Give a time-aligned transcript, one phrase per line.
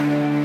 [0.00, 0.39] Thank you.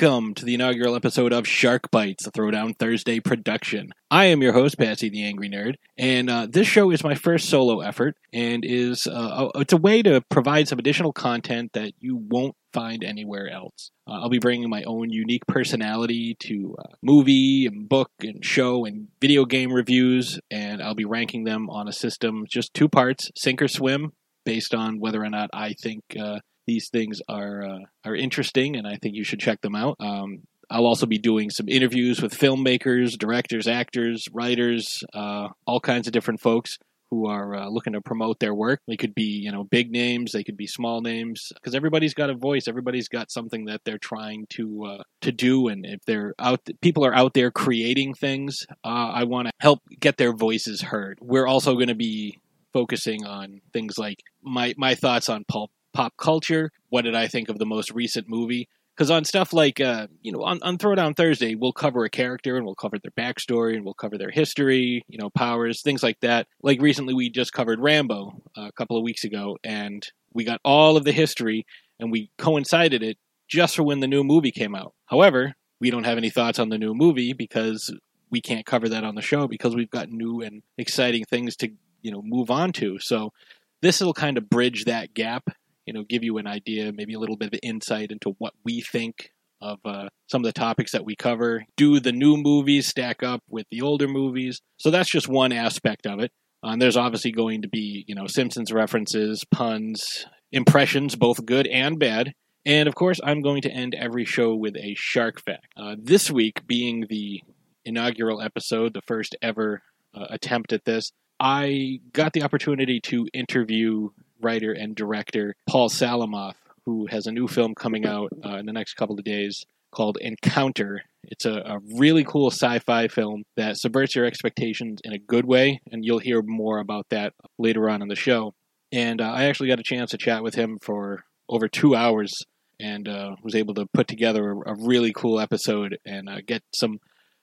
[0.00, 3.90] Welcome to the inaugural episode of Shark Bites, a Throwdown Thursday production.
[4.12, 7.48] I am your host, Patsy the Angry Nerd, and uh, this show is my first
[7.48, 12.14] solo effort, and is uh, it's a way to provide some additional content that you
[12.14, 13.90] won't find anywhere else.
[14.06, 18.84] Uh, I'll be bringing my own unique personality to uh, movie and book and show
[18.84, 23.32] and video game reviews, and I'll be ranking them on a system just two parts,
[23.34, 24.12] sink or swim,
[24.44, 28.86] based on whether or not I think uh, these things are uh, are interesting, and
[28.86, 29.96] I think you should check them out.
[29.98, 36.06] Um, I'll also be doing some interviews with filmmakers, directors, actors, writers, uh, all kinds
[36.06, 36.76] of different folks
[37.10, 38.80] who are uh, looking to promote their work.
[38.86, 42.28] They could be, you know, big names, they could be small names, because everybody's got
[42.28, 42.68] a voice.
[42.68, 47.06] Everybody's got something that they're trying to uh, to do, and if they're out, people
[47.06, 48.66] are out there creating things.
[48.84, 51.18] Uh, I want to help get their voices heard.
[51.22, 52.38] We're also going to be
[52.74, 56.70] focusing on things like my my thoughts on pulp pop culture.
[56.90, 58.68] What did I think of the most recent movie?
[58.94, 62.56] Because on stuff like, uh, you know, on, on Throwdown Thursday, we'll cover a character
[62.56, 66.20] and we'll cover their backstory and we'll cover their history, you know, powers, things like
[66.20, 66.46] that.
[66.62, 70.60] Like recently, we just covered Rambo uh, a couple of weeks ago, and we got
[70.64, 71.66] all of the history
[71.98, 73.18] and we coincided it
[73.48, 74.94] just for when the new movie came out.
[75.06, 77.92] However, we don't have any thoughts on the new movie because
[78.30, 81.70] we can't cover that on the show because we've got new and exciting things to,
[82.02, 83.00] you know, move on to.
[83.00, 83.32] So
[83.80, 85.50] this will kind of bridge that gap
[85.88, 88.82] you know give you an idea, maybe a little bit of insight into what we
[88.82, 89.30] think
[89.62, 91.64] of uh, some of the topics that we cover.
[91.78, 94.60] Do the new movies stack up with the older movies?
[94.76, 96.30] So that's just one aspect of it.
[96.62, 101.66] Uh, and there's obviously going to be you know Simpsons references, puns, impressions, both good
[101.66, 102.34] and bad.
[102.66, 105.72] And of course, I'm going to end every show with a shark fact.
[105.74, 107.42] Uh, this week being the
[107.86, 109.80] inaugural episode, the first ever
[110.14, 116.54] uh, attempt at this, I got the opportunity to interview writer and director Paul Salamoff,
[116.86, 120.18] who has a new film coming out uh, in the next couple of days called
[120.20, 121.02] Encounter.
[121.24, 125.44] It's a, a really cool sci fi film that subverts your expectations in a good
[125.44, 128.54] way, and you'll hear more about that later on in the show.
[128.92, 132.32] And uh, I actually got a chance to chat with him for over two hours
[132.80, 136.62] and uh, was able to put together a, a really cool episode and uh, get
[136.74, 136.98] some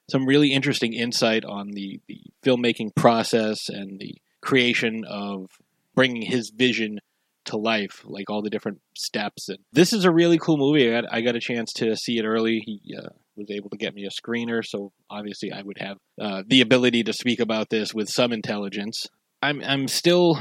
[0.09, 5.47] some really interesting insight on the, the filmmaking process and the creation of
[5.95, 6.99] bringing his vision
[7.45, 9.49] to life, like all the different steps.
[9.49, 10.87] And this is a really cool movie.
[10.89, 12.59] I got, I got a chance to see it early.
[12.59, 16.43] He uh, was able to get me a screener, so obviously I would have uh,
[16.47, 19.07] the ability to speak about this with some intelligence.
[19.41, 20.39] I'm I'm still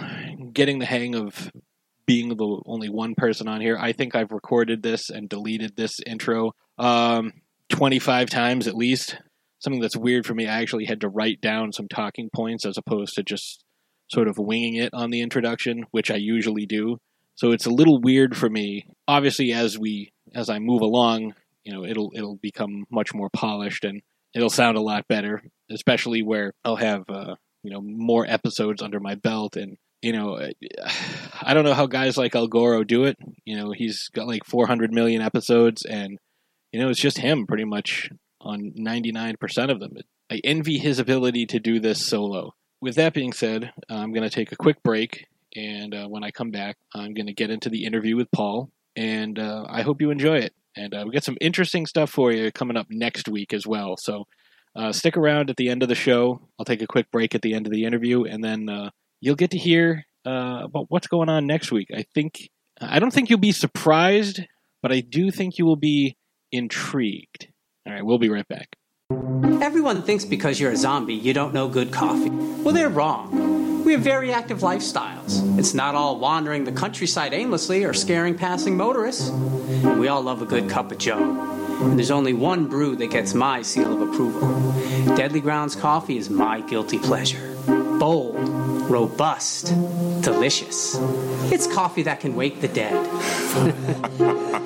[0.53, 1.51] getting the hang of
[2.07, 3.77] being the only one person on here.
[3.79, 7.33] I think I've recorded this and deleted this intro um,
[7.71, 9.17] 25 times at least.
[9.59, 10.47] Something that's weird for me.
[10.47, 13.64] I actually had to write down some talking points as opposed to just
[14.09, 16.99] sort of winging it on the introduction, which I usually do.
[17.37, 18.87] So it's a little weird for me.
[19.09, 21.35] Obviously, as we as I move along,
[21.65, 24.03] you know, it'll it'll become much more polished and
[24.35, 25.43] it'll sound a lot better.
[25.71, 30.39] Especially where I'll have uh, you know more episodes under my belt and you know,
[31.41, 33.17] I don't know how guys like El Goro do it.
[33.47, 36.19] You know, he's got like 400 million episodes, and
[36.73, 39.97] you know, it's just him pretty much on 99% of them.
[40.31, 42.53] I envy his ability to do this solo
[42.85, 45.27] with that being said, I'm going to take a quick break.
[45.57, 48.71] And uh, when I come back, I'm going to get into the interview with Paul.
[48.95, 50.53] And uh, I hope you enjoy it.
[50.77, 53.97] And uh, we got some interesting stuff for you coming up next week as well.
[53.97, 54.25] So
[54.77, 56.43] uh, stick around at the end of the show.
[56.59, 58.25] I'll take a quick break at the end of the interview.
[58.25, 58.91] And then uh,
[59.21, 61.89] you'll get to hear uh, about what's going on next week.
[61.97, 64.41] I think, I don't think you'll be surprised,
[64.83, 66.19] but I do think you will be
[66.53, 67.49] intrigued.
[67.87, 68.77] All right, we'll be right back.
[69.11, 72.31] Everyone thinks because you're a zombie, you don't know good coffee.
[72.31, 73.85] Well, they're wrong.
[73.85, 75.59] We have very active lifestyles.
[75.59, 79.31] It's not all wandering the countryside aimlessly or scaring passing motorists.
[79.99, 81.19] We all love a good cup of joe.
[81.83, 84.73] And there's only one brew that gets my seal of approval.
[85.17, 87.55] Deadly Grounds coffee is my guilty pleasure.
[87.99, 88.37] Bold,
[88.91, 89.69] robust,
[90.23, 90.97] delicious.
[91.53, 92.95] It's coffee that can wake the dead.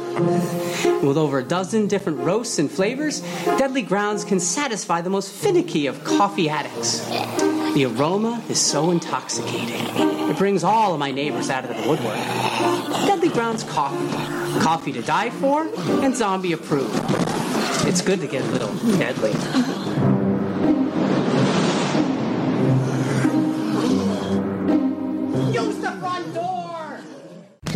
[1.03, 5.87] With over a dozen different roasts and flavors, Deadly Grounds can satisfy the most finicky
[5.87, 7.07] of coffee addicts.
[7.75, 9.87] The aroma is so intoxicating.
[10.29, 12.17] It brings all of my neighbors out of the woodwork.
[13.07, 14.61] Deadly Grounds coffee.
[14.61, 15.69] Coffee to die for
[16.03, 16.99] and zombie approved.
[17.87, 20.18] It's good to get a little deadly.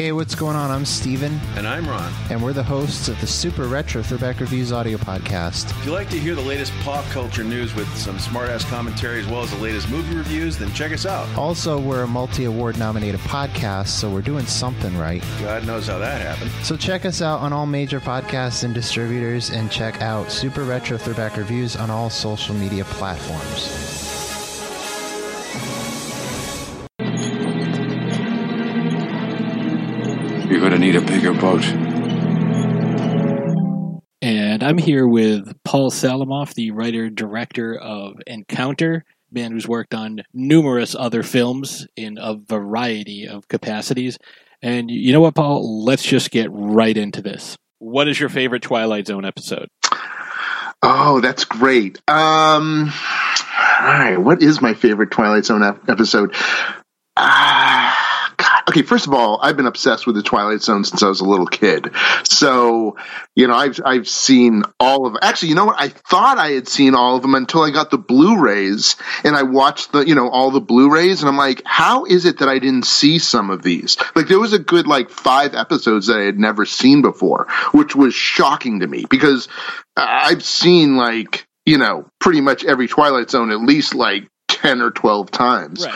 [0.02, 0.68] Hey, what's going on?
[0.72, 1.38] I'm Steven.
[1.56, 2.12] And I'm Ron.
[2.28, 5.70] And we're the hosts of the Super Retro Throwback Reviews audio podcast.
[5.78, 9.28] If you like to hear the latest pop culture news with some smartass commentary as
[9.28, 11.32] well as the latest movie reviews, then check us out.
[11.38, 15.22] Also, we're a multi award nominated podcast, so we're doing something right.
[15.40, 16.50] God knows how that happened.
[16.64, 20.98] So check us out on all major podcasts and distributors, and check out Super Retro
[20.98, 24.01] Throwback Reviews on all social media platforms.
[30.52, 31.64] You're going to need a bigger boat.
[34.20, 40.20] And I'm here with Paul Salamoff, the writer director of Encounter, man who's worked on
[40.34, 44.18] numerous other films in a variety of capacities.
[44.60, 45.86] And you know what, Paul?
[45.86, 47.56] Let's just get right into this.
[47.78, 49.70] What is your favorite Twilight Zone episode?
[50.82, 51.98] Oh, that's great.
[52.08, 52.92] Um,
[53.80, 56.34] all right, what is my favorite Twilight Zone ep- episode?
[57.16, 57.61] Ah.
[58.68, 61.24] Okay, first of all, I've been obsessed with the Twilight Zone since I was a
[61.24, 61.90] little kid.
[62.24, 62.96] So,
[63.34, 65.16] you know, I've I've seen all of.
[65.20, 65.80] Actually, you know what?
[65.80, 69.42] I thought I had seen all of them until I got the Blu-rays and I
[69.42, 72.58] watched the, you know, all the Blu-rays, and I'm like, how is it that I
[72.58, 73.96] didn't see some of these?
[74.14, 77.96] Like, there was a good like five episodes that I had never seen before, which
[77.96, 79.48] was shocking to me because
[79.96, 84.28] I've seen like you know pretty much every Twilight Zone at least like
[84.62, 85.84] 10 or 12 times.
[85.84, 85.94] Right.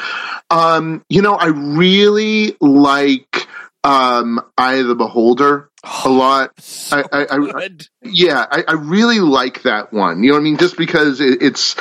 [0.50, 3.46] Um, you know, I really like
[3.84, 5.70] um, Eye of the Beholder
[6.04, 6.60] a lot.
[6.60, 7.68] So I, I, I,
[8.02, 10.24] yeah, I, I really like that one.
[10.24, 10.56] You know what I mean?
[10.56, 11.76] Just because it, it's,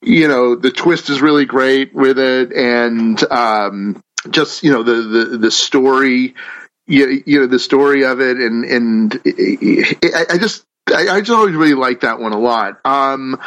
[0.00, 5.02] you know, the twist is really great with it, and um, just you know the
[5.02, 6.34] the the story,
[6.86, 9.20] you, you know the story of it, and and
[10.04, 12.80] I, I just I, I just always really like that one a lot.
[12.84, 13.38] Um,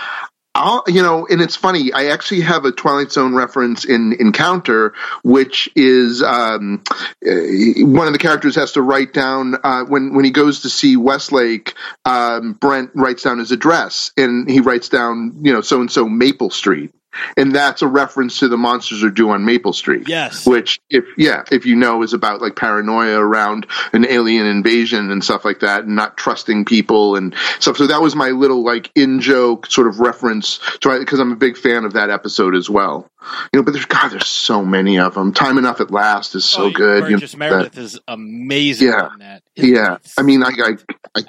[0.57, 1.93] I'll, you know, and it's funny.
[1.93, 6.83] I actually have a Twilight Zone reference in Encounter, which is um,
[7.21, 10.97] one of the characters has to write down uh, when when he goes to see
[10.97, 11.75] Westlake.
[12.05, 16.09] Um, Brent writes down his address, and he writes down, you know, so and so
[16.09, 16.91] Maple Street.
[17.35, 20.07] And that's a reference to the monsters are due on Maple Street.
[20.07, 20.45] Yes.
[20.45, 25.23] Which, if yeah, if you know, is about like paranoia around an alien invasion and
[25.23, 27.77] stuff like that, and not trusting people and stuff.
[27.77, 31.37] So that was my little like in joke sort of reference to because I'm a
[31.37, 33.09] big fan of that episode as well.
[33.53, 35.33] You know, but there's God, there's so many of them.
[35.33, 37.03] Time enough at last is so oh, good.
[37.03, 40.77] Burgess you know, Meredith that, is amazing yeah, yeah, I mean, I, I,
[41.15, 41.21] I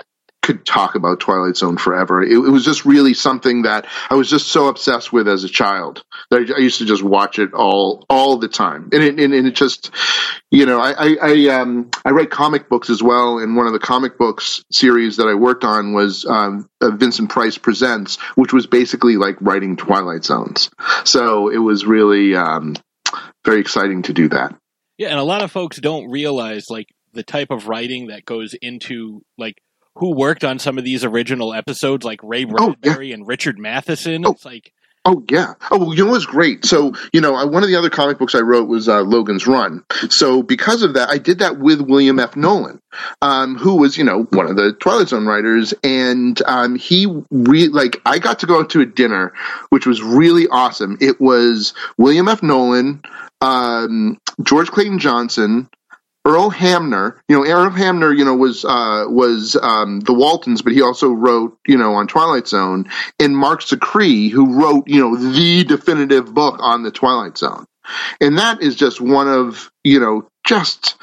[0.49, 2.23] could talk about Twilight Zone forever.
[2.23, 5.49] It, it, was just really something that I was just so obsessed with as a
[5.49, 9.21] child that I, I used to just watch it all all the time, and it,
[9.21, 9.91] and, and it just,
[10.51, 13.75] you know, I I, I, um, I write comic books as well, and one of
[13.75, 18.55] the comic books series that I worked on was um, uh, Vincent Price Presents, which
[18.55, 20.71] was basically like writing Twilight Zones.
[21.05, 22.75] So it was really um,
[23.45, 24.57] very exciting to do that.
[24.97, 28.55] Yeah, and a lot of folks don't realize like the type of writing that goes
[28.55, 29.59] into like
[29.99, 33.15] who worked on some of these original episodes, like Ray Bradbury oh, yeah.
[33.15, 34.25] and Richard Matheson.
[34.25, 34.31] Oh.
[34.31, 34.73] It's like,
[35.05, 35.55] oh yeah.
[35.73, 36.65] Oh, you know what's great?
[36.65, 39.85] So you know, one of the other comic books I wrote was uh, Logan's Run.
[40.09, 42.37] So because of that, I did that with William F.
[42.37, 42.81] Nolan,
[43.23, 47.69] um, who was you know one of the Twilight Zone writers, and um, he re-
[47.69, 49.35] like I got to go out to a dinner,
[49.71, 50.97] which was really awesome.
[51.01, 52.43] It was William F.
[52.43, 53.03] Nolan,
[53.41, 55.69] um, George Clayton Johnson.
[56.29, 60.75] Earl Hamner, you know, Earl Hamner, you know, was uh, was um, the Waltons, but
[60.75, 65.17] he also wrote, you know, on Twilight Zone, and Marc Zicree, who wrote, you know,
[65.17, 67.65] the definitive book on the Twilight Zone,
[68.21, 70.97] and that is just one of, you know, just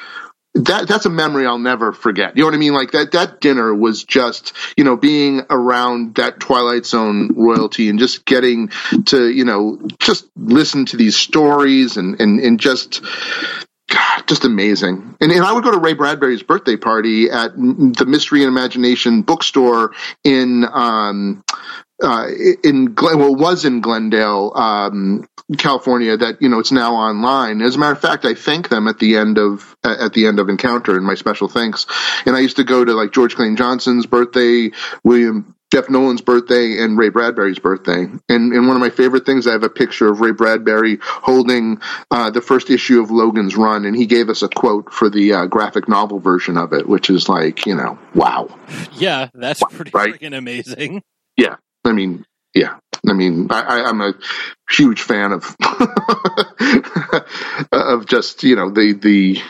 [0.56, 2.38] that that's a memory I'll never forget.
[2.38, 2.74] You know what I mean?
[2.74, 8.00] Like that that dinner was just, you know, being around that Twilight Zone royalty and
[8.00, 8.70] just getting
[9.08, 13.04] to, you know, just listen to these stories and and and just
[13.90, 15.16] God, just amazing.
[15.22, 19.22] And, and I would go to Ray Bradbury's birthday party at the Mystery and Imagination
[19.22, 21.44] bookstore in um,
[22.04, 22.28] uh,
[22.64, 25.28] in Glen, well, was in Glendale, um,
[25.58, 26.18] California.
[26.18, 27.62] That you know, it's now online.
[27.62, 30.40] As a matter of fact, I thank them at the end of at the end
[30.40, 31.86] of Encounter in my special thanks.
[32.26, 34.72] And I used to go to like George Clayton Johnson's birthday,
[35.04, 35.90] William F.
[35.90, 38.04] Nolan's birthday and Ray Bradbury's birthday.
[38.30, 41.80] And, and one of my favorite things, I have a picture of Ray Bradbury holding
[42.10, 45.34] uh, the first issue of Logan's Run, and he gave us a quote for the
[45.34, 48.48] uh, graphic novel version of it, which is like, you know, wow.
[48.94, 50.20] Yeah, that's pretty Right.
[50.20, 51.02] freaking amazing.
[51.38, 52.78] Yeah, I mean, yeah.
[53.08, 54.14] I mean, I, I, I'm a
[54.70, 55.56] huge fan of
[57.72, 59.42] of just you know the the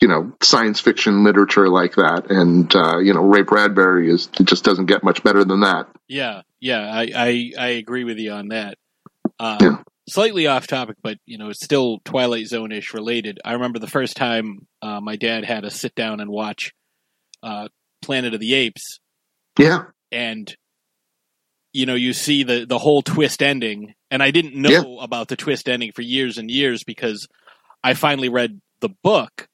[0.00, 4.44] you know science fiction literature like that, and uh, you know Ray Bradbury is it
[4.46, 5.88] just doesn't get much better than that.
[6.08, 8.76] Yeah, yeah, I I, I agree with you on that.
[9.38, 9.76] Um, Yeah.
[10.08, 13.38] slightly off topic, but you know, it's still Twilight Zone ish related.
[13.44, 16.72] I remember the first time uh, my dad had us sit down and watch
[17.42, 17.68] uh,
[18.02, 18.98] Planet of the Apes,
[19.58, 19.84] Yeah.
[20.10, 20.54] and
[21.72, 25.04] you know, you see the the whole twist ending, and I didn't know Yeah.
[25.04, 27.28] about the twist ending for years and years because
[27.84, 29.46] I finally read the book.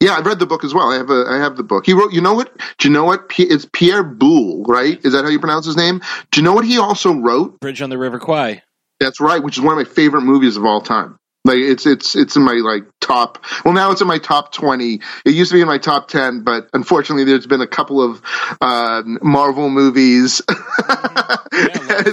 [0.00, 0.90] Yeah, I've read the book as well.
[0.90, 1.84] I have a, I have the book.
[1.84, 2.12] He wrote.
[2.12, 2.56] You know what?
[2.78, 3.28] Do you know what?
[3.28, 4.98] P- It's Pierre Boulle, right?
[5.04, 6.00] Is that how you pronounce his name?
[6.30, 7.60] Do you know what he also wrote?
[7.60, 8.62] Bridge on the River Kwai.
[8.98, 11.16] That's right, which is one of my favorite movies of all time.
[11.44, 13.44] Like it's it's it's in my like top.
[13.64, 15.00] Well, now it's in my top twenty.
[15.24, 18.20] It used to be in my top ten, but unfortunately, there's been a couple of
[18.60, 20.56] uh, Marvel movies of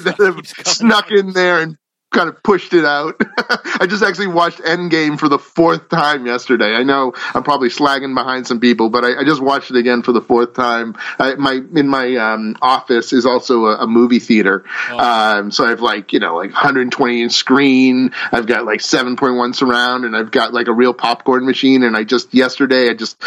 [0.03, 1.77] that have snuck in there and
[2.12, 3.20] kind of pushed it out.
[3.80, 6.74] I just actually watched Endgame for the fourth time yesterday.
[6.74, 10.02] I know I'm probably slagging behind some people, but I, I just watched it again
[10.04, 10.96] for the fourth time.
[11.20, 14.98] I, my in my um, office is also a, a movie theater, Oh.
[15.00, 18.12] um, so I have like you know like 120 inch screen.
[18.32, 21.84] I've got like 7.1 surround, and I've got like a real popcorn machine.
[21.84, 23.22] And I just yesterday I just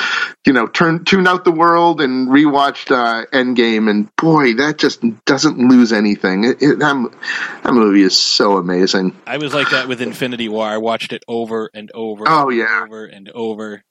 [0.47, 5.03] you know turned tuned out the world and rewatched uh, Endgame, and boy, that just
[5.27, 6.45] doesn't lose anything.
[6.45, 7.11] It, it, that,
[7.63, 8.70] that movie is so amazing.
[9.27, 10.67] I was like that with Infinity War.
[10.67, 12.25] I watched it over and over.
[12.27, 12.83] Oh, and yeah.
[12.85, 13.83] over and over.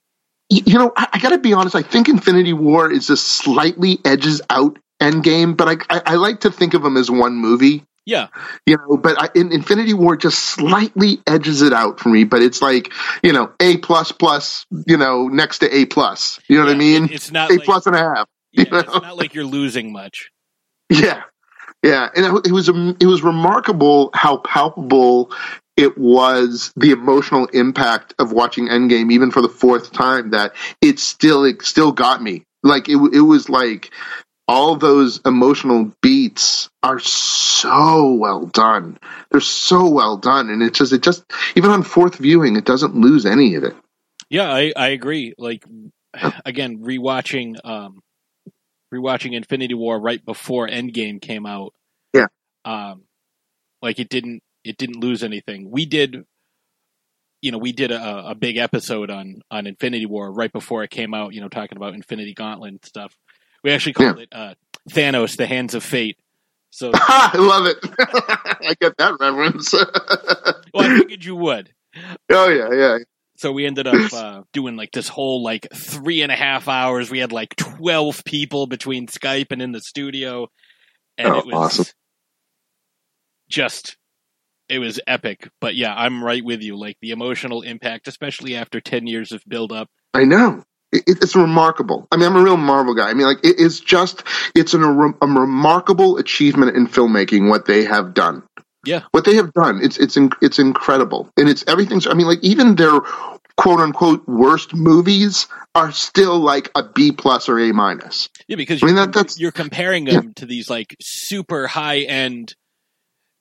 [0.50, 1.76] You know, I, I got to be honest.
[1.76, 6.42] I think Infinity War is just slightly edges out Endgame, but I, I, I like
[6.42, 7.84] to think of them as one movie.
[8.06, 8.30] Yeah,
[8.66, 12.24] You know, but I, in Infinity War just slightly edges it out for me.
[12.24, 14.66] But it's like you know, A plus plus.
[14.88, 16.40] You know, next to A plus.
[16.48, 17.04] You know what I mean?
[17.06, 18.28] it- it's not A like- plus and a half.
[18.52, 18.80] yeah, you know?
[18.80, 20.32] it's not like you're losing much.
[20.90, 21.22] Yeah,
[21.84, 25.32] yeah, and it, was it was remarkable how palpable
[25.78, 30.32] it was the emotional impact of watching Endgame, even for the fourth time.
[30.32, 32.44] That it still it still got me.
[32.64, 33.92] Like it it was like
[34.46, 38.98] all those emotional beats are so well done.
[39.32, 41.24] They're so well done, and it just it just
[41.56, 43.76] even on fourth viewing, it doesn't lose any of it.
[44.30, 45.34] Yeah, I, I agree.
[45.38, 45.64] Like
[46.46, 48.02] again, rewatching um
[48.94, 51.74] rewatching Infinity War right before Endgame came out.
[52.14, 52.28] Yeah.
[52.66, 53.04] Um
[53.82, 55.70] like it didn't it didn't lose anything.
[55.72, 56.26] We did
[57.42, 60.90] you know, we did a, a big episode on on Infinity War right before it
[60.90, 63.16] came out, you know, talking about Infinity Gauntlet and stuff.
[63.64, 64.56] We actually called it uh
[64.90, 66.18] Thanos, the Hands of Fate.
[66.72, 67.78] So I love it.
[68.00, 69.74] I get that reference.
[70.74, 71.74] well, I figured you would.
[72.30, 72.98] oh yeah, yeah.
[73.40, 77.10] So we ended up uh, doing like this whole like three and a half hours.
[77.10, 80.48] We had like twelve people between Skype and in the studio,
[81.18, 81.86] and Oh, it was awesome.
[83.50, 83.98] just
[84.68, 85.50] it was epic.
[85.62, 86.78] But yeah, I'm right with you.
[86.78, 89.88] Like the emotional impact, especially after ten years of build up.
[90.14, 90.64] I know.
[90.92, 92.08] It's remarkable.
[92.12, 93.12] I mean, I'm a real Marvel guy.
[93.12, 94.24] I mean, like, it is just,
[94.56, 98.42] it's an, a, a remarkable achievement in filmmaking what they have done.
[98.86, 99.04] Yeah.
[99.12, 101.30] What they have done it's it's it's incredible.
[101.38, 103.02] And it's everything's, I mean, like, even their
[103.58, 108.30] quote unquote worst movies are still like a B plus or A minus.
[108.48, 112.00] Yeah, because I mean, you're, that- that's- you're comparing them to these like super high
[112.00, 112.56] end,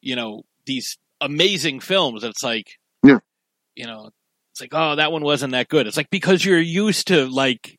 [0.02, 2.24] you know, these amazing films.
[2.24, 2.66] It's like,
[3.04, 3.18] Yeah.
[3.76, 4.10] you know,
[4.52, 5.86] it's like, oh, that one wasn't that good.
[5.86, 7.76] It's like because you're used to like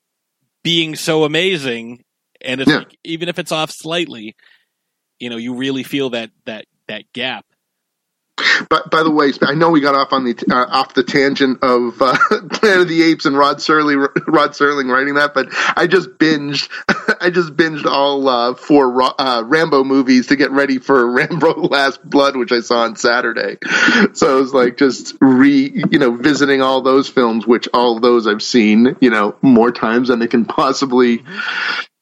[0.63, 2.04] being so amazing,
[2.42, 2.78] and it's Yeah.
[2.80, 4.34] like even if it's off slightly,
[5.20, 7.46] you know, you really feel that that that gap.
[8.69, 11.63] But by the way, I know we got off on the uh, off the tangent
[11.63, 12.17] of uh,
[12.51, 16.69] Planet of the Apes and Rod Serling, Rod Serling writing that, but I just binged,
[17.22, 22.08] I just binged all uh, four uh, Rambo movies to get ready for Rambo: Last
[22.08, 23.58] Blood, which I saw on Saturday.
[24.13, 28.27] So it was like just re, you know, visiting all those films, which all those
[28.27, 31.24] I've seen, you know, more times than they can possibly,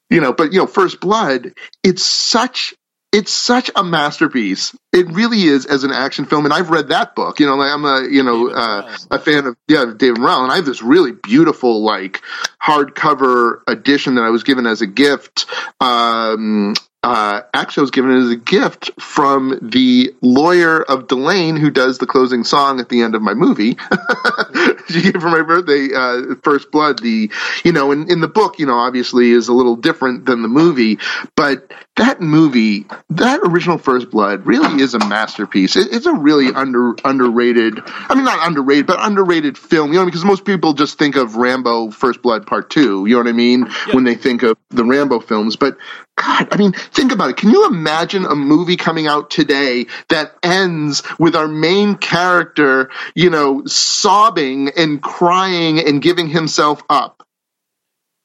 [0.09, 0.33] you know.
[0.33, 1.53] But you know, First Blood,
[1.83, 2.75] it's such
[3.13, 4.75] it's such a masterpiece.
[4.91, 7.39] It really is as an action film, and I've read that book.
[7.39, 10.51] You know, like I'm a you know uh, a fan of yeah David Morrell, and
[10.51, 12.21] I have this really beautiful like
[12.61, 15.45] hardcover edition that I was given as a gift.
[15.79, 16.73] Um,
[17.03, 21.69] uh, actually, I was given it as a gift from the lawyer of Delane who
[21.69, 23.77] does the closing song at the end of my movie.
[24.89, 27.01] she gave it for my birthday, uh, First Blood.
[27.01, 27.31] The
[27.63, 30.49] you know, in, in the book, you know, obviously is a little different than the
[30.49, 30.99] movie,
[31.35, 35.75] but that movie, that original First Blood, really is a masterpiece.
[35.75, 37.81] It, it's a really under underrated.
[37.85, 39.91] I mean, not underrated, but underrated film.
[39.91, 43.05] You know, because most people just think of Rambo: First Blood Part Two.
[43.05, 45.77] You know what I mean when they think of the Rambo films, but.
[46.19, 47.37] God, I mean, think about it.
[47.37, 53.29] Can you imagine a movie coming out today that ends with our main character, you
[53.29, 57.26] know, sobbing and crying and giving himself up?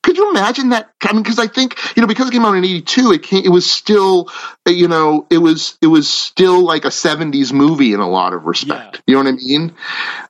[0.02, 0.90] Could you imagine that?
[1.02, 3.44] I mean, because I think you know, because it came out in '82, it came,
[3.44, 4.30] it was still,
[4.66, 8.44] you know, it was it was still like a '70s movie in a lot of
[8.44, 8.96] respect.
[8.96, 9.00] Yeah.
[9.06, 9.74] You know what I mean?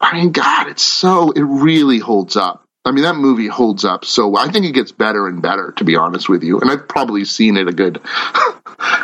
[0.00, 2.66] I mean, God, it's so it really holds up.
[2.84, 4.46] I mean, that movie holds up so well.
[4.46, 6.58] I think it gets better and better, to be honest with you.
[6.60, 8.00] And I've probably seen it a good.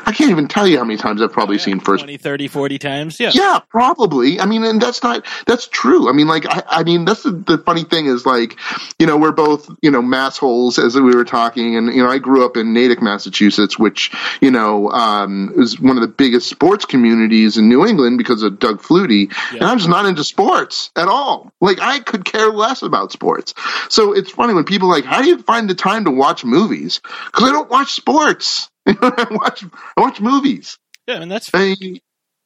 [0.08, 2.48] I can't even tell you how many times I've probably Yeah, seen first 20, 30,
[2.48, 3.20] 40 times.
[3.20, 3.30] Yeah.
[3.34, 4.40] yeah, probably.
[4.40, 6.08] I mean, and that's not that's true.
[6.08, 8.56] I mean, like I, I mean, that's the, the funny thing is like,
[8.98, 12.18] you know, we're both you know massholes as we were talking, and you know, I
[12.18, 14.10] grew up in Natick, Massachusetts, which
[14.40, 18.58] you know um, is one of the biggest sports communities in New England because of
[18.58, 21.52] Doug Flutie, and I'm just not into sports at all.
[21.60, 23.52] Like I could care less about sports.
[23.90, 26.44] So it's funny when people are like, how do you find the time to watch
[26.44, 27.00] movies?
[27.26, 28.70] Because I don't watch sports.
[29.02, 29.64] I watch
[29.96, 30.78] I watch movies.
[31.06, 31.74] Yeah, and that's I,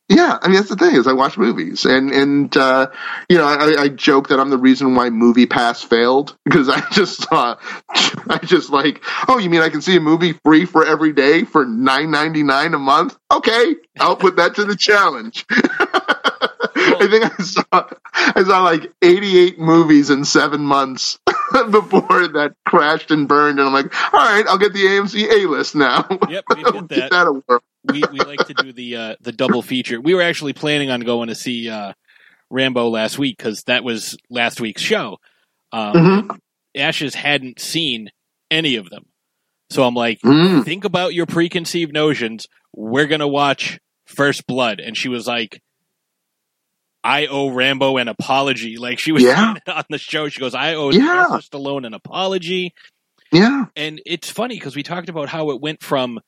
[0.08, 2.88] yeah, I mean that's the thing is I watch movies and and uh,
[3.28, 6.80] you know I, I joke that I'm the reason why Movie Pass failed because I
[6.90, 7.56] just uh,
[7.88, 11.44] I just like oh you mean I can see a movie free for every day
[11.44, 13.16] for nine ninety nine a month?
[13.32, 15.46] Okay, I'll put that to the challenge.
[17.02, 21.18] I think I saw I saw like 88 movies in seven months
[21.70, 25.48] before that crashed and burned, and I'm like, all right, I'll get the AMC A
[25.48, 26.06] list now.
[26.28, 27.10] Yep, we did that.
[27.10, 30.00] that we we like to do the uh, the double feature.
[30.00, 31.92] We were actually planning on going to see uh,
[32.50, 35.16] Rambo last week because that was last week's show.
[35.72, 36.38] Um, Mhm.
[36.76, 38.10] Ashes hadn't seen
[38.50, 39.04] any of them,
[39.70, 40.64] so I'm like, Mm.
[40.64, 42.46] think about your preconceived notions.
[42.74, 45.60] We're gonna watch First Blood, and she was like,
[47.04, 49.54] "I owe Rambo an apology." Like she was Yeah.
[49.66, 50.28] on the show.
[50.28, 51.26] She goes, "I owe Yeah.
[51.26, 52.74] Sylvester Stallone an apology."
[53.32, 53.64] Yeah.
[53.76, 56.20] and it's funny because we talked about how it went from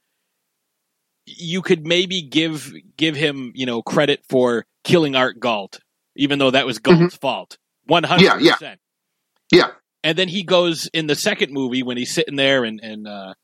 [1.27, 5.81] you could maybe give give him you know credit for killing Art Galt,
[6.17, 8.41] even though that was Galt's fault, one hundred Mm-hmm.
[8.41, 8.53] Yeah, yeah.
[8.55, 8.81] percent.
[9.53, 9.67] Yeah.
[10.03, 13.35] And then he goes in the second movie when he's sitting there and and uh,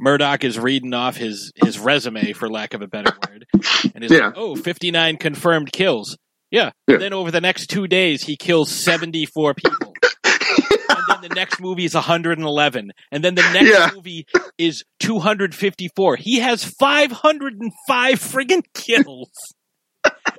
[0.00, 3.46] Murdock is reading off his his resume for lack of a better word,
[3.94, 4.26] and he's Yeah.
[4.28, 6.16] like, "Oh, 59 confirmed kills."
[6.50, 6.70] Yeah.
[6.86, 6.94] Yeah.
[6.94, 9.94] And then over the next two days, he kills seventy four people.
[10.24, 13.90] and then the next movie is 111 and then the next Yeah.
[13.94, 14.26] movie
[14.58, 19.30] is 254 he has 505 friggin kills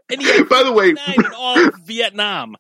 [0.10, 2.56] and he By the way, 59 in all of vietnam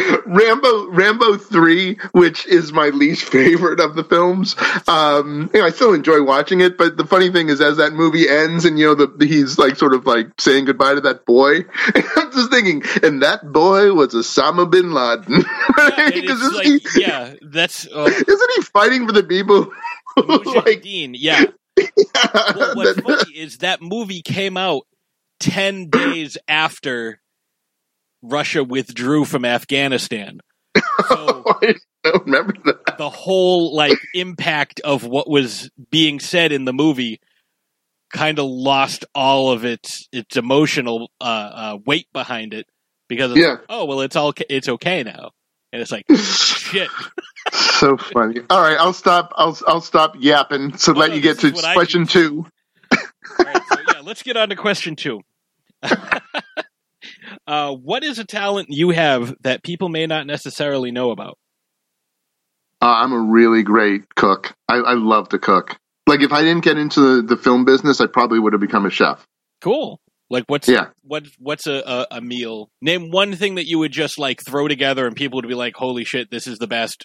[0.26, 4.54] Rambo Rambo three, which is my least favorite of the films.
[4.88, 7.92] Um, you know, I still enjoy watching it, but the funny thing is, as that
[7.92, 11.24] movie ends, and you know, the, he's like sort of like saying goodbye to that
[11.26, 11.60] boy.
[11.94, 15.44] I'm just thinking, and that boy was Osama bin Laden.
[15.78, 19.70] yeah, and Because isn't, like, yeah that's uh, he, isn't he fighting for the people?
[20.16, 21.44] who, like, Mujahideen, yeah
[21.76, 24.82] well, what's that- funny is that movie came out
[25.40, 27.20] 10 days after
[28.22, 30.40] russia withdrew from afghanistan
[31.08, 32.96] so I don't remember that.
[32.98, 37.20] the whole like impact of what was being said in the movie
[38.12, 42.66] kind of lost all of its its emotional uh, uh, weight behind it
[43.08, 43.50] because Yeah.
[43.52, 45.30] like, oh well it's all it's okay now
[45.72, 46.88] and it's like shit
[47.52, 48.40] so funny.
[48.50, 49.32] All right, I'll stop.
[49.34, 50.76] I'll I'll stop yapping.
[50.76, 52.46] So let no, you get to question two.
[52.92, 52.98] all
[53.44, 55.20] right, so yeah let's get on to question two
[57.50, 61.36] uh, what is a talent you have that people may not necessarily know about
[62.82, 64.54] Uh, I'm a really great cook.
[64.68, 65.76] I, I love to cook.
[66.06, 68.86] Like if I didn't get into the, the film business, I probably would have become
[68.86, 69.24] a chef.
[69.60, 70.86] cool like what's Yeah.
[71.02, 74.68] what what's a, a, a meal name one thing that you would just like throw
[74.68, 77.04] together and people would be like holy shit this is the best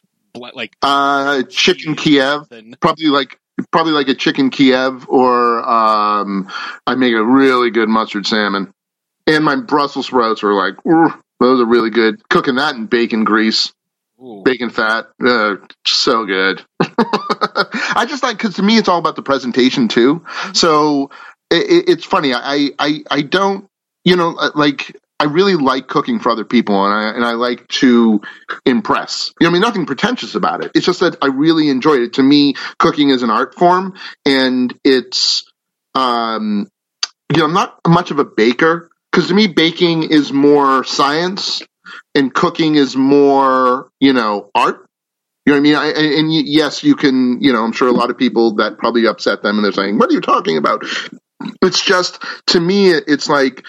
[0.54, 2.76] like Uh, chicken Kiev, something.
[2.82, 3.38] probably like
[3.72, 6.50] probably like a chicken Kiev, or um,
[6.86, 8.72] I make a really good mustard salmon.
[9.28, 12.28] And my Brussels sprouts are like, those are really good.
[12.30, 13.74] Cooking that in bacon grease.
[14.22, 14.44] Ooh.
[14.44, 19.22] bacon fat uh, so good i just like because to me it's all about the
[19.22, 21.12] presentation too so
[21.52, 23.68] it, it, it's funny I, I i don't
[24.06, 27.34] you know uh, like i really like cooking for other people and i and i
[27.34, 28.22] like to
[28.66, 31.96] impress you know i mean nothing pretentious about it it's just that i really enjoy
[31.96, 35.44] it to me cooking is an art form and it's
[35.94, 36.70] um
[37.34, 41.62] you know i'm not much of a baker because to me baking is more science
[42.14, 44.86] and cooking is more, you know, art.
[45.46, 45.76] You know what I mean?
[45.76, 49.08] I, and yes, you can, you know, I'm sure a lot of people that probably
[49.08, 50.84] upset them and they're saying, what are you talking about?
[51.62, 53.66] It's just, to me, it's like,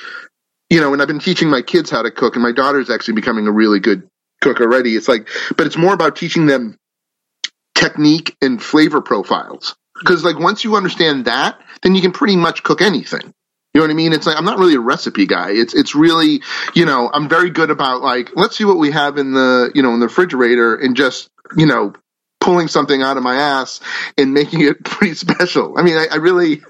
[0.69, 3.15] you know, and I've been teaching my kids how to cook and my daughter's actually
[3.15, 4.09] becoming a really good
[4.43, 4.97] cook already.
[4.97, 6.77] It's like, but it's more about teaching them
[7.77, 9.77] technique and flavor profiles.
[9.97, 13.33] Because like once you understand that, then you can pretty much cook anything.
[13.75, 14.13] You know what I mean?
[14.15, 15.51] It's like I'm not really a recipe guy.
[15.51, 16.41] It's it's really,
[16.75, 19.83] you know, I'm very good about like let's see what we have in the, you
[19.83, 21.93] know, in the refrigerator and just, you know,
[22.41, 23.81] pulling something out of my ass
[24.17, 25.79] and making it pretty special.
[25.79, 26.63] I mean, I, I really,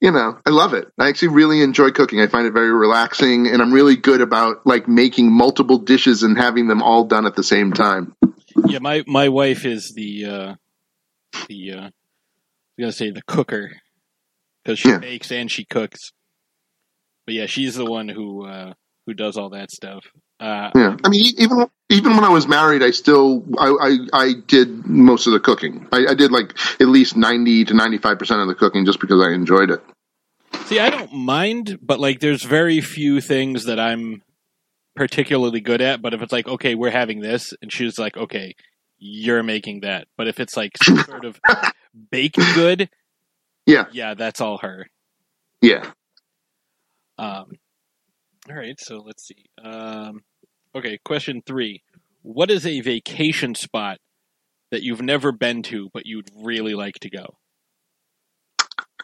[0.00, 0.88] you know, I love it.
[0.98, 2.20] I actually really enjoy cooking.
[2.20, 6.36] I find it very relaxing, and I'm really good about like making multiple dishes and
[6.36, 8.14] having them all done at the same time.
[8.66, 10.54] Yeah, my my wife is the uh,
[11.48, 13.72] the uh, I gonna say the cooker
[14.64, 14.98] because she Yeah.
[14.98, 16.12] bakes and she cooks.
[17.26, 18.72] But yeah, she's the one who uh,
[19.06, 20.04] who does all that stuff.
[20.40, 23.68] Uh, Yeah, I mean, even even when I was married, I still I
[24.12, 25.86] I, I did most of the cooking.
[25.92, 29.00] I, I did like at least ninety to ninety five percent of the cooking just
[29.00, 29.82] because I enjoyed it.
[30.66, 34.22] See, I don't mind, but like, there's very few things that I'm
[34.96, 36.00] particularly good at.
[36.00, 38.54] But if it's like, okay, we're having this, and she's like, okay,
[38.98, 40.06] you're making that.
[40.16, 41.38] But if it's like some sort of
[42.10, 42.88] baked good,
[43.66, 43.86] Yeah.
[43.92, 44.86] yeah, that's all her.
[45.60, 45.84] Yeah.
[47.16, 47.52] Um,
[48.48, 49.46] all right, so let's see.
[49.62, 50.22] Um,
[50.74, 51.82] okay, question three:
[52.22, 53.98] What is a vacation spot
[54.70, 57.36] that you've never been to but you'd really like to go?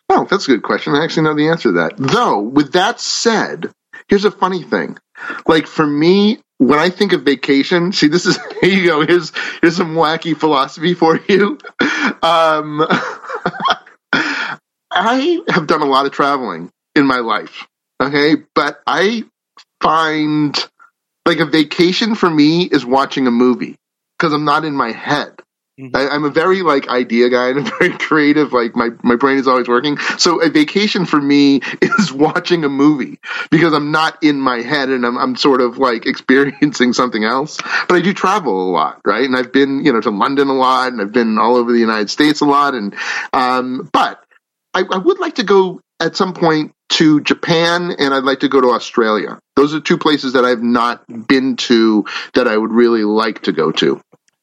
[0.09, 0.95] Oh, that's a good question.
[0.95, 1.97] I actually know the answer to that.
[1.97, 3.73] Though, with that said,
[4.09, 4.99] here's a funny thing.
[5.47, 9.07] Like for me, when I think of vacation, see, this is here you go.
[9.07, 11.59] Here's here's some wacky philosophy for you.
[12.23, 12.87] Um,
[14.91, 17.67] I have done a lot of traveling in my life.
[18.03, 19.25] Okay, but I
[19.81, 20.57] find
[21.27, 23.77] like a vacation for me is watching a movie
[24.19, 25.35] because I'm not in my head.
[25.79, 25.95] Mhm.
[25.95, 28.53] I, I'm a very like idea guy and I'm very creative.
[28.53, 29.99] Like my, my brain is always working.
[30.19, 33.19] So a vacation for me is watching a movie
[33.51, 37.59] because I'm not in my head and I'm, I'm sort of like experiencing something else.
[37.89, 39.25] But I do travel a lot, right?
[39.25, 41.79] And I've been, you know, to London a lot and I've been all over the
[41.79, 42.75] United States a lot.
[42.75, 42.95] And,
[43.33, 44.25] um, but
[44.75, 48.49] I, I would like to go at some point to Japan and I'd like to
[48.49, 49.39] go to Australia.
[49.57, 52.05] Those are two places that I've not been to
[52.35, 54.01] that I would really like to go to.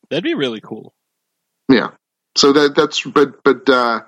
[0.09, 0.93] That'd be really cool.
[1.69, 1.89] Yeah.
[2.35, 4.01] So that that's but but uh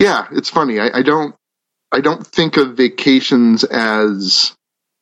[0.00, 0.80] yeah, it's funny.
[0.80, 1.34] I, I don't
[1.92, 4.54] I don't think of vacations as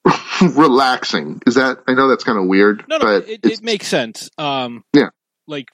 [0.42, 1.40] relaxing.
[1.46, 4.30] Is that I know that's kind of weird, No, no, but it, it makes sense.
[4.38, 5.10] Um, Yeah.
[5.46, 5.68] like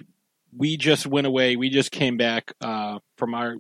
[0.56, 1.56] we just went away.
[1.56, 3.56] We just came back uh, from our.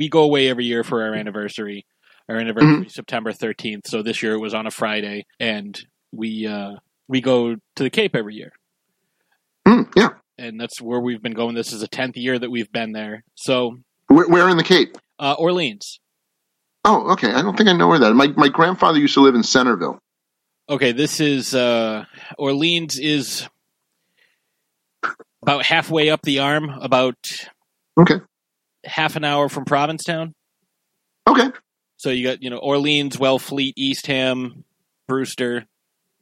[0.00, 1.86] We go away every year for our anniversary.
[2.28, 2.88] Our anniversary Mm-hmm.
[2.88, 3.86] September thirteenth.
[3.86, 5.78] So this year it was on a Friday, and
[6.12, 6.72] we uh,
[7.08, 8.52] we go to the Cape every year,
[9.68, 10.10] Mm, yeah.
[10.38, 11.54] and that's where we've been going.
[11.54, 13.24] This is the tenth year that we've been there.
[13.34, 14.96] So Where, where in the Cape?
[15.18, 16.00] uh, Orleans.
[16.84, 17.30] Oh, okay.
[17.32, 18.14] I don't think I know where that.
[18.14, 19.98] My my grandfather used to live in Centerville.
[20.68, 22.04] Okay, this is uh,
[22.38, 23.48] Orleans is
[25.42, 27.16] about halfway up the arm, about
[27.98, 28.20] Okay.
[28.84, 30.34] Half an hour from Provincetown.
[31.26, 31.50] Okay.
[31.96, 34.64] So you got you know Orleans, Wellfleet, Eastham,
[35.06, 35.66] Brewster,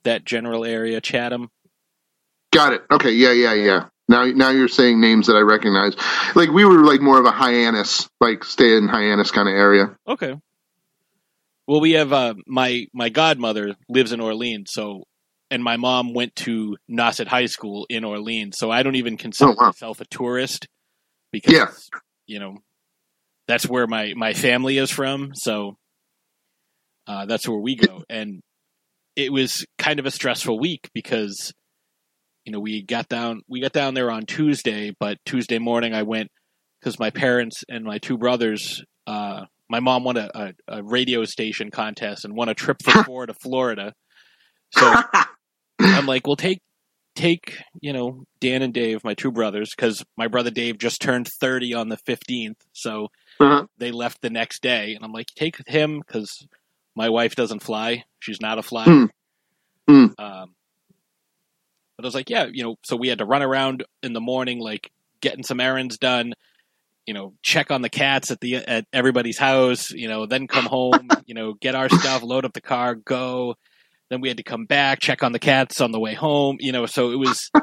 [0.04, 1.48] that general area, Chatham.
[2.52, 2.82] Got it.
[2.90, 3.12] Okay.
[3.12, 3.84] Yeah, yeah, yeah.
[4.08, 5.94] Now now you're saying names that I recognize.
[6.34, 9.96] Like we were like more of a Hyannis, like stay in Hyannis kind of area.
[10.08, 10.34] Okay.
[11.66, 15.04] Well, we have uh, my my godmother lives in Orleans, so
[15.50, 19.50] and my mom went to Nauset High School in Orleans, so I don't even consider
[19.50, 19.66] Oh, wow.
[19.66, 20.66] myself a tourist
[21.30, 21.66] because Yeah.
[22.28, 22.58] You know
[23.48, 25.32] that's where my my family is from.
[25.34, 25.76] So
[27.08, 28.40] uh, that's where we go, and
[29.16, 31.52] it was kind of a stressful week because
[32.44, 36.02] you know we got down we got down there on Tuesday, but Tuesday morning I
[36.02, 36.28] went
[36.78, 38.84] because my parents and my two brothers.
[39.06, 43.02] Uh, my mom won a, a, a radio station contest and won a trip for
[43.04, 43.92] four to Florida.
[44.72, 44.94] So
[45.80, 46.60] I'm like, well, take
[47.18, 51.28] take you know Dan and Dave, my two brothers, because my brother Dave just turned
[51.28, 53.08] 30 on the 15th, so
[53.40, 53.66] Uh-huh.
[53.78, 56.46] they left the next day, and I'm like, take him because
[56.94, 58.86] my wife doesn't fly; she's not a flyer.
[58.86, 59.04] Hmm.
[59.88, 60.06] Hmm.
[60.18, 60.54] Um,
[61.96, 64.20] but I was like, yeah, you know, so we had to run around in the
[64.20, 66.34] morning, like getting some errands done.
[67.06, 69.90] You know, check on the cats at the at everybody's house.
[69.90, 71.08] You know, then come home.
[71.26, 73.56] you know, get our stuff, load up the car, go.
[74.10, 76.56] Then we had to come back, check on the cats on the way home.
[76.60, 77.50] You know, so it was.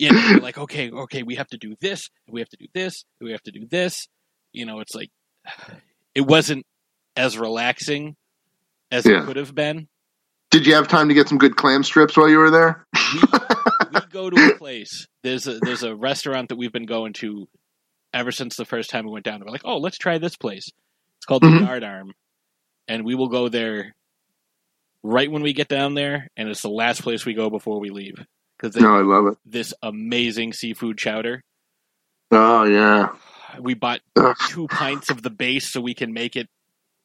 [0.00, 3.04] You know, like, okay, okay, we have to do this, we have to do this,
[3.20, 4.06] we have to do this.
[4.52, 5.10] You know, it's like
[6.14, 6.64] it wasn't
[7.16, 8.14] as relaxing
[8.92, 9.22] as Yeah.
[9.22, 9.88] it could have been.
[10.52, 12.86] Did you have time to get some good clam strips while you were there?
[13.12, 13.20] we,
[13.92, 15.08] we go to a place.
[15.24, 17.48] There's a there's a restaurant that we've been going to
[18.14, 19.40] ever since the first time we went down.
[19.44, 20.68] We're like, oh, let's try this place.
[21.16, 21.58] It's called Mhm.
[21.58, 22.12] the Yard Arm,
[22.86, 23.96] and we will go there
[25.08, 27.90] right when we get down there, and it's the last place we go before we
[27.90, 28.14] leave
[28.58, 29.38] because they No, I love it.
[29.44, 31.42] this amazing seafood chowder.
[32.30, 33.08] Oh yeah.
[33.60, 34.36] We bought Ugh.
[34.48, 36.48] two pints of the base so we can make it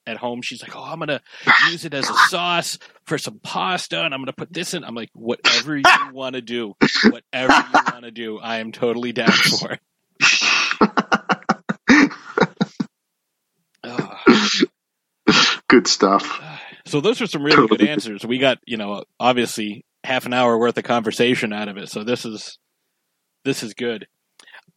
[0.06, 0.42] at home.
[0.42, 1.22] She's like, "Oh, I'm gonna
[1.72, 4.96] use it as a sauce for some pasta, and I'm gonna put this in." I'm
[4.96, 6.74] like, "Whatever you want to do,
[7.10, 9.80] whatever you want to do, I am totally down for."
[13.84, 14.18] Ugh.
[15.70, 16.40] Good stuff.
[16.94, 18.24] So those are some really good answers.
[18.24, 21.90] We got, you know, obviously half an hour worth of conversation out of it.
[21.90, 22.60] So this is
[23.44, 24.06] this is good.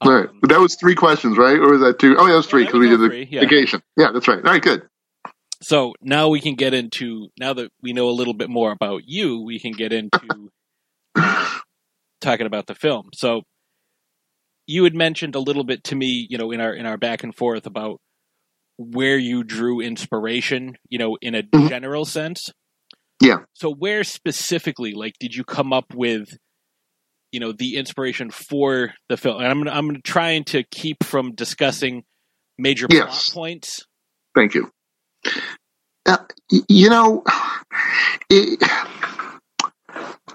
[0.01, 0.27] All right.
[0.27, 1.59] Um, But that was three questions, right?
[1.59, 2.17] Or was that two?
[2.19, 3.41] Oh, yeah, that was three because we did the three, yeah.
[3.43, 3.83] vacation.
[3.99, 4.39] Yeah, that's right.
[4.43, 4.89] All right, good.
[5.61, 9.03] so now we can get into now that we know a little bit more about
[9.05, 10.49] you, we can get into
[12.23, 13.11] talking about the film.
[13.13, 13.43] So
[14.67, 17.25] you had mentioned a little bit to me, you know, in our in our back
[17.25, 18.01] and forth about
[18.79, 21.69] where you drew inspiration, you know, in a Mhm.
[21.69, 22.51] general sense.
[23.23, 23.39] Yeah.
[23.55, 26.37] So where specifically, like, did you come up with,
[27.33, 29.39] you know, the inspiration for the film?
[29.39, 32.05] And I'm gonna, I'm trying to keep from discussing
[32.59, 33.31] major Yes.
[33.31, 33.87] plot points.
[34.35, 34.71] Thank you.
[36.05, 36.19] Uh,
[36.69, 37.25] you know,
[38.31, 38.63] it,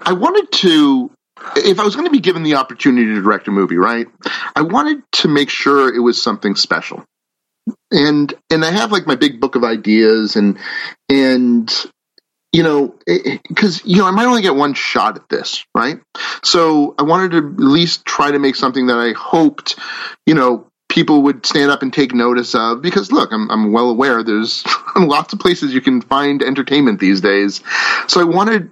[0.02, 1.10] I wanted to,
[1.56, 4.06] if I was going to be given the opportunity to direct a movie, right?
[4.54, 7.04] I wanted to make sure it was something special.
[7.90, 10.58] And and I have like my big book of ideas and
[11.08, 11.72] and
[12.52, 16.00] you know because you know I might only get one shot at this, right?
[16.42, 19.78] So I wanted to at least try to make something that I hoped,
[20.26, 23.88] you know, people would stand up and take notice of because look i'm, I'm well
[23.88, 24.62] aware there's
[24.96, 27.62] lots of places you can find entertainment these days
[28.08, 28.70] so i wanted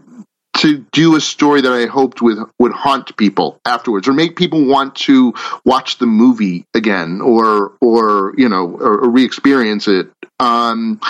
[0.61, 4.65] to do a story that i hoped would would haunt people afterwards or make people
[4.67, 11.01] want to watch the movie again or or you know or, or re-experience it um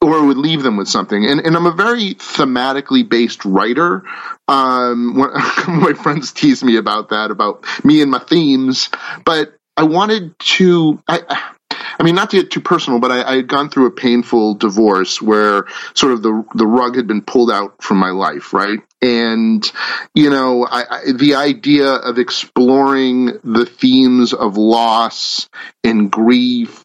[0.00, 1.24] or would leave them with something.
[1.24, 4.04] And, and I'm a very thematically based writer.
[4.46, 5.16] Um,
[5.68, 8.90] my friends tease me about that, about me and my themes.
[9.24, 11.52] But I wanted to, I,
[11.98, 14.54] I mean, not to get too personal, but I, I had gone through a painful
[14.54, 18.80] divorce where sort of the the rug had been pulled out from my life, right?
[19.00, 19.70] And
[20.14, 25.48] you know, I, I, the idea of exploring the themes of loss
[25.84, 26.84] and grief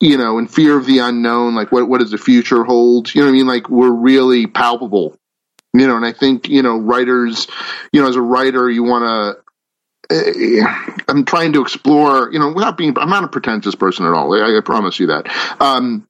[0.00, 3.12] you know, and fear of the unknown, like what what does the future hold?
[3.14, 3.46] You know what I mean?
[3.46, 5.16] Like we're really palpable.
[5.74, 7.46] You know, and I think, you know, writers,
[7.92, 9.42] you know, as a writer, you want to
[10.10, 14.34] I'm trying to explore, you know, without being I'm not a pretentious person at all.
[14.34, 15.28] I, I promise you that.
[15.60, 16.06] Um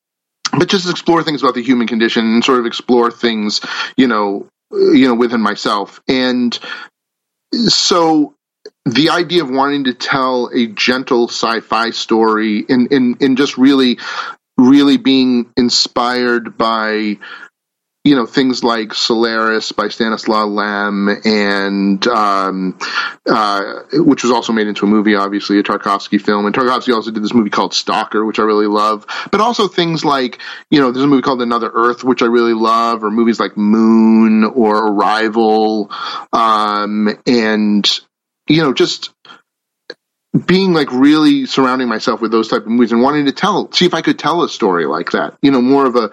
[0.56, 3.61] but just explore things about the human condition and sort of explore things,
[3.96, 6.00] you know, you know, within myself.
[6.08, 6.58] And
[7.52, 8.34] so
[8.84, 13.98] the idea of wanting to tell a gentle sci-fi story and in, in just really
[14.58, 17.16] really being inspired by
[18.08, 22.78] you know things like Solaris by Stanislaw Lem and um,
[23.28, 26.46] uh, which was also made into a movie, obviously a Tarkovsky film.
[26.46, 29.04] And Tarkovsky also did this movie called Stalker, which I really love.
[29.30, 30.38] But also things like
[30.70, 33.58] you know there's a movie called Another Earth, which I really love, or movies like
[33.58, 35.90] Moon or Arrival,
[36.32, 38.00] um, and
[38.48, 39.10] you know just
[40.46, 43.87] being like really surrounding myself with those type of movies and wanting to tell see
[43.87, 45.37] if i could tell a story like that.
[45.42, 46.11] You know more of a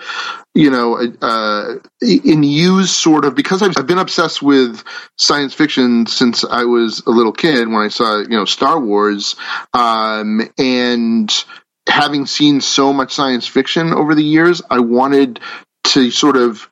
[0.54, 4.84] you know uh in use sort of because I've, I've been obsessed with
[5.18, 9.36] science fiction since i was a little kid when i saw you know star wars
[9.74, 11.46] um and
[11.88, 15.40] having seen so much science fiction over the years i wanted
[15.84, 16.70] to sort of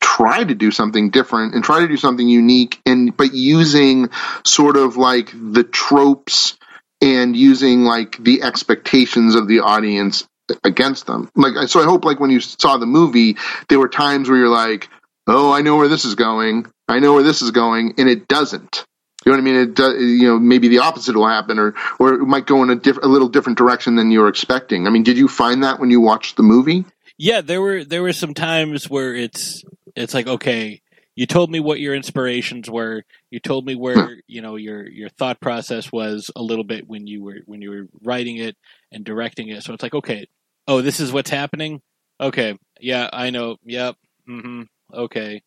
[0.00, 4.10] try to do something different and try to do something unique and but using
[4.44, 6.56] sort of like the tropes
[7.00, 10.26] and using like the expectations of the audience
[10.62, 13.36] against them like so i hope like when you saw the movie
[13.68, 14.88] there were times where you're like
[15.26, 18.28] oh i know where this is going i know where this is going and it
[18.28, 18.84] doesn't
[19.24, 19.56] you know what I mean?
[19.56, 22.70] It does, you know, maybe the opposite will happen, or or it might go in
[22.70, 24.86] a, diff- a little different direction than you were expecting.
[24.86, 26.84] I mean, did you find that when you watched the movie?
[27.16, 29.62] Yeah, there were there were some times where it's
[29.96, 30.82] it's like okay,
[31.16, 33.04] you told me what your inspirations were.
[33.30, 37.06] You told me where you know your your thought process was a little bit when
[37.06, 38.56] you were when you were writing it
[38.92, 39.62] and directing it.
[39.62, 40.26] So it's like okay,
[40.66, 41.80] oh, this is what's happening.
[42.20, 43.56] Okay, yeah, I know.
[43.64, 43.96] Yep.
[44.28, 44.62] Mm-hmm.
[44.92, 45.42] Okay,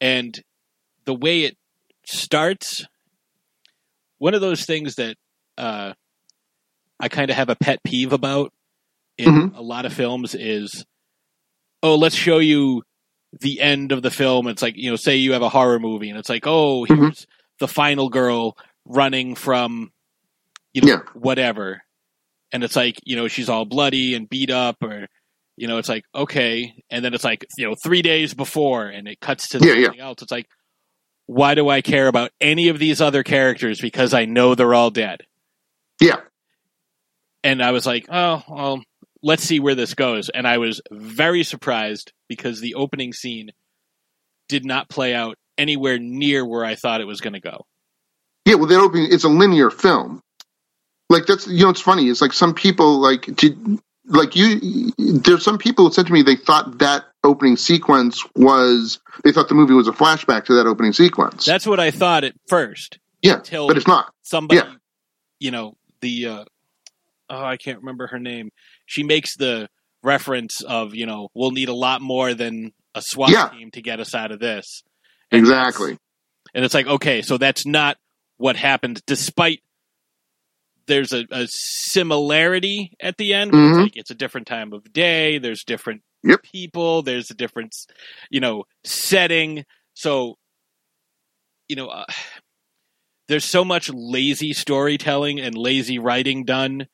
[0.00, 0.38] and
[1.04, 1.56] the way it
[2.06, 2.86] starts,
[4.18, 5.16] one of those things that
[5.58, 5.92] uh,
[6.98, 8.52] I kind of have a pet peeve about
[9.18, 9.56] in Mhm.
[9.56, 10.84] a lot of films is,
[11.82, 12.82] oh, let's show you
[13.40, 14.46] the end of the film.
[14.48, 16.98] It's like you know, say you have a horror movie, and it's like, oh, Mhm.
[16.98, 17.26] here's
[17.60, 19.92] the final girl running from,
[20.72, 20.98] you know, Yeah.
[21.14, 21.82] whatever,
[22.52, 25.06] and it's like you know she's all bloody and beat up, or
[25.56, 29.06] you know, it's like okay, and then it's like you know three days before, and
[29.08, 29.84] it cuts to Yeah, yeah.
[29.86, 30.22] something else.
[30.22, 30.46] It's like,
[31.26, 34.90] why do I care about any of these other characters because I know they're all
[34.90, 35.22] dead?
[36.00, 36.20] Yeah,
[37.42, 38.82] and I was like, oh, well,
[39.22, 40.28] let's see where this goes.
[40.28, 43.50] And I was very surprised because the opening scene
[44.48, 47.64] did not play out anywhere near where I thought it was going to go.
[48.44, 50.20] Yeah, well, that opening it's a linear film.
[51.10, 52.08] Like that's you know it's funny.
[52.08, 53.56] It's like some people like did
[54.06, 54.90] like you.
[54.98, 59.48] There's some people who said to me they thought that opening sequence was they thought
[59.48, 61.44] the movie was a flashback to that opening sequence.
[61.44, 62.98] That's what I thought at first.
[63.22, 64.12] yeah, until but it's not.
[64.22, 64.74] Somebody, Yeah.
[65.40, 66.44] you know, the uh,
[67.30, 68.50] oh, I can't remember her name.
[68.86, 69.68] She makes the
[70.04, 73.48] reference of you know we'll need a lot more than a SWAT Yeah.
[73.48, 74.82] team to get us out of this.
[75.32, 75.98] And Exactly.
[76.54, 77.96] and it's like okay so that's not
[78.36, 79.60] what happened despite
[80.86, 84.92] there's a, a similarity at the end where it's like it's a different time of
[84.92, 86.42] day there's different Yep.
[86.42, 87.74] people there's a different
[88.30, 89.64] you know setting
[89.94, 90.36] so
[91.68, 92.04] you know uh,
[93.28, 96.86] there's so much lazy storytelling and lazy writing done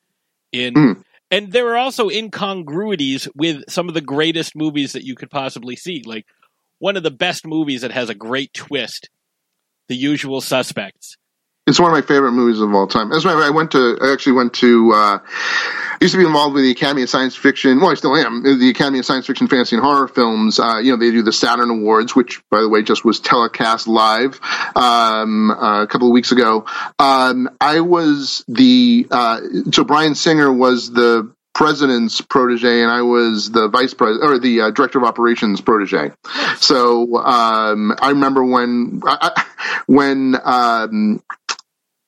[0.51, 1.03] in Mm.
[1.31, 5.77] And there are also incongruities with some of the greatest movies that you could possibly
[5.77, 6.03] see.
[6.05, 6.25] Like
[6.79, 9.09] one of the best movies that has a great twist
[9.87, 11.17] the usual suspects
[11.71, 13.13] It's one of my favorite movies of all time.
[13.13, 16.25] As a matter I went to, I actually went to, uh, I used to be
[16.25, 17.79] involved with the Academy of Science Fiction.
[17.79, 18.43] Well, I still am.
[18.43, 20.59] The Academy of Science Fiction, Fantasy, and Horror Films.
[20.59, 23.87] Uh, you know, they do the Saturn Awards, which, by the way, just was telecast
[23.87, 24.37] live
[24.75, 26.65] um, uh, a couple of weeks ago.
[26.99, 29.39] Um, I was the, uh,
[29.71, 34.59] so Bryan Singer was the president's protege, and I was the vice president or the
[34.61, 36.11] uh, director of operations protege.
[36.57, 39.45] So um, I remember when I, I-
[39.87, 41.21] when um,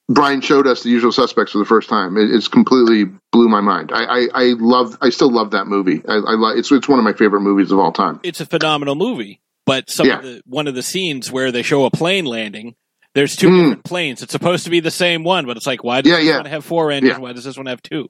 [0.10, 2.18] Bryan showed us the usual suspects for the first time.
[2.18, 3.92] It, it's completely blew my mind.
[3.94, 6.02] I, I, I love I still love that movie.
[6.08, 8.20] I, I love it's it's one of my favorite movies of all time.
[8.24, 10.18] it's a phenomenal movie but some Yeah.
[10.18, 12.76] of the one of the scenes where they show a plane landing
[13.16, 13.62] there's two Mm.
[13.64, 16.18] different planes it's supposed to be the same one but it's like why does Yeah,
[16.18, 16.36] this yeah.
[16.38, 18.10] one have four engines why does this one have two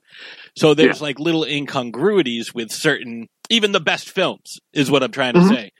[0.56, 5.34] so there's like little incongruities with certain even the best films is what i'm trying
[5.34, 5.48] to Mhm.
[5.48, 5.70] say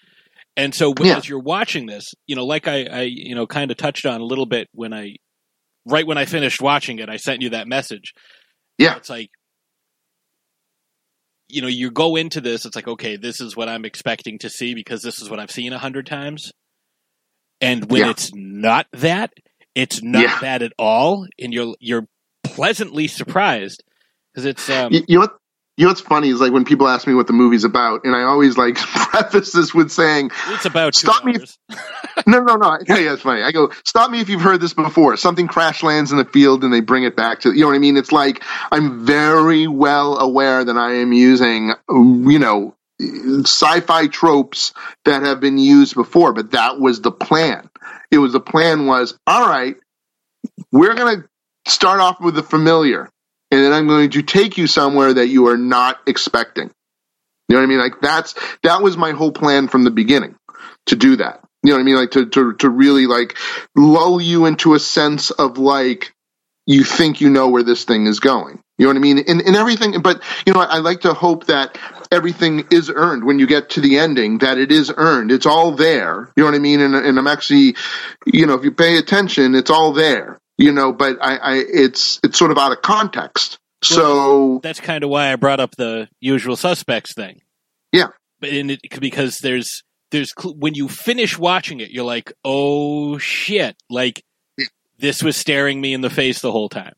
[0.57, 3.77] and so as you're watching this you know like i i you know kind of
[3.77, 5.17] touched on a little bit when i
[5.87, 8.13] right when i finished watching it i sent you that message
[8.79, 8.97] Yeah.
[8.97, 9.31] it's like
[11.49, 14.49] you know you go into this it's like okay this is what i'm expecting to
[14.51, 16.53] see because this is what i've seen a hundred times
[17.61, 18.11] and when Yeah.
[18.11, 19.33] it's not that
[19.75, 20.39] it's not Yeah.
[20.41, 22.07] that at all and you're you're
[22.43, 23.83] pleasantly surprised
[24.33, 25.37] because it's um You, you know what?
[25.77, 28.15] You know what's funny is like when people ask me what the movie's about, and
[28.15, 31.35] I always like preface this with saying, it's about Stop me-.
[32.27, 33.43] "No, no, no." Yeah, yeah, it's funny.
[33.43, 36.63] I go, "Stop me if you've heard this before." Something crash lands in the field,
[36.63, 37.97] and they bring it back to you know what I mean.
[37.97, 44.73] It's like I'm very well aware that I am using you know sci-fi tropes
[45.05, 47.69] that have been used before, but that was the plan.
[48.13, 49.77] It was the plan was all right.
[50.71, 51.25] We're gonna
[51.67, 53.11] start off with the familiar,
[53.55, 56.73] and then I'm going to take you somewhere that you are not expecting.
[57.49, 57.79] You know what I mean?
[57.79, 60.35] Like that's that was my whole plan from the beginning
[60.87, 61.41] to do that.
[61.63, 61.97] You know what I mean?
[61.97, 63.37] Like to to to really like
[63.77, 66.13] lull you into a sense of like
[66.67, 68.61] you think you know where this thing is going.
[68.77, 69.19] You know what I mean?
[69.19, 71.79] And, and everything, but you know, I, I like to hope that
[72.11, 75.31] everything is earned when you get to the ending, that it is earned.
[75.31, 76.33] It's all there.
[76.37, 76.81] You know what I mean?
[76.81, 77.77] And, and I'm actually,
[78.27, 80.41] you know, if you pay attention, it's all there.
[80.59, 83.59] You know, but I, I it's it's sort of out of context.
[83.83, 87.43] So that's kind of why i brought up the usual suspects thing
[87.93, 88.07] Yeah.
[88.41, 93.77] but in it because there's there's when you finish watching it you're like oh shit
[93.91, 94.25] like
[94.57, 94.67] Yeah.
[94.99, 96.95] this was staring me in the face the whole time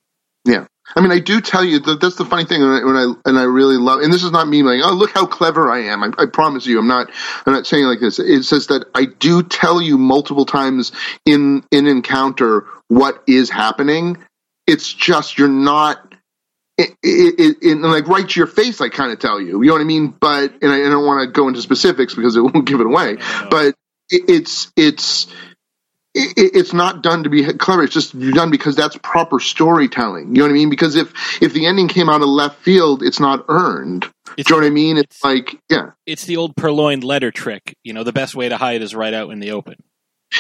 [0.95, 3.15] I mean, I do tell you that that's the funny thing, and I, when I
[3.25, 5.85] and I really love, and this is not me like, oh, look how clever I
[5.85, 6.03] am.
[6.03, 7.11] I, I promise you, I'm not.
[7.45, 8.19] I'm not saying like this.
[8.19, 10.93] It says that I do tell you multiple times
[11.25, 14.19] in in encounter what is happening.
[14.67, 16.15] It's just you're not.
[16.79, 19.63] It, it, it, it, like right to your face, I kind of tell you.
[19.63, 20.09] You know what I mean?
[20.09, 22.87] But and I, I don't want to go into specifics because it won't give it
[22.87, 23.17] away.
[23.51, 23.75] But
[24.11, 25.31] it, it's it's it,
[26.17, 27.83] it's not done to be clever.
[27.85, 30.35] It's just done because that's proper storytelling.
[30.35, 30.71] You know what I mean?
[30.71, 34.07] Because if if the ending came out of left field, it's not earned.
[34.37, 34.97] it's, Do you know what I mean?
[34.97, 38.49] It's it's- like yeah, it's the old purloined letter trick you know the best way
[38.49, 39.77] to hide is right out in the open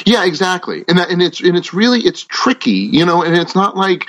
[0.05, 0.85] yeah, exactly.
[0.89, 2.71] And that and it's and it's really it's tricky.
[2.71, 4.07] You know, and it's not like.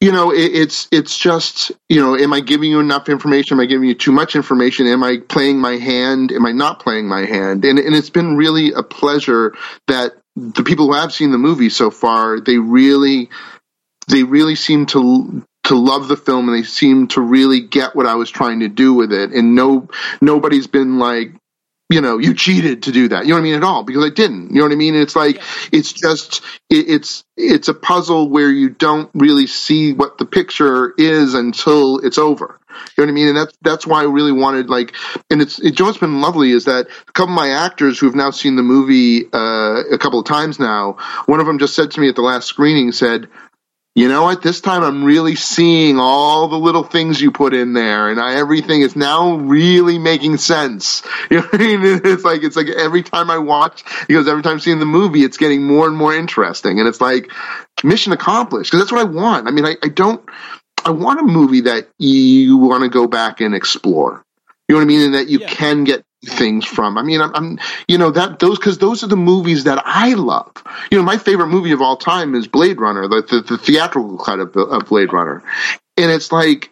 [0.00, 3.56] You know, it, it's it's just you know, am I giving you enough information?
[3.56, 4.86] Am I giving you too much information?
[4.86, 6.30] Am I playing my hand?
[6.30, 7.64] Am I not playing my hand?
[7.64, 9.54] And and it's been really a pleasure
[9.86, 13.30] that the people who have seen the movie so far, they really
[14.08, 18.06] they really seem to to love the film and they seem to really get what
[18.06, 19.32] I was trying to do with it.
[19.32, 19.88] And no
[20.20, 21.32] nobody's been like,
[21.88, 23.24] you know, you cheated to do that.
[23.24, 24.50] You know what I mean at all because I didn't.
[24.50, 24.94] You know what I mean?
[24.94, 25.40] It's like
[25.72, 30.94] it's just it, it's it's a puzzle where you don't really see what the picture
[30.98, 32.58] is until it's over.
[32.96, 33.28] You know what I mean?
[33.28, 34.94] And that's that's why I really wanted like,
[35.30, 38.14] and it's it, what's been lovely is that a couple of my actors who have
[38.14, 40.96] now seen the movie uh, a couple of times now.
[41.26, 43.28] One of them just said to me at the last screening, said,
[43.94, 44.42] "You know what?
[44.42, 48.34] This time I'm really seeing all the little things you put in there, and I,
[48.36, 52.00] everything is now really making sense." You know what I mean?
[52.04, 55.24] It's like it's like every time I watch, because every time I'm seeing the movie,
[55.24, 57.30] it's getting more and more interesting, and it's like
[57.82, 59.48] mission accomplished because that's what I want.
[59.48, 60.22] I mean, I, I don't.
[60.84, 64.22] I want a movie that you want to go back and explore.
[64.68, 65.48] You know what I mean, and that you Yeah.
[65.48, 66.96] can get things from.
[66.96, 70.14] I mean, I'm, I'm you know that those because those are the movies that I
[70.14, 70.52] love.
[70.90, 74.18] You know, my favorite movie of all time is Blade Runner, the the, the theatrical
[74.18, 75.42] cut of, of Blade Runner,
[75.96, 76.70] and it's like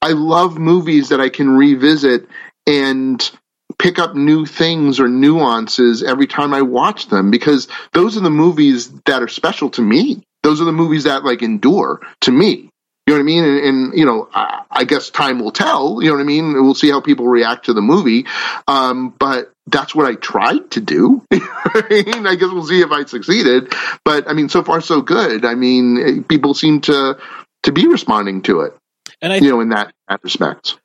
[0.00, 2.28] I love movies that I can revisit
[2.66, 3.30] and
[3.78, 8.30] pick up new things or nuances every time I watch them because those are the
[8.30, 10.22] movies that are special to me.
[10.42, 12.70] Those are the movies that like endure to me.
[13.06, 13.44] You know what I mean?
[13.44, 16.00] And, and you know, I, I guess time will tell.
[16.02, 16.54] You know what I mean?
[16.54, 18.24] We'll see how people react to the movie.
[18.66, 21.22] Um, but that's what I tried to do.
[21.32, 23.72] I mean, I guess we'll see if I succeeded.
[24.04, 25.44] But I mean, so far so good.
[25.44, 27.18] I mean, eh, people seem to
[27.64, 28.74] to be responding to it.
[29.20, 30.78] And I You know, in that, that respect.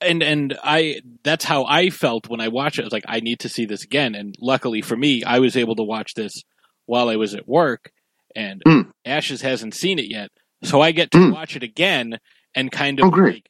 [0.00, 2.82] and and I that's how I felt when I watched it.
[2.82, 4.14] I was like, I need to see this again.
[4.14, 6.42] And luckily for me, I was able to watch this
[6.86, 7.90] while I was at work,
[8.36, 8.90] and Mm.
[9.04, 10.30] Ashes hasn't seen it yet,
[10.62, 11.32] so I get to Mm.
[11.32, 12.18] watch it again
[12.54, 13.48] and kind of Oh, like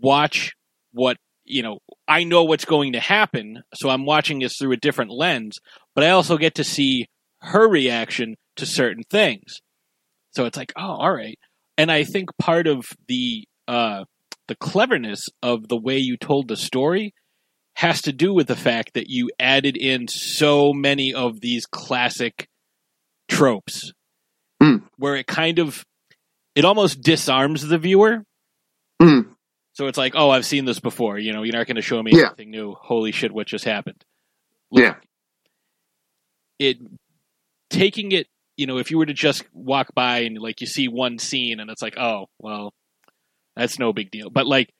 [0.00, 0.52] watch
[0.92, 1.78] what you know.
[2.08, 5.58] I know what's going to happen, so I'm watching this through a different lens.
[5.94, 7.06] But I also get to see
[7.40, 9.60] her reaction to certain things.
[10.32, 11.38] So it's like, oh, all right.
[11.76, 14.04] And I think part of the uh,
[14.48, 17.12] the cleverness of the way you told the story
[17.76, 22.46] has to do with the fact that you added in so many of these classic
[23.28, 23.92] tropes
[24.62, 24.84] Mm.
[24.96, 25.84] where it kind of
[26.54, 28.24] it almost disarms the viewer
[29.02, 29.34] Mm.
[29.72, 32.00] so it's like oh i've seen this before you know you're not going to show
[32.02, 32.26] me Yeah.
[32.26, 34.04] anything new holy shit what just happened
[34.70, 34.94] Yeah.
[36.58, 36.78] it
[37.70, 40.86] taking it you know if you were to just walk by and like you see
[40.86, 42.72] one scene and it's like oh well
[43.56, 44.70] that's no big deal but like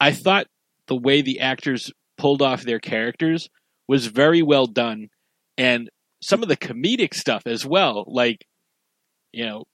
[0.00, 0.46] i thought
[0.88, 3.48] the way the actors pulled off their characters
[3.86, 5.08] was very well done
[5.56, 5.88] and
[6.20, 8.44] some of the comedic stuff as well like
[9.32, 9.64] you know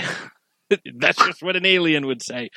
[0.98, 2.48] that's just what an alien would say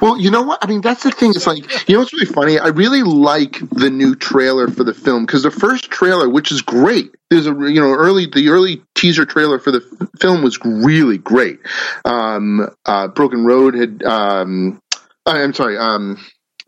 [0.00, 0.58] Well, you know what?
[0.62, 1.30] I mean, that's the thing.
[1.30, 2.58] It's like, you know what's really funny?
[2.58, 6.62] I really like the new trailer for the film because the first trailer, which is
[6.62, 10.58] great, there's a you know early the early teaser trailer for the f- film was
[10.64, 11.58] really great.
[12.04, 14.02] Um, uh, Broken Road had.
[14.02, 14.80] Um,
[15.26, 15.76] I- I'm sorry.
[15.78, 16.18] Um,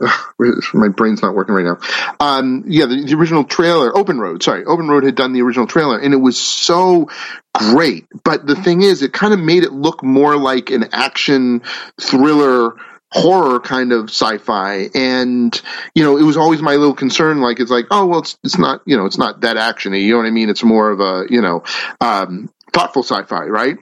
[0.74, 1.78] my brain's not working right now.
[2.18, 4.42] Um, yeah, the, the original trailer, Open Road.
[4.42, 7.08] Sorry, Open Road had done the original trailer, and it was so
[7.54, 8.06] great.
[8.24, 11.62] But the thing is, it kind of made it look more like an action
[12.00, 12.74] thriller
[13.12, 15.60] horror kind of sci-fi and
[15.96, 18.56] you know it was always my little concern like it's like oh well it's, it's
[18.56, 21.00] not you know it's not that actiony you know what i mean it's more of
[21.00, 21.64] a you know
[22.00, 23.78] um thoughtful sci-fi right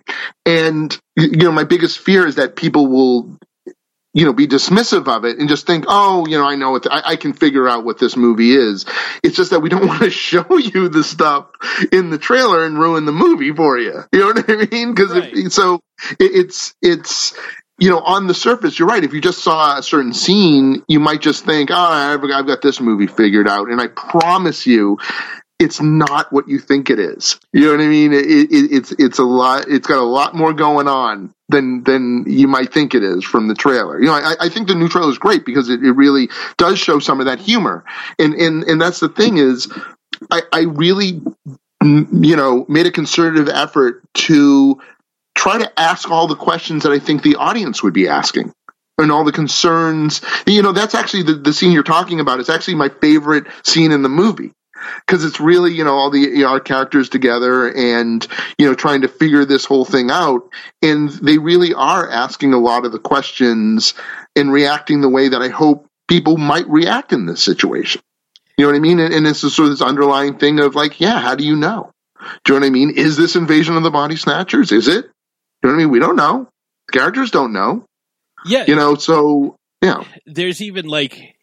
[0.46, 3.38] and you know my biggest fear is that people will
[4.18, 6.86] you know be dismissive of it and just think oh you know i know it
[6.90, 8.86] I, I can figure out what this movie is
[9.24, 11.48] it's just that we don't want to show you the stuff
[11.92, 15.12] in the trailer and ruin the movie for you you know what i mean because
[15.12, 15.34] Right.
[15.52, 15.80] so
[16.20, 17.34] it, it's it's
[17.78, 19.04] you know, on the surface, you're right.
[19.04, 22.62] If you just saw a certain scene, you might just think, oh, I've, I've got
[22.62, 23.68] this movie figured out.
[23.70, 24.98] And I promise you,
[25.59, 27.40] it's not what you think it is.
[27.52, 28.12] You know what I mean?
[28.12, 32.24] It, it, it's, it's a lot, it's got a lot more going on than, than
[32.28, 33.98] you might think it is from the trailer.
[33.98, 36.28] You know, I, I think the new trailer is great because it, it really
[36.59, 37.84] does show some of that humor.
[38.18, 39.68] And, and, and that's the thing is,
[40.30, 41.20] I, I really,
[41.82, 44.80] you know, made a concerted effort to
[45.36, 48.52] try to ask all the questions that I think the audience would be asking
[48.96, 50.20] and all the concerns.
[50.46, 52.38] You know, that's actually the, the scene you're talking about.
[52.38, 54.52] It's actually my favorite scene in the movie
[55.06, 58.26] because it's really, you know, all the our characters together and,
[58.58, 60.48] you know, trying to figure this whole thing out.
[60.82, 63.94] And they really are asking a lot of the questions
[64.36, 68.00] and reacting the way that I hope people might react in this situation.
[68.56, 68.98] You know what I mean?
[68.98, 71.90] And, and it's sort of this underlying thing of like, yeah, how do you know?
[72.44, 72.90] Do you know what I mean?
[72.90, 74.72] Is this invasion of the body snatchers?
[74.72, 75.04] Is it?
[75.04, 75.10] You
[75.62, 75.90] know what I mean?
[75.90, 76.48] We don't know.
[76.88, 77.84] The characters don't know.
[78.44, 80.02] yeah You know, so yeah.
[80.26, 81.36] there's even like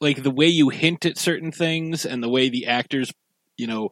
[0.00, 3.12] like the way you hint at certain things and the way the actors
[3.56, 3.90] you know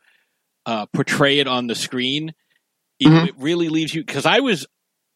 [0.67, 2.33] uh portray it on the screen
[3.01, 3.29] know, Mhm.
[3.29, 4.67] it really leaves you because i was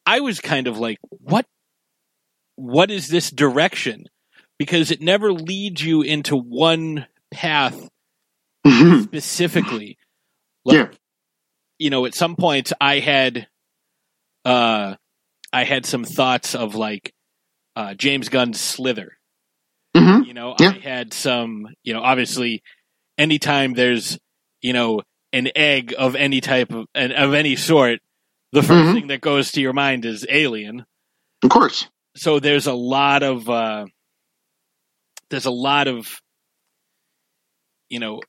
[0.07, 1.47] i was kind of like what
[2.57, 4.05] what is this direction
[4.59, 7.89] because it never leads you into one path
[8.67, 9.03] Mhm.
[9.05, 9.97] specifically
[10.65, 10.89] like Yeah.
[11.79, 13.47] you know at some points i had
[14.45, 14.97] uh
[15.53, 17.15] i had some thoughts of like
[17.77, 19.17] uh, James Gunn's Slither.
[19.97, 20.27] Mhm.
[20.27, 20.71] You know, Yeah.
[20.71, 21.67] I had some.
[21.83, 22.63] You know, obviously,
[23.19, 24.19] anytime there's
[24.63, 28.01] you know an egg of any type of of any sort,
[28.53, 28.93] the 1st Mhm.
[28.95, 30.85] thing that goes to your mind is Alien.
[31.43, 31.89] Of course.
[32.17, 33.87] So there's a lot of uh,
[35.31, 36.21] there's a lot of
[37.89, 38.21] you know.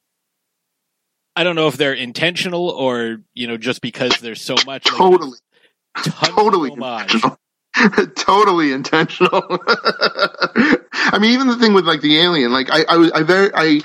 [1.36, 4.98] I don't know if they're intentional or you know just because there's so much like,
[4.98, 5.38] Totally.
[6.04, 7.14] totally homage.
[7.14, 7.38] intentional.
[8.16, 9.44] totally intentional.
[10.94, 13.52] I mean, even the thing with like the alien, like I, I, was- I very,
[13.54, 13.82] I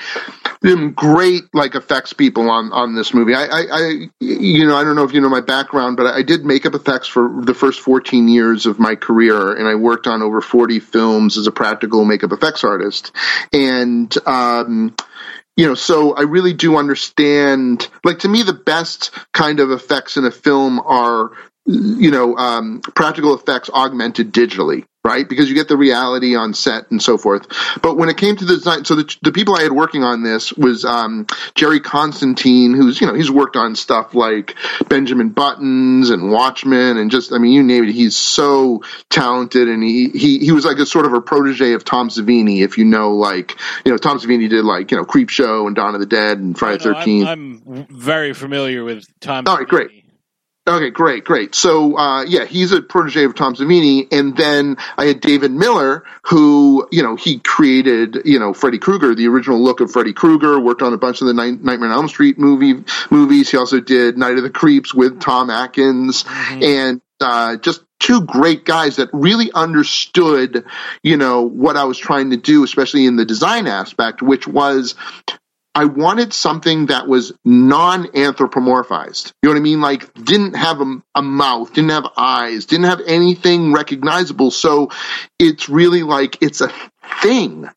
[0.65, 3.35] am great like effects people on on this movie.
[3.35, 6.23] I, I, I, you know, I don't know if you know my background, but I
[6.23, 10.23] did makeup effects for the first 14 years of my career, and I worked on
[10.23, 13.13] over 40 films as a practical makeup effects artist,
[13.53, 14.15] and.
[14.27, 14.87] um
[15.57, 17.89] you know, so I really do understand.
[18.05, 21.33] Like to me, the best kind of effects in a film are,
[21.67, 25.29] you know, um, practical effects augmented digitally, right?
[25.29, 27.49] Because you get the reality on set and so forth.
[27.83, 30.23] But when it came to the design, so the, the people I had working on
[30.23, 34.55] this was um, Jerry Constantine, who's you know he's worked on stuff like
[34.89, 37.93] Benjamin Buttons and Watchmen, and just I mean you name it.
[37.93, 41.85] He's so talented, and he he he was like a sort of a protege of
[41.85, 45.67] Tom Savini, if you know like you know Tom Savini did like you know Creepshow
[45.67, 47.29] and Dawn of the Dead and Friday No, the Thirteenth.
[47.29, 49.49] I'm, I'm very familiar with Tom.
[49.49, 50.06] All right, great.
[50.69, 51.55] Okay, great, great.
[51.55, 56.03] So, uh, yeah, he's a protege of Tom Savini, and then I had David Miller,
[56.23, 60.59] who, you know, he created, you know, Freddy Krueger, the original look of Freddy Krueger.
[60.59, 63.49] Worked on a bunch of the Night- Nightmare on Elm Street movie movies.
[63.49, 66.25] He also did Night of the Creeps with Tom Atkins,
[66.61, 70.65] and uh, just two great guys that really understood,
[71.03, 74.97] you know, what I was trying to do, especially in the design aspect, which was
[75.77, 79.33] I wanted something that was non anthropomorphized.
[79.43, 79.83] You know what I mean?
[79.83, 84.51] Like, didn't have a, a mouth, didn't have eyes, didn't have anything recognizable.
[84.51, 84.91] So
[85.39, 86.73] it's really like it's a
[87.21, 87.69] thing.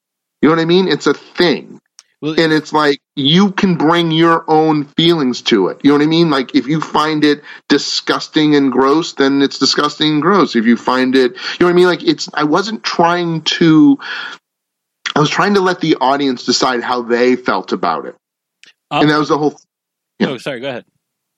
[0.42, 0.88] You know what I mean?
[0.88, 1.82] It's a thing.
[2.22, 5.82] Well, And it's like you can bring your own feelings to it.
[5.84, 6.30] You know what I mean?
[6.30, 10.56] Like if you find it disgusting and gross, then it's disgusting and gross.
[10.56, 11.88] If you find it, you know what I mean?
[11.88, 14.00] Like it's, I wasn't trying to,
[15.20, 18.16] I was trying to let the audience decide how they felt about it.
[18.90, 19.60] And that was the whole,
[20.18, 20.30] yeah.
[20.30, 20.62] oh, sorry.
[20.62, 20.86] Go ahead.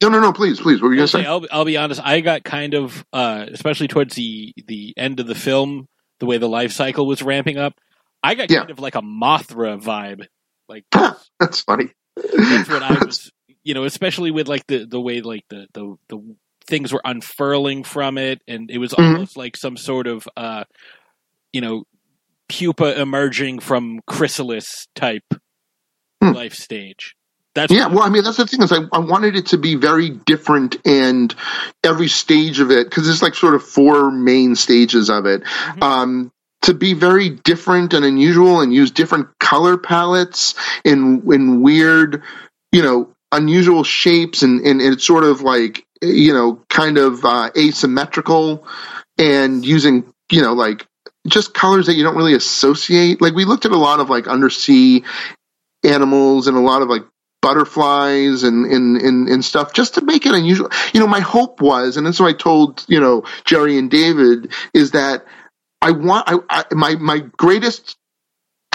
[0.03, 0.79] no, no, no, please, please.
[0.79, 1.25] What were you going to say?
[1.25, 1.99] I'll, I'll be honest.
[2.03, 5.88] I got kind of, uh, especially towards the the end of the film,
[6.19, 7.73] the way the life cycle was ramping up.
[8.21, 8.59] I got Yeah.
[8.59, 10.27] kind of like a Mothra vibe.
[10.69, 10.86] Like
[11.39, 11.86] That's funny.
[12.15, 13.32] that's what I was,
[13.63, 16.36] you know, especially with like the the way like the the the
[16.67, 19.13] things were unfurling from it, and it was Mhm.
[19.13, 20.65] almost like some sort of, uh,
[21.51, 21.84] you know,
[22.52, 25.24] pupa emerging from chrysalis type
[26.22, 26.34] Hmm.
[26.34, 27.16] life stage.
[27.56, 29.76] That's Yeah, well, I mean, that's the thing is, I, I wanted it to be
[29.76, 31.34] very different, and
[31.84, 35.84] every stage of it, because there's like sort of four main stages of it, Mhm.
[35.84, 36.32] um,
[36.62, 40.54] to be very different and unusual, and use different color palettes
[40.86, 42.22] in in weird,
[42.72, 47.49] you know, unusual shapes, and and it's sort of like you know, kind of uh,
[47.58, 48.66] asymmetrical,
[49.18, 50.86] and using you know like
[51.28, 53.22] just colors that you don't really associate.
[53.22, 55.03] Like we looked at a lot of like undersea
[55.84, 57.03] animals and a lot of like
[57.41, 60.69] butterflies and, and, and, and stuff just to make it unusual.
[60.93, 64.53] You know, my hope was, and that's what I told, you know, Jerry and David
[64.74, 65.26] is that
[65.82, 67.97] I want, I, I my, my greatest,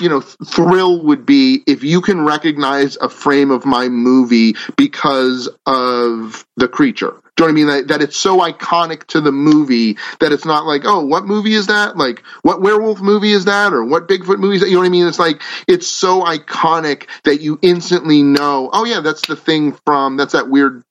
[0.01, 5.49] you know, thrill would be if you can recognize a frame of my movie because
[5.65, 7.15] of the creature.
[7.37, 7.87] Do you know what I mean?
[7.87, 11.53] That, that it's so iconic to the movie that it's not like, oh, what movie
[11.53, 11.97] is that?
[11.97, 13.75] Like, what werewolf movie is that?
[13.75, 14.69] Or what Bigfoot movie is that?
[14.69, 15.07] You know what I mean?
[15.07, 20.17] It's like, it's so iconic that you instantly know, oh, yeah, that's the thing from,
[20.17, 20.83] that's that weird,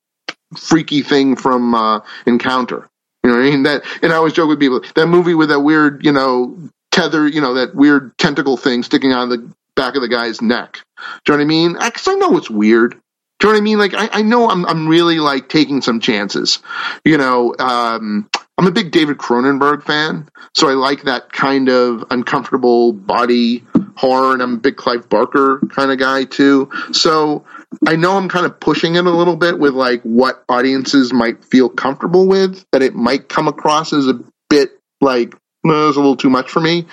[0.55, 2.87] freaky thing from uh, Encounter.
[3.23, 3.63] You know what I mean?
[3.63, 6.59] That, and I always joke with people, that movie with that weird, you know,
[6.91, 10.43] tether, you know, that weird tentacle thing sticking out of the back of the guy's
[10.43, 10.79] neck.
[11.25, 11.73] Do you know what I mean?
[11.73, 13.01] Because I know it's weird.
[13.39, 13.77] Do you know what I mean?
[13.79, 16.59] Like I, I know I'm I'm really like taking some chances.
[17.03, 22.05] You know, um, I'm a big David Cronenberg fan, so I like that kind of
[22.11, 23.65] uncomfortable body
[23.97, 26.69] horror, and I'm a big Clive Barker kind of guy too.
[26.93, 27.43] So
[27.85, 31.43] I know I'm kind of pushing it a little bit with like what audiences might
[31.43, 32.63] feel comfortable with.
[32.71, 34.19] That it might come across as a
[34.49, 34.71] bit
[35.01, 36.85] like well, it's a little too much for me,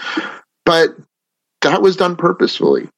[0.64, 0.96] but
[1.60, 2.88] that was done purposefully.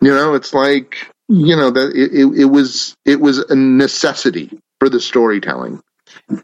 [0.00, 4.58] You know, it's like you know that it, it, it was it was a necessity
[4.80, 5.80] for the storytelling.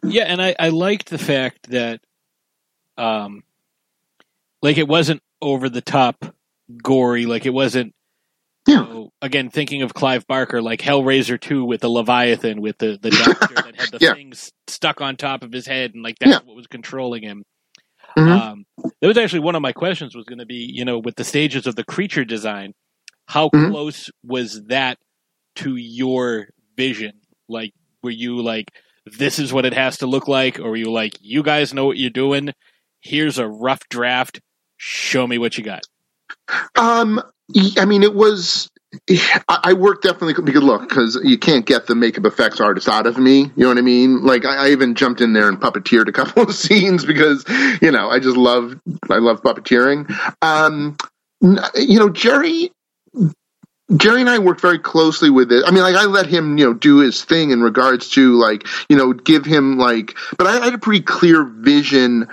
[0.04, 2.00] Yeah, and I, I liked the fact that,
[2.96, 3.42] um,
[4.62, 6.24] like it wasn't over the top
[6.82, 7.92] gory, like it wasn't.
[8.68, 8.80] Yeah.
[8.86, 12.98] You know, again, thinking of Clive Barker, like Hellraiser two with the Leviathan, with the
[13.00, 14.14] the doctor that had the Yeah.
[14.14, 16.38] things stuck on top of his head, and like that's Yeah.
[16.44, 17.44] what was controlling him.
[18.18, 18.28] Mhm.
[18.40, 18.64] Um,
[19.00, 21.24] that was actually one of my questions was going to be, you know, with the
[21.24, 22.72] stages of the creature design,
[23.26, 23.70] how Mhm.
[23.70, 24.98] close was that
[25.56, 27.12] to your vision?
[27.48, 27.72] Like,
[28.02, 28.70] were you like,
[29.18, 31.86] this is what it has to look like, or were you like, you guys know
[31.86, 32.52] what you're doing?
[33.00, 34.40] Here's a rough draft.
[34.78, 35.84] Show me what you got.
[36.76, 37.20] Um,
[37.78, 38.68] I mean, it was.
[39.48, 43.18] I worked definitely because look, because you can't get the makeup effects artist out of
[43.18, 43.40] me.
[43.40, 44.22] You know what I mean?
[44.22, 47.44] Like I, I even jumped in there and puppeteered a couple of scenes because
[47.82, 48.74] you know I just love
[49.10, 50.10] I love puppeteering.
[50.40, 50.96] Um,
[51.74, 52.70] you know Jerry.
[53.94, 55.64] Jerry and I worked very closely with it.
[55.66, 58.66] I mean, like I let him, you know, do his thing in regards to like,
[58.88, 62.28] you know, give him like, but I had a pretty clear vision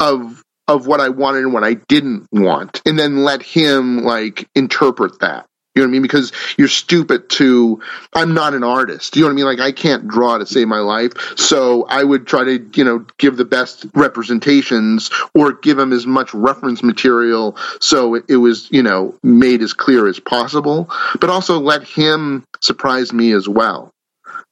[0.00, 4.48] of of what I wanted and what I didn't want, and then let him like
[4.54, 5.46] interpret that.
[5.74, 6.02] You know what I mean?
[6.02, 7.82] Because you're stupid to.
[8.12, 9.16] I'm not an artist.
[9.16, 9.44] You know what I mean?
[9.46, 13.06] Like I can't draw to save my life, so I would try to you know
[13.18, 18.68] give the best representations or give him as much reference material so it, it was
[18.70, 23.90] you know made as clear as possible, but also let him surprise me as well.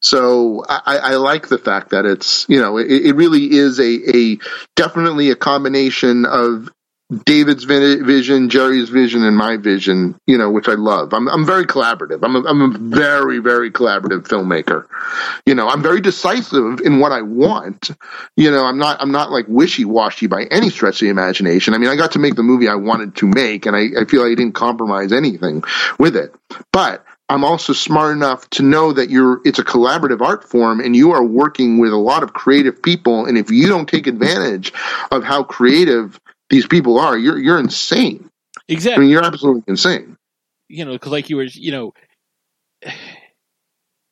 [0.01, 4.17] So I, I like the fact that it's you know it, it really is a,
[4.17, 4.39] a
[4.75, 6.69] definitely a combination of
[7.25, 10.17] David's vision, Jerry's vision, and my vision.
[10.27, 11.13] You know, which I love.
[11.13, 12.21] I'm I'm very collaborative.
[12.23, 14.87] I'm a, I'm a very very collaborative filmmaker.
[15.45, 17.91] You know, I'm very decisive in what I want.
[18.37, 21.75] You know, I'm not I'm not like wishy washy by any stretch of the imagination.
[21.75, 24.05] I mean, I got to make the movie I wanted to make, and I, I
[24.05, 25.65] feel like I didn't compromise anything
[25.99, 26.35] with it.
[26.73, 30.95] But I'm also smart enough to know that you're it's a collaborative art form and
[30.95, 34.73] you are working with a lot of creative people and if you don't take advantage
[35.11, 36.21] of how creative
[36.53, 38.31] these people are you're you're insane.
[38.59, 39.03] I Exactly.
[39.03, 40.19] mean you're absolutely insane.
[40.69, 41.95] you know, because like you were, you know,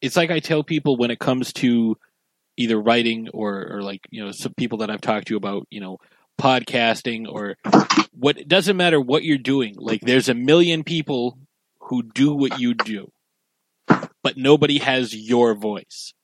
[0.03, 1.97] it's like I tell people when it comes to
[2.59, 5.81] either writing or, or like, you know, some people that I've talked to about, you
[5.81, 5.99] know,
[6.41, 7.57] podcasting or
[8.13, 9.77] what, it doesn't matter what you're doing.
[9.79, 11.39] Like, there's a million people
[11.81, 13.11] who do what you do,
[14.23, 16.15] but nobody has your voice.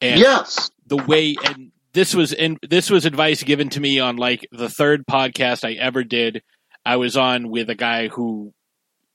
[0.00, 0.70] And yes.
[0.86, 4.68] the way and this was and this was advice given to me on like the
[4.68, 6.42] third podcast I ever did.
[6.86, 8.52] I was on with a guy who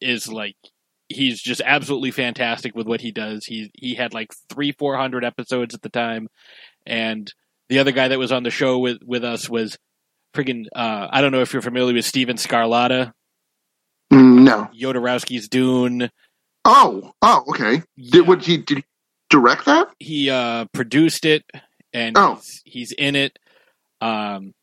[0.02, 0.58] is like
[1.08, 3.46] he's just absolutely fantastic with what he does.
[3.46, 6.28] He he had like three four hundred episodes at the time,
[6.86, 7.32] and
[7.70, 9.78] the other guy that was on the show with with us was
[10.36, 13.14] friggin' uh, I don't know if you're familiar with Stephen Scarlata,
[14.12, 14.68] Mm, No.
[14.78, 16.10] Jodorowsky's Dune.
[16.66, 17.82] Oh, oh, okay.
[17.96, 18.12] Yeah.
[18.12, 18.84] Did what he did he
[19.30, 19.88] direct that?
[20.00, 21.44] he uh produced it
[21.94, 22.36] and Oh.
[22.36, 23.38] he's, he's in it
[24.02, 24.54] um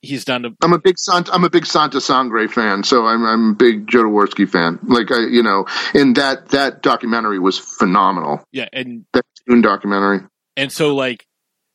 [0.00, 1.32] he's done a, I'm a big Santa.
[1.32, 4.78] I'm a big Santa Sangre fan, so I'm I'm a big Jodorowsky fan.
[4.82, 8.42] Like I, you know, and that that documentary was phenomenal.
[8.52, 10.26] yeah and That Dune documentary.
[10.56, 11.24] and so like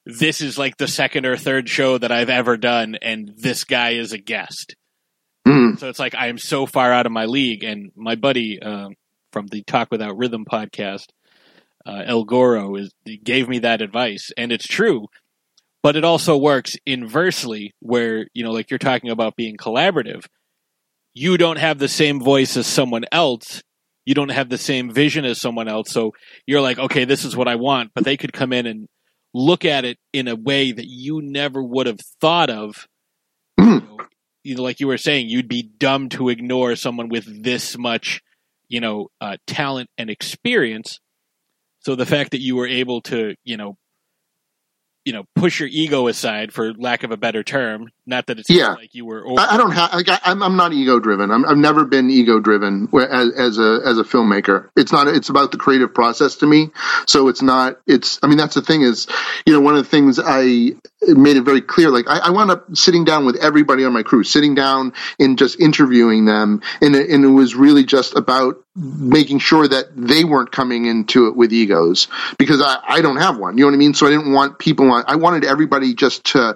[0.05, 3.91] this is like the second or third show that I've ever done and this guy
[3.91, 4.75] is a guest
[5.47, 5.79] Mm.
[5.79, 8.95] so it's like I am so far out of my league and my buddy um
[9.31, 11.05] from the Talk Without Rhythm podcast
[11.87, 12.91] uh, El Goro is
[13.23, 15.07] gave me that advice and it's true
[15.87, 20.25] but it also works inversely where you know like you're talking about being collaborative.
[21.13, 23.61] You don't have the same voice as someone else.
[24.05, 25.89] You don't have the same vision as someone else.
[25.91, 26.11] So
[26.45, 28.87] you're like okay this is what i want but they could come in and
[29.33, 32.87] look at it in a way that you never would have thought of.
[33.57, 33.97] You know,
[34.43, 38.21] you know, like you were saying you'd be dumb to ignore someone with this much
[38.67, 40.99] you know uh, talent and experience
[41.87, 43.77] so the fact that you were able to you know
[45.05, 48.49] you know push your ego aside for lack of a better term not that it's
[48.49, 48.69] Yeah.
[48.73, 49.93] like you were over- I, I don't have.
[49.93, 51.29] Like, I, I'm I'm not ego driven.
[51.29, 54.69] I'm, I've never been ego driven as as a as a filmmaker.
[54.75, 55.07] It's not.
[55.07, 56.71] It's about the creative process to me.
[57.07, 57.79] So it's not.
[57.85, 58.19] It's.
[58.23, 59.07] I mean, that's the thing is,
[59.45, 60.71] you know, one of the things I
[61.07, 61.89] made it very clear.
[61.89, 65.37] Like I, I wound up sitting down with everybody on my crew, sitting down and
[65.37, 70.23] just interviewing them, and it, and it was really just about making sure that they
[70.23, 73.57] weren't coming into it with egos because I, I don't have one.
[73.57, 73.95] You know what I mean?
[73.95, 75.03] So I didn't want people on.
[75.07, 76.55] I wanted everybody just to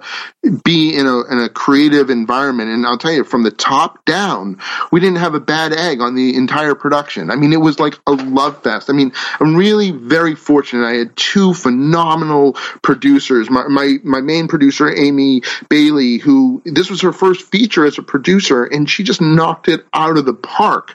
[0.64, 2.70] be in a in a creative environment.
[2.70, 4.58] And I'll tell you, from the top down,
[4.90, 7.30] we didn't have a bad egg on the entire production.
[7.30, 8.90] I mean, it was like a love fest.
[8.90, 10.86] I mean, I'm really very fortunate.
[10.86, 13.50] I had two phenomenal producers.
[13.50, 18.02] My my, my main producer, Amy Bailey, who this was her first feature as a
[18.02, 20.94] producer, and she just knocked it out of the park.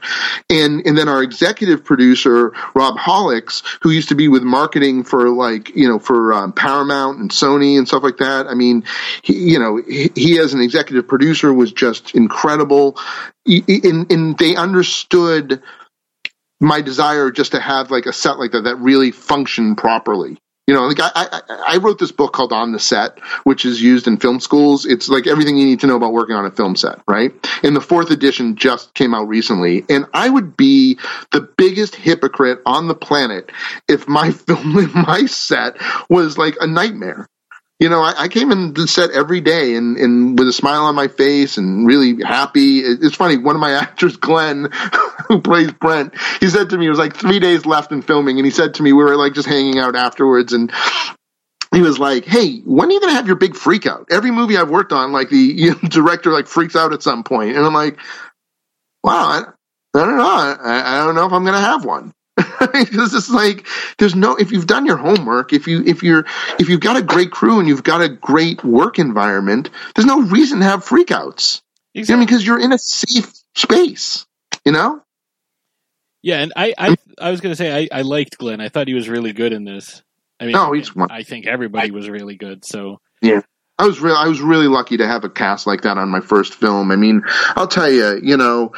[0.50, 5.30] And and then our executive producer, Rob Hollix, who used to be with marketing for
[5.30, 8.48] like you know for um, Paramount and Sony and stuff like that.
[8.48, 8.84] I mean,
[9.22, 12.97] he, you know, he, he as an executive producer was just incredible.
[13.45, 15.61] And, and they understood
[16.59, 20.38] my desire just to have like a set like that that really functioned properly.
[20.67, 23.81] You know, like I, I, I wrote this book called On the Set, which is
[23.81, 24.85] used in film schools.
[24.85, 27.31] It's like everything you need to know about working on a film set, right?
[27.63, 29.85] And the fourth edition just came out recently.
[29.88, 30.99] And I would be
[31.31, 33.49] the biggest hypocrite on the planet
[33.88, 35.77] if my film, my set
[36.09, 37.27] was like a nightmare.
[37.80, 40.86] You know, I, I came in the set every day and, and with a smile
[40.86, 42.80] on my face and really happy.
[42.80, 43.38] It- It's funny.
[43.38, 44.69] One of my actors, Glenn,
[45.28, 48.38] who plays Brent, he said to me, it was like three days left in filming.
[48.39, 50.71] And he said to me, we were like just hanging out afterwards and
[51.73, 54.32] he was like, "Hey, when are you going to have your big freak out?" Every
[54.32, 57.55] movie I've worked on, like the you know, director like freaks out at some point,
[57.57, 57.99] and I'm like,
[59.03, 59.43] "Wow, I,
[59.95, 60.28] I don't know.
[60.28, 60.57] I,
[61.01, 62.13] I don't know if I'm going to have one."
[62.73, 63.65] Because it's like
[63.97, 66.25] there's no if you've done your homework, if you if you're
[66.59, 70.21] if you've got a great crew and you've got a great work environment, there's no
[70.21, 71.61] reason to have freakouts.
[71.93, 74.25] You know, because you're in a safe space.
[74.65, 75.01] You know.
[76.21, 78.59] Yeah, and I, I, I was going to say I, I liked Glenn.
[78.59, 80.03] I thought he was really good in this.
[80.39, 82.65] I mean, No, he's I think everybody was really good.
[82.65, 83.41] So yeah
[83.79, 84.15] I was real.
[84.15, 86.91] I was really lucky to have a cast like that on my first film.
[86.91, 87.21] I mean,
[87.55, 88.71] I'll tell you, you know,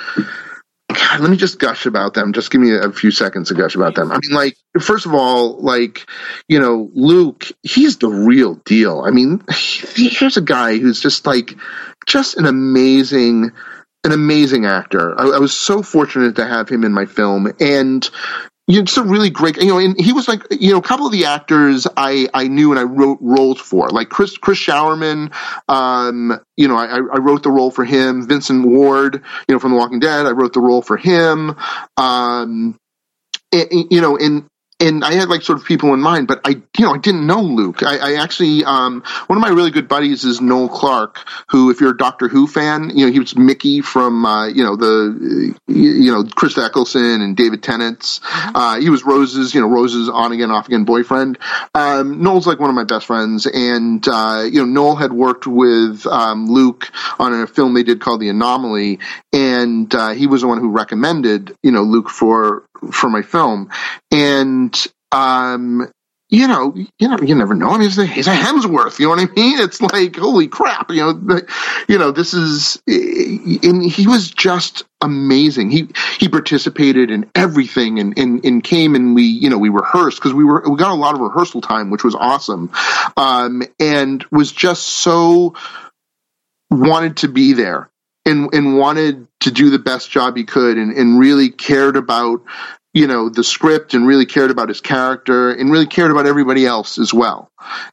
[0.89, 2.33] God, let me just gush about them.
[2.33, 4.11] Just give me a, few seconds to gush about them.
[4.11, 6.07] I mean, like, first of all, like,
[6.47, 9.01] you know, Luke, he's the real deal.
[9.01, 11.55] I mean, here's a guy who's just like,
[12.07, 13.51] just an amazing,
[14.03, 15.19] an amazing actor.
[15.19, 18.09] I, I was so fortunate to have him in my film, and
[18.69, 21.11] you know, really great, you know, and he was like, you know, a couple of
[21.11, 25.33] the actors I, I knew and I wrote roles for, like Chris, Chris Showerman,
[25.67, 28.27] um, you know, I, I wrote the role for him.
[28.27, 31.55] Vincent Ward, you know, from The Walking Dead, I wrote the role for him.
[31.97, 32.77] Um,
[33.51, 34.45] you know, and,
[34.79, 37.27] and I had like sort of people in mind, but I, you know, I didn't
[37.27, 37.83] know Luke.
[37.83, 41.19] I, I actually, um, one of my really good buddies is Noel Clarke,
[41.49, 44.63] who, if you're a Doctor Who fan, you know, he was Mickey from, uh, you
[44.63, 48.21] know, the, you know, Chris Eccleston and David Tennant's.
[48.23, 51.37] Uh, he was Rose's, you know, Rose's on again, off again boyfriend.
[51.75, 55.45] Um, Noel's like one of my best friends, and uh, you know, Noel had worked
[55.45, 58.99] with um, Luke on a film they did called The Anomaly,
[59.33, 63.69] and uh, he was the one who recommended, you know, Luke for for my film,
[64.11, 64.75] and
[65.11, 65.91] um,
[66.29, 67.69] you know, you know, you never know.
[67.69, 68.99] I mean, he's a, a Hemsworth.
[68.99, 69.59] You know what I mean?
[69.59, 70.91] It's like holy crap.
[70.91, 71.41] You know,
[71.87, 75.71] you know, this is, and he was just amazing.
[75.71, 80.17] He he participated in everything, and and, and came and we, you know, we rehearsed
[80.17, 82.69] because we were we got a lot of rehearsal time, which was awesome,
[83.17, 85.55] um, and was just so
[86.69, 87.89] wanted to be there
[88.25, 92.43] and and wanted to do the best job he could, and and really cared about
[92.93, 96.65] you know the script and really cared about his character and really cared about everybody
[96.65, 97.51] else as well.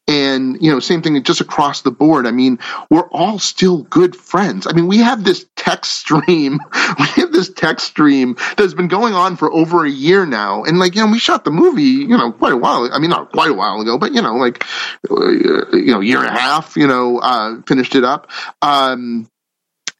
[0.08, 2.26] And you know same thing just across the board.
[2.26, 2.58] I mean
[2.90, 4.66] we're all still good friends.
[4.66, 6.60] I mean we have this text stream
[6.98, 10.64] we have this text stream that's been going on for over a year now.
[10.64, 13.10] And like you know we shot the movie you know quite a while i mean
[13.10, 14.64] not quite a while ago but you know like
[15.10, 15.30] uh,
[15.72, 18.30] you know year and a half you know uh finished it up.
[18.62, 19.28] Um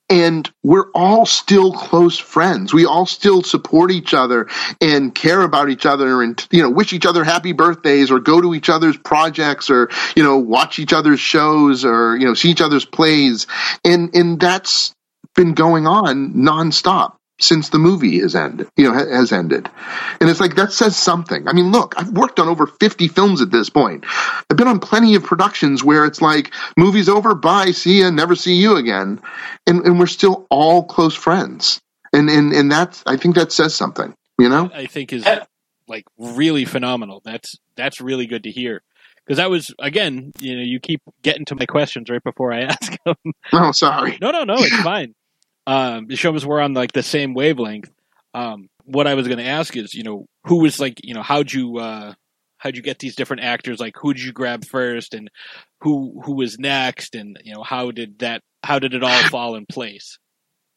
[0.08, 2.72] and we're all still close friends.
[2.72, 4.48] We all still support each other
[4.80, 8.40] and care about each other and, you know, wish each other happy birthdays or go
[8.40, 12.50] to each other's projects or, you know, watch each other's shows or, you know, see
[12.50, 13.46] each other's plays.
[13.84, 14.94] And, and that's
[15.34, 19.68] been going on nonstop since the movie has ended, you know, has ended.
[20.20, 21.46] And it's like, that says something.
[21.48, 24.04] I mean, look, I've worked on over 50 films at this point.
[24.50, 28.34] I've been on plenty of productions where it's like, movie's over, bye, see ya, never
[28.34, 29.20] see you again.
[29.66, 31.80] And, and we're still all close friends.
[32.12, 34.70] And, and, and that's, I think that says something, you know?
[34.72, 35.26] I think is
[35.88, 37.22] like really phenomenal.
[37.24, 38.82] That's that's really good to hear.
[39.24, 42.60] Because that was again, you know, you keep getting to my questions right before I
[42.62, 43.16] ask them.
[43.52, 44.18] Oh, sorry.
[44.20, 45.14] No, no, no, it's fine.
[45.66, 47.90] Um, it shows we're on like the same wavelength.
[48.34, 51.22] Um, what I was going to ask is, you know, who was like, you know,
[51.22, 52.14] how'd you uh,
[52.58, 53.80] how'd you get these different actors?
[53.80, 55.30] Like, who did you grab first, and
[55.80, 59.56] who who was next, and you know, how did that how did it all fall
[59.56, 60.18] in place?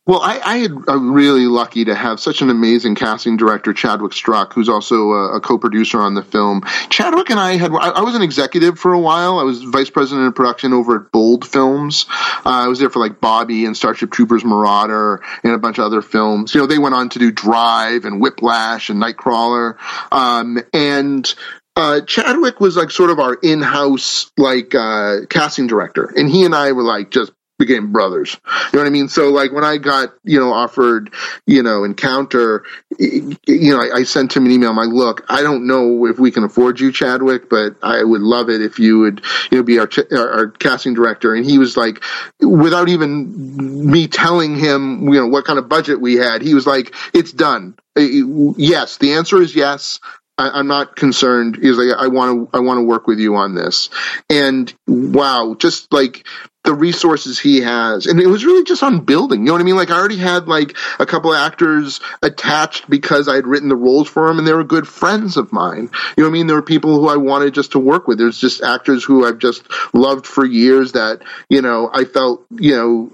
[0.10, 4.12] Well, I, I had I'm really lucky to have such an amazing casting director, Chadwick
[4.14, 6.64] Struck, who's also a, a co-producer on the film.
[6.90, 9.38] Chadwick and I had I, I was an executive for a while.
[9.38, 12.08] I was vice president of production over at Bold Films.
[12.10, 15.84] Uh, I was there for like Bobby and Starship Troopers Marauder and a bunch of
[15.84, 16.56] other films.
[16.56, 19.76] You know, they went on to do Drive and Whiplash and Nightcrawler.
[20.12, 21.32] Um, and
[21.76, 26.56] uh, Chadwick was like sort of our in-house like uh, casting director, and he and
[26.56, 28.38] I were like just became brothers.
[28.46, 29.10] You know what I mean?
[29.10, 31.14] So like when I got, you know, offered,
[31.46, 32.64] you know, encounter,
[32.98, 34.70] you know, I, I, sent him an email.
[34.70, 38.22] I'm like, look, I don't know if we can afford you, Chadwick, but I would
[38.22, 41.36] love it if you would, you know, be our, our, our casting director.
[41.36, 42.04] And he was like,
[42.40, 46.66] without even me telling him, you know, what kind of budget we had, he was
[46.66, 47.76] like, it's done.
[47.96, 50.00] Yes, the answer is yes.
[50.40, 51.58] I, am not concerned.
[51.62, 53.90] He's like, I want to, I want to work with you on this.
[54.30, 56.26] And wow, just like
[56.64, 58.06] the resources he has.
[58.06, 59.42] And it was really just on building.
[59.42, 59.78] You know what I mean?
[59.78, 63.76] Like I already had like a couple of actors attached because I had written the
[63.76, 65.90] roles for them and they were good friends of mine.
[66.18, 66.48] You know what I mean?
[66.48, 68.18] There were people who I wanted just to work with.
[68.18, 72.76] There's just actors who I've just loved for years that, you know, I felt, you
[72.76, 73.12] know,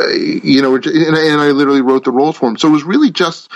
[0.00, 2.58] uh, you know, and I, and I literally wrote the roles for them.
[2.58, 3.50] So it was really just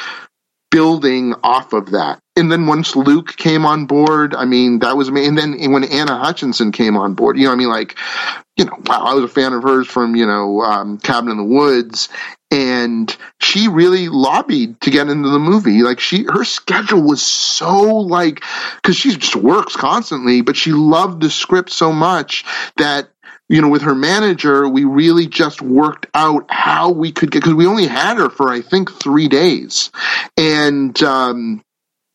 [0.74, 2.18] building off of that.
[2.34, 5.24] And then once Luke came on board, I mean, that was me.
[5.24, 7.96] And then when Anna Hutchison came on board, you know, I mean, like,
[8.56, 11.36] you know, wow, I was a fan of hers from, you know, um, Cabin in
[11.36, 12.08] the Woods.
[12.50, 15.82] And she really lobbied to get into the movie.
[15.82, 18.42] Like she, her schedule was so like,
[18.82, 22.44] cause she just works constantly, but she loved the script so much
[22.78, 23.10] that
[23.48, 27.54] you know, with her manager, we really just worked out how we could get, because
[27.54, 29.90] we only had her for, I think, three days.
[30.36, 31.62] And, um,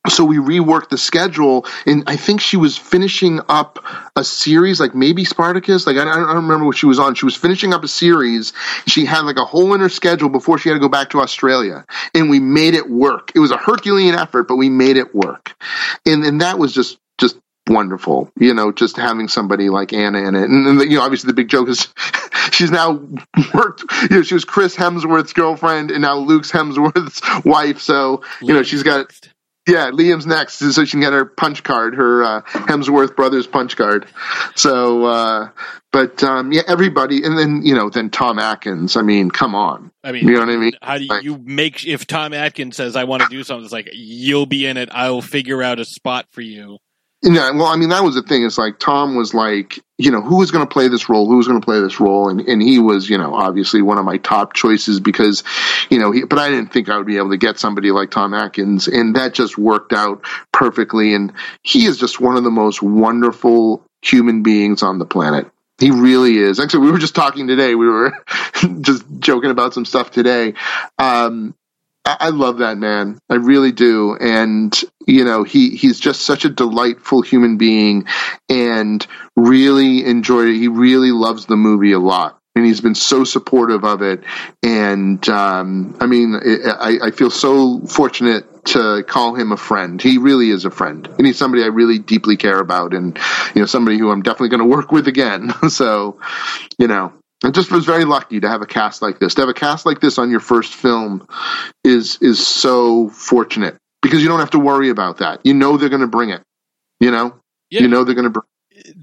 [0.08, 3.80] so we reworked the schedule and i think she was finishing up
[4.16, 7.16] a series like maybe spartacus like i don't, remember what she was on.
[7.16, 8.54] She was finishing up a series.
[8.88, 11.20] She had like a hole in her schedule before she had to go back to
[11.20, 13.32] australia and we made it work.
[13.36, 15.54] It was a herculean effort but we made it work.
[16.06, 17.38] And and that was just just
[17.70, 18.32] wonderful.
[18.38, 21.34] You know, just having somebody like Anna in it, and, and you know, obviously the
[21.34, 21.88] big joke is
[22.52, 23.00] she's now
[23.54, 23.84] worked.
[24.10, 27.80] You know, she was Chris Hemsworth's girlfriend, and now Luke's Hemsworth's wife.
[27.80, 29.12] So you know, she's got.
[29.68, 33.78] Yeah, Liam's next, so she can get her punch card, her uh, Hemsworth brothers punch
[33.78, 34.08] card.
[34.56, 35.50] So, uh,
[35.92, 38.96] but um, yeah, everybody, and then you know, then Tom Atkins.
[38.96, 39.92] I mean, come on.
[40.04, 40.72] I mean, you know what I mean?
[40.82, 43.66] How do you, you make if Tom Atkins says, "I want to do something"?
[43.66, 44.90] It's like you'll be in it.
[44.92, 46.80] I'll figure out a spot for you.
[47.22, 48.46] Yeah, well, I mean, that was the thing.
[48.46, 51.28] It's like Tom was like, you know, who was going to play this role?
[51.28, 52.30] Who was going to play this role?
[52.30, 55.44] And and he was, you know, obviously one of my top choices because,
[55.90, 58.10] you know, he, but I didn't think I would be able to get somebody like
[58.12, 61.14] Tom Atkins, and that just worked out perfectly.
[61.14, 65.52] And he is just one of the most wonderful human beings on the planet.
[65.78, 66.60] He really is.
[66.60, 67.76] Actually, we were just talking today.
[67.76, 68.14] We were
[68.82, 70.54] just joking about some stuff today.
[70.98, 71.54] Um,
[72.06, 73.20] I love that man.
[73.30, 74.16] I really do.
[74.16, 74.74] And,
[75.06, 78.06] you know, he, he's just such a delightful human being
[78.48, 80.56] and really enjoyed it.
[80.56, 82.38] He really loves the movie a lot.
[82.56, 84.24] And he's been so supportive of it.
[84.64, 90.02] And, um, I mean, I, I feel so fortunate to call him a friend.
[90.02, 91.08] He really is a friend.
[91.18, 93.18] And he's somebody I really deeply care about and,
[93.54, 95.54] you know, somebody who I'm definitely going to work with again.
[95.70, 96.20] so,
[96.78, 97.14] you know,
[97.44, 99.36] I just was very lucky to have a cast like this.
[99.36, 101.28] To have a cast like this on your first film
[101.84, 105.46] is is so fortunate because you don't have to worry about that.
[105.46, 106.44] You know they're going to bring it.
[107.00, 107.82] You know, yeah.
[107.82, 108.44] you know they're going to bring.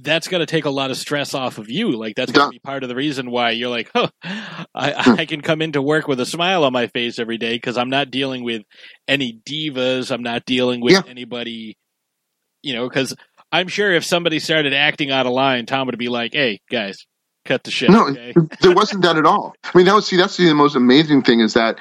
[0.02, 1.92] That's going to take a lot of stress off of you.
[1.92, 4.60] Like that's going to be part of the reason why you're like, oh, I,
[5.18, 7.90] I can come into work with a smile on my face every day because I'm
[7.90, 8.62] not dealing with
[9.08, 10.10] any divas.
[10.10, 11.02] I'm not dealing with yeah.
[11.08, 11.76] anybody.
[12.62, 13.14] You know, because
[13.50, 17.06] I'm sure if somebody started acting out of line, Tom would be like, "Hey, guys,
[17.46, 17.90] cut the shit.
[17.90, 18.34] No, okay?
[18.60, 19.54] there wasn't that at all.
[19.64, 21.78] I mean, that was see, that's the most amazing thing is that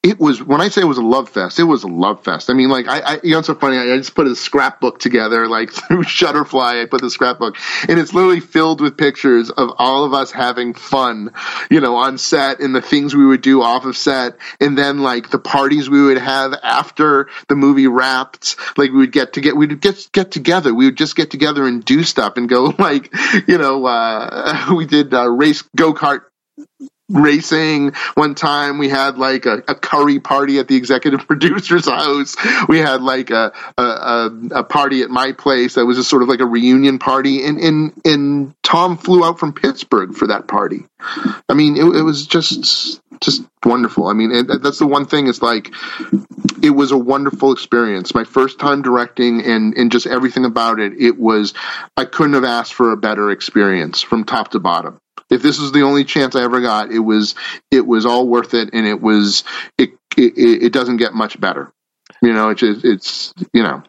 [0.00, 2.50] it was when I say it was a love fest, it was a love fest.
[2.50, 3.78] I mean, like I, I you know, it's so funny.
[3.78, 6.82] I, I just put a scrapbook together, like through Shutterfly.
[6.82, 7.56] I put the scrapbook,
[7.88, 11.32] and it's literally filled with pictures of all of us having fun,
[11.68, 15.00] you know, on set and the things we would do off of set, and then
[15.00, 18.56] like the parties we would have after the movie wrapped.
[18.78, 20.72] Like we would get to get, we'd get get together.
[20.72, 23.12] We would just get together and do stuff and go like,
[23.48, 26.22] you know, uh, we did uh, race go kart
[27.08, 27.92] racing.
[28.14, 32.36] One time we had like a, a, curry party at the executive producer's house.
[32.68, 36.28] We had like a, a, a party at my place that was just sort of
[36.28, 37.44] like a reunion party.
[37.44, 40.84] And and and tom flew out from pittsburgh for that party.
[41.48, 44.06] I mean it, it was just just wonderful.
[44.06, 45.28] I mean it, that's the one thing.
[45.28, 45.72] Is like
[46.62, 48.14] it was a wonderful experience.
[48.14, 51.54] My first time directing and and just everything about it it was
[51.96, 55.00] i couldn't have asked for a better experience from top to bottom
[55.30, 57.34] if this was the only chance I ever got, it was
[57.70, 59.44] it was all worth it, and it was
[59.76, 61.72] it it, it doesn't get much better.
[62.22, 63.82] You know, it's it's you know.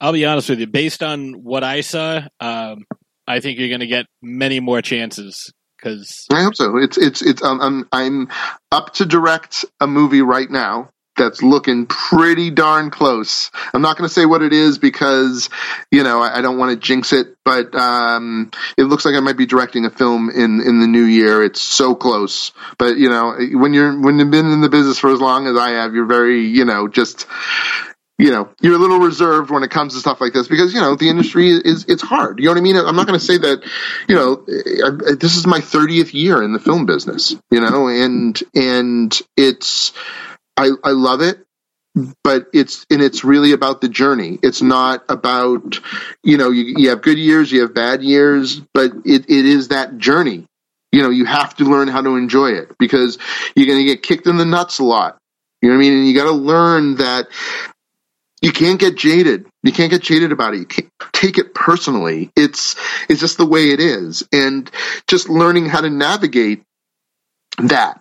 [0.00, 0.66] I'll be honest with you.
[0.66, 2.84] Based on what I saw, um,
[3.26, 6.76] I think you're going to get many more chances because I hope so.
[6.76, 8.28] It's it's it's um, I'm I'm
[8.70, 13.50] up to direct a movie right now that's looking pretty darn close.
[13.74, 15.48] I'm not going to say what it is because,
[15.90, 19.20] you know, I, I don't want to jinx it, but um, it looks like I
[19.20, 21.42] might be directing a film in in the new year.
[21.42, 25.12] It's so close, but you know, when you're when you've been in the business for
[25.12, 27.26] as long as I have, you're very, you know, just
[28.18, 30.80] you know you're a little reserved when it comes to stuff like this because you
[30.80, 33.24] know the industry is it's hard you know what i mean i'm not going to
[33.24, 33.62] say that
[34.08, 34.36] you know
[35.16, 39.92] this is my 30th year in the film business you know and and it's
[40.56, 41.46] I, I love it,
[42.22, 44.38] but it's and it's really about the journey.
[44.42, 45.80] It's not about
[46.22, 49.68] you know you, you have good years, you have bad years, but it, it is
[49.68, 50.46] that journey.
[50.92, 53.18] You know, you have to learn how to enjoy it because
[53.54, 55.18] you're going to get kicked in the nuts a lot.
[55.60, 55.98] You know what I mean?
[55.98, 57.28] And you got to learn that
[58.40, 59.46] you can't get jaded.
[59.62, 60.58] You can't get jaded about it.
[60.58, 62.30] You can't take it personally.
[62.36, 62.76] It's
[63.08, 64.70] it's just the way it is, and
[65.08, 66.62] just learning how to navigate
[67.58, 68.00] that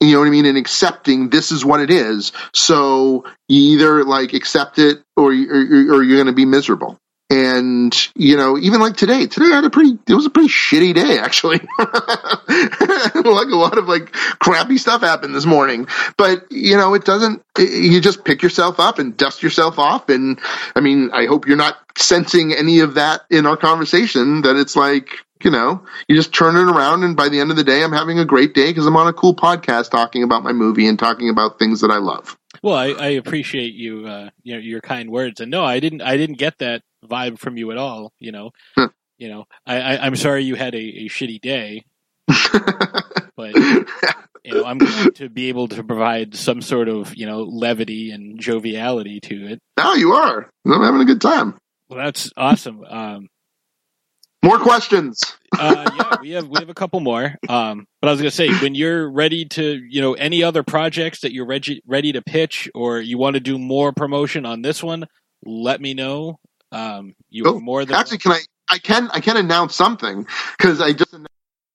[0.00, 2.32] you know what I mean, and accepting this is what it is.
[2.54, 6.98] So you either like accept it or, or, or you're going to be miserable.
[7.28, 10.48] And you know, even like today, today I had a pretty, it was a pretty
[10.48, 11.58] shitty day actually.
[11.78, 17.42] like a lot of like crappy stuff happened this morning, but you know, it doesn't.
[17.58, 20.08] You just pick yourself up and dust yourself off.
[20.08, 20.38] And
[20.76, 24.42] I mean, I hope you're not sensing any of that in our conversation.
[24.42, 25.08] That it's like
[25.42, 27.92] you know, you just turn it around, and by the end of the day, I'm
[27.92, 30.98] having a great day because I'm on a cool podcast talking about my movie and
[30.98, 32.36] talking about things that I love.
[32.62, 36.02] Well, I, I appreciate you, uh, you know, your kind words, and no, I didn't,
[36.02, 38.12] I didn't get that vibe from you at all.
[38.18, 38.50] You know,
[39.18, 41.84] you know, I, I, am sorry you had a, a shitty day,
[43.36, 43.54] but
[44.44, 48.10] you know, I'm glad to be able to provide some sort of you know levity
[48.10, 49.60] and joviality to it.
[49.76, 50.50] Now you are.
[50.66, 51.58] I'm having a good time.
[51.88, 52.84] Well, that's awesome.
[52.84, 53.28] Um,
[54.46, 55.20] more questions.
[55.58, 57.34] uh, yeah, we have we have a couple more.
[57.48, 61.20] Um, but I was gonna say, when you're ready to, you know, any other projects
[61.20, 64.82] that you're ready ready to pitch, or you want to do more promotion on this
[64.82, 65.06] one,
[65.44, 66.38] let me know.
[66.72, 70.26] Um, you oh, more than actually can I I can I can announce something
[70.58, 71.14] because I just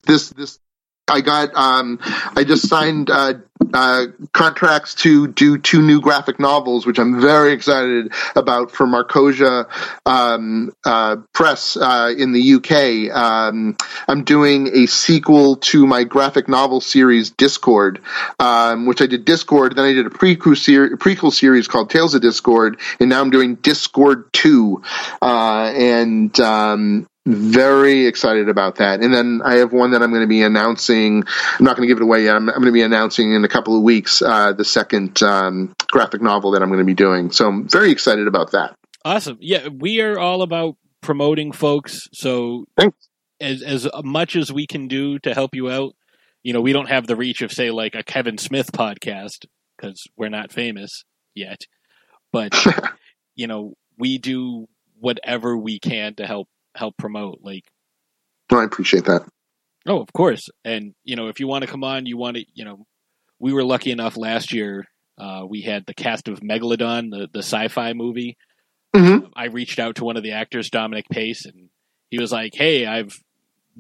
[0.04, 0.60] this this
[1.08, 3.36] I got um I just signed uh
[3.74, 9.68] uh, contracts to do two new graphic novels, which I'm very excited about for Markosia
[10.06, 13.16] um, uh, Press uh, in the UK.
[13.16, 18.02] Um, I'm doing a sequel to my graphic novel series Discord,
[18.40, 22.16] um, which I did Discord, then I did a prequel, ser- prequel series called Tales
[22.16, 24.82] of Discord, and now I'm doing Discord 2.
[25.22, 29.02] Uh, and um, very excited about that.
[29.02, 31.24] And then I have one that I'm going to be announcing.
[31.60, 32.36] I'm not going to give it away yet.
[32.36, 35.74] I'm, I'm, going to be announcing in a couple of weeks uh, the second um,
[35.88, 37.32] graphic novel that I'm going to be doing.
[37.32, 38.76] So I'm very excited about that.
[39.04, 39.38] Awesome.
[39.42, 42.08] Yeah, we are all about promoting folks.
[42.14, 42.98] So Thanks.
[43.40, 45.94] as as much as we can do to help you out,
[46.44, 49.46] you know, we don't have the reach of say like a Kevin Smith podcast
[49.76, 51.04] because we're not famous
[51.36, 51.62] yet.
[52.32, 52.56] But
[53.36, 54.68] you know, we do
[55.00, 57.40] whatever we can to help help promote.
[57.42, 57.64] Like,
[58.52, 59.24] no, I appreciate that.
[59.88, 60.48] Oh, of course.
[60.64, 62.86] And you know, if you want to come on, you want to, you know,
[63.42, 64.88] we were lucky enough last year.
[65.18, 68.38] Uh, we had the cast of Megalodon, the the sci-fi movie.
[68.96, 69.28] Mm-hmm.
[69.36, 71.70] I reached out to one of the actors, Dominic Pace, and
[72.10, 73.20] he was like, "Hey, I've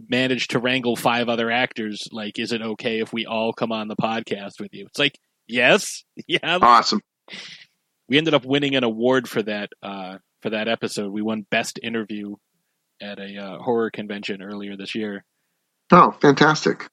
[0.09, 2.07] managed to wrangle five other actors.
[2.12, 5.18] Like, is it okay if we all come on the podcast with you?" It's like,
[5.47, 7.01] yes, yeah, awesome.
[8.09, 11.12] We ended up winning an award for that uh, for that episode.
[11.12, 12.36] We won best interview
[13.01, 15.24] at a uh, horror convention earlier this year.
[15.91, 16.89] Oh, fantastic!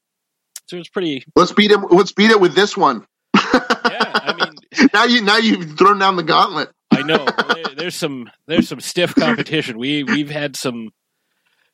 [0.68, 1.24] So it's pretty.
[1.34, 1.78] Let's beat it.
[1.90, 3.06] Let's beat it with this one.
[3.34, 4.34] yeah, I
[4.78, 6.70] mean, now you now you've thrown down the gauntlet.
[6.90, 7.26] I know.
[7.76, 9.78] There's some there's some stiff competition.
[9.78, 10.90] We we've had some.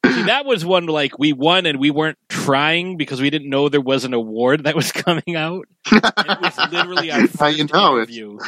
[0.06, 3.68] See, that was one like we won and we weren't trying because we didn't know
[3.68, 5.66] there was an award that was coming out.
[5.90, 8.38] it was literally our first you know, interview.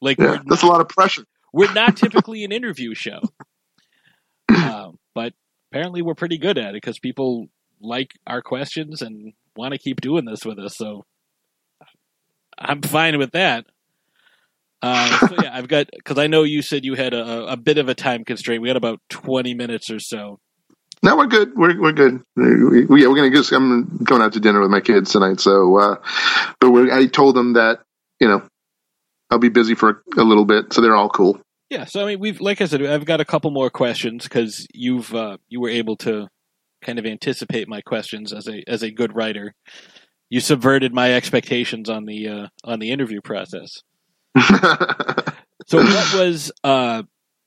[0.00, 1.24] Like yeah, that's a lot of pressure.
[1.52, 3.20] We're not typically an interview show.
[4.48, 5.32] Um, but
[5.72, 7.46] apparently we're pretty good at it because people
[7.80, 10.76] like our questions and want to keep doing this with us.
[10.76, 11.04] So
[12.58, 13.66] I'm fine with that.
[14.82, 17.78] Uh, so yeah, I've got because I know you said you had a, a, bit
[17.78, 18.62] of a time constraint.
[18.62, 20.38] We had about 20 minutes or so.
[21.02, 21.56] No, we're good.
[21.56, 22.22] We're we're good.
[22.36, 23.42] We, we, yeah, we're gonna go.
[23.52, 25.40] I'm going out to dinner with my kids tonight.
[25.40, 25.96] So, uh,
[26.60, 27.80] but I told them that
[28.18, 28.42] you know
[29.30, 31.40] I'll be busy for a, a little bit, so they're all cool.
[31.68, 34.66] Yeah, so I mean, we've like I said, I've got a couple more questions because
[34.72, 36.28] you've uh, you were able to
[36.82, 39.54] kind of anticipate my questions as a as a good writer.
[40.28, 43.82] You subverted my expectations on the uh, on the interview process.
[45.66, 47.02] so, what was uh,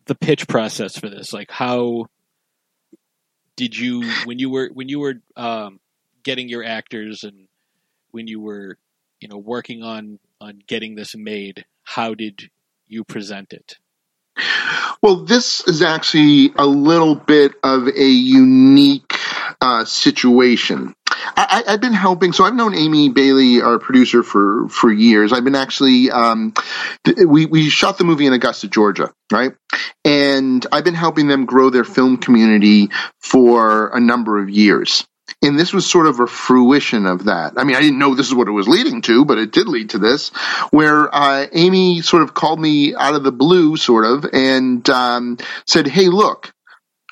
[0.06, 1.34] the pitch process for this?
[1.34, 2.06] Like, how
[3.56, 5.80] did you when you were when you were um,
[6.24, 7.48] getting your actors and
[8.12, 8.78] when you were
[9.20, 11.66] you know working on on getting this made?
[11.84, 12.50] How did
[12.88, 13.78] you present it?
[15.02, 19.19] Well, this is actually a little bit of a unique
[19.62, 20.94] uh, situation.
[21.36, 25.34] I, have been helping, so I've known Amy Bailey, our producer, for for years.
[25.34, 26.54] I've been actually um,
[27.26, 29.54] we we shot the movie in Augusta, Georgia, right?
[30.06, 32.90] And I've been helping them grow their film community
[33.20, 35.06] for a number of years.
[35.42, 37.54] and this was sort of a fruition of that.
[37.58, 39.68] I mean, I didn't know this is what it was leading to, but it did
[39.68, 40.30] lead to this,
[40.72, 45.38] where uh, Amy sort of called me out of the blue, sort of, and um,
[45.66, 46.54] said, "Hey, look."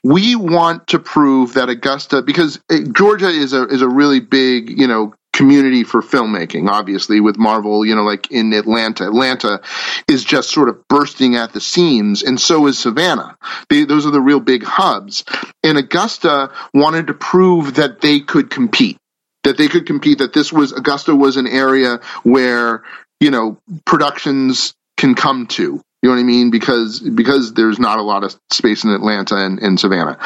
[0.03, 4.69] We want to prove that Augusta, because uh, Georgia is a is a really big,
[4.69, 9.05] you know, community for filmmaking, obviously, with Marvel, you know, like in Atlanta.
[9.05, 9.61] Atlanta
[10.07, 13.37] is just sort of bursting at the seams, and so is Savannah.
[13.69, 15.23] They, those are the real big hubs.
[15.63, 18.97] And Augusta wanted to prove that they could compete,
[19.43, 22.83] that they could compete, that this was, Augusta was an area where,
[23.19, 25.81] you know, productions can come to.
[26.01, 26.51] You know what I mean?
[26.51, 30.19] Because because there's not a lot of space in Atlanta and, and Savannah.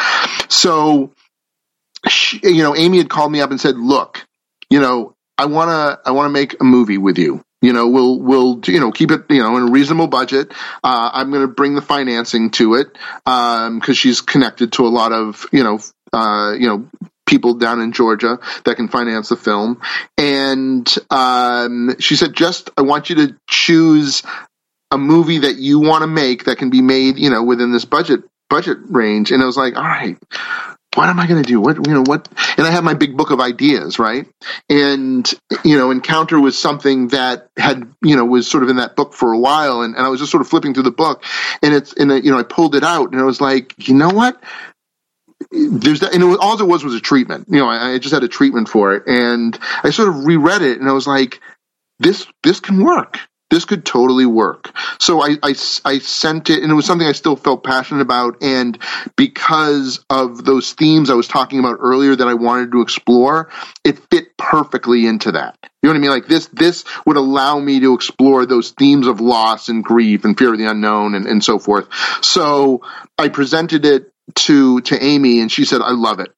[0.49, 1.13] So,
[2.09, 4.26] she, you know, Amy had called me up and said, "Look,
[4.69, 7.43] you know, I want to I want to make a movie with you.
[7.61, 10.51] You know, we'll we'll you know keep it you know in a reasonable budget.
[10.84, 12.91] Uh, I'm going to bring the financing to it
[13.24, 15.80] because um, she's connected to a lot of you know
[16.11, 16.89] uh, you know
[17.32, 19.82] people down in Georgia that can finance the film.
[20.17, 24.22] And um, she said, just I want you to choose
[24.91, 27.85] a movie that you want to make that can be made you know within this
[27.85, 29.31] budget budget range.
[29.31, 30.17] And I was like, all right
[30.95, 31.61] what am I going to do?
[31.61, 32.27] What, you know, what,
[32.57, 34.27] and I have my big book of ideas, right?
[34.69, 35.31] And,
[35.63, 39.13] you know, Encounter was something that had, you know, was sort of in that book
[39.13, 39.81] for a while.
[39.81, 41.23] And, and I was just sort of flipping through the book
[41.61, 44.09] and it's, and, you know, I pulled it out and I was like, you know
[44.09, 44.41] what?
[45.49, 47.47] There's that, and it was, all it was was a treatment.
[47.49, 50.61] You know, I, I just had a treatment for it and I sort of reread
[50.61, 51.39] it and I was like,
[51.99, 53.17] this, this can work
[53.52, 54.72] this could totally work.
[54.99, 55.54] So I, I,
[55.86, 58.41] I, sent it, and it was something I still felt passionate about.
[58.41, 58.80] And
[59.18, 63.52] because of those themes I was talking about earlier that I wanted to explore,
[63.84, 65.58] it fit perfectly into that.
[65.84, 66.12] You know what I mean?
[66.12, 70.38] Like this, this would allow me to explore those themes of loss and grief and
[70.38, 71.88] fear of the unknown and, and so forth.
[72.24, 72.82] So
[73.18, 76.34] I presented it to to Amy, and she said, "I love it."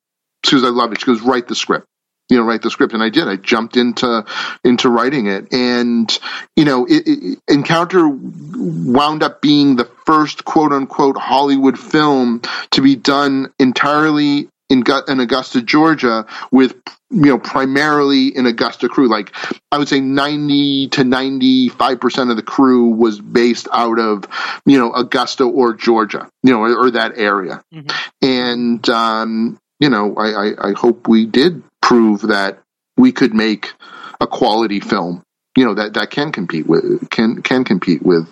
[0.45, 1.87] She goes, "I love it." She goes, "Write the script."
[2.29, 2.93] You know write the script.
[2.93, 3.27] And i did.
[3.27, 4.25] I jumped into
[4.63, 5.53] into writing it.
[5.53, 6.17] And
[6.55, 12.81] you know it, it, encounter wound up being the first quote unquote hollywood film to
[12.81, 16.75] be done entirely in, in augusta georgia with
[17.09, 19.07] you know primarily an augusta crew.
[19.07, 19.33] Like
[19.71, 24.25] i would say 90 to 95 percent of the crew was based out of
[24.65, 27.63] you know augusta or georgia you know or, or that area.
[27.73, 28.25] Mm-hmm.
[28.25, 32.63] and um you know I, I i hope we did prove that
[32.97, 33.73] we could make
[34.21, 35.23] a quality film,
[35.57, 38.27] you know, that, that can compete with can can compete with,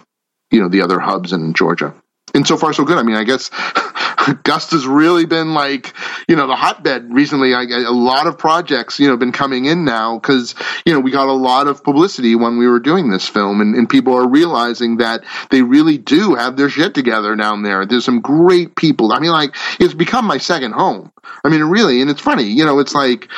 [0.49, 1.93] you know, the other hubs in Georgia.
[2.33, 2.97] And so far, so good.
[2.97, 3.49] I mean, I guess
[4.43, 5.93] Gust has really been like,
[6.27, 7.53] you know, the hotbed recently.
[7.53, 10.55] I, a lot of projects, you know, been coming in now because,
[10.85, 13.75] you know, we got a lot of publicity when we were doing this film and,
[13.75, 17.85] and people are realizing that they really do have their shit together down there.
[17.85, 19.11] There's some great people.
[19.11, 21.11] I mean, like, it's become my second home.
[21.43, 23.29] I mean, really, and it's funny, you know, it's like,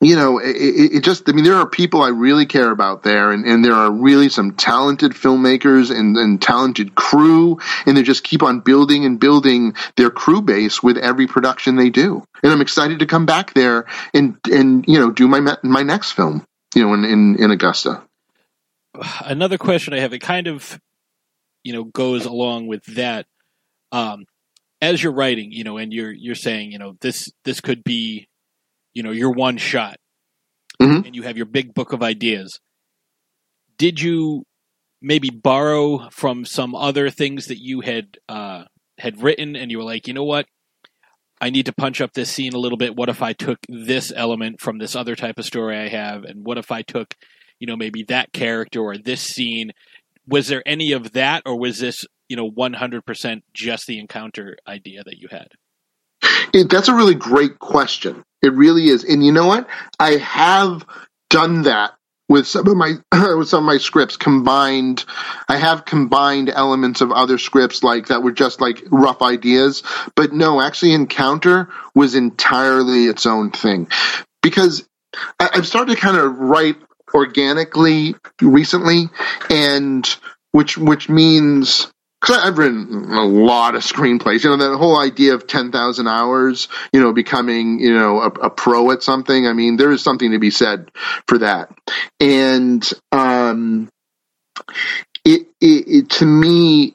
[0.00, 3.32] you know, it, it, just, I mean, there are people I really care about there,
[3.32, 8.22] and, and there are really some talented filmmakers and, and talented crew, and they just
[8.22, 12.22] keep on building and building their crew base with every production they do.
[12.42, 16.12] And I'm excited to come back there and, and, you know, do my, my next
[16.12, 16.46] film,
[16.76, 18.02] you know, in, in, in Augusta.
[19.24, 20.80] Another question I have, it kind of,
[21.64, 23.26] you know, goes along with that.
[23.90, 24.26] Um,
[24.80, 28.28] as you're writing, you know, and you're, you're saying, you know, this, this could be,
[28.94, 29.98] you know your one shot
[30.80, 31.06] mm-hmm.
[31.06, 32.60] and you have your big book of ideas.
[33.76, 34.44] Did you
[35.00, 38.64] maybe borrow from some other things that you had uh,
[38.98, 40.46] had written and you were like you know what?
[41.40, 42.96] I need to punch up this scene a little bit.
[42.96, 46.24] What if i took this element from this other type of story i have?
[46.24, 47.14] And what if i took
[47.60, 49.72] you know maybe that character or this scene?
[50.26, 55.02] Was there any of that or was this you know 100% just the encounter idea
[55.04, 55.48] that you had
[56.52, 58.22] it, that's a really great question.
[58.42, 59.04] It really is.
[59.04, 59.68] And you know what?
[59.98, 60.84] I have
[61.30, 61.92] done that
[62.28, 62.94] with some of my
[63.36, 65.04] with some of my scripts combined
[65.48, 69.82] i have combined elements of other scripts like that were just like rough ideas
[70.14, 73.88] but no actually encounter was entirely its own thing
[74.42, 74.86] because
[75.40, 76.76] I, i've started to kind of write
[77.14, 79.08] organically recently
[79.48, 80.06] and
[80.52, 84.42] which which means because I've written a lot of screenplays.
[84.42, 88.50] You know, that whole idea of 10,000 hours, you know, becoming, you know, a, a,
[88.50, 89.46] pro at something.
[89.46, 90.90] I mean, there is something to be said
[91.28, 91.70] for that.
[92.18, 93.88] And, um,
[95.24, 96.94] it, it, it to me,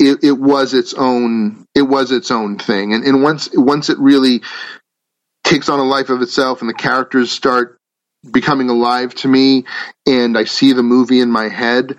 [0.00, 2.94] it, it was its own, it was its own thing.
[2.94, 4.42] And, and once, once it really
[5.44, 7.78] takes on a life of itself and the characters start
[8.28, 9.64] becoming alive to me
[10.06, 11.96] and I see the movie in my head,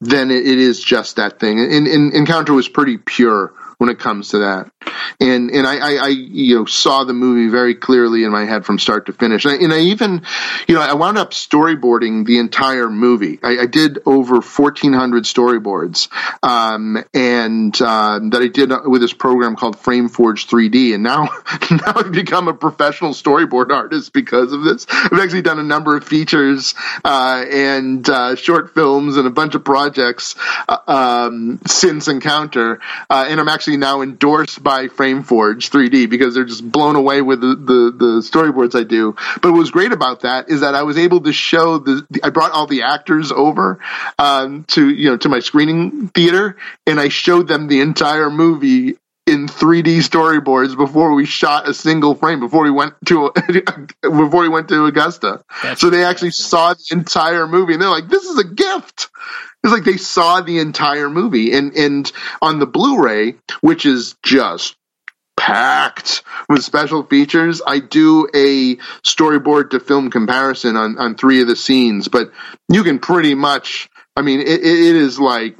[0.00, 1.60] then it, is just that thing.
[1.60, 4.70] And, and, Encounter was pretty pure when it comes to that.
[5.20, 8.64] and and I, I, I you know saw the movie very clearly in my head
[8.64, 9.44] from start to finish.
[9.44, 10.22] And I, and I even
[10.68, 13.38] you know I wound up storyboarding the entire movie.
[13.42, 16.08] I, I did over fourteen hundred storyboards,
[16.42, 20.94] um, and um, that I did with this program called FrameForge 3D.
[20.94, 21.24] And now
[21.70, 24.86] now I've become a professional storyboard artist because of this.
[24.88, 26.74] I've actually done a number of features
[27.04, 30.34] uh, and uh, short films and a bunch of projects
[30.68, 32.80] uh, um, since Encounter,
[33.10, 37.40] uh, and I'm actually now endorsed by FrameForge 3D because they're just blown away with
[37.40, 39.16] the, the, the storyboards I do.
[39.42, 42.30] But what was great about that is that I was able to show the, I
[42.30, 43.80] brought all the actors over
[44.18, 46.56] um, to, you know, to my screening theater
[46.86, 52.14] and I showed them the entire movie in 3D storyboards before we shot a single
[52.14, 53.32] frame before we went to
[54.02, 55.42] before we went to Augusta.
[55.62, 59.08] That's so they actually saw the entire movie and they're like, "This is a gift."
[59.66, 62.10] It's like they saw the entire movie, and and
[62.40, 64.76] on the Blu-ray, which is just
[65.36, 67.60] packed with special features.
[67.66, 72.30] I do a storyboard to film comparison on on three of the scenes, but
[72.68, 73.88] you can pretty much.
[74.16, 75.56] I mean, it, it is like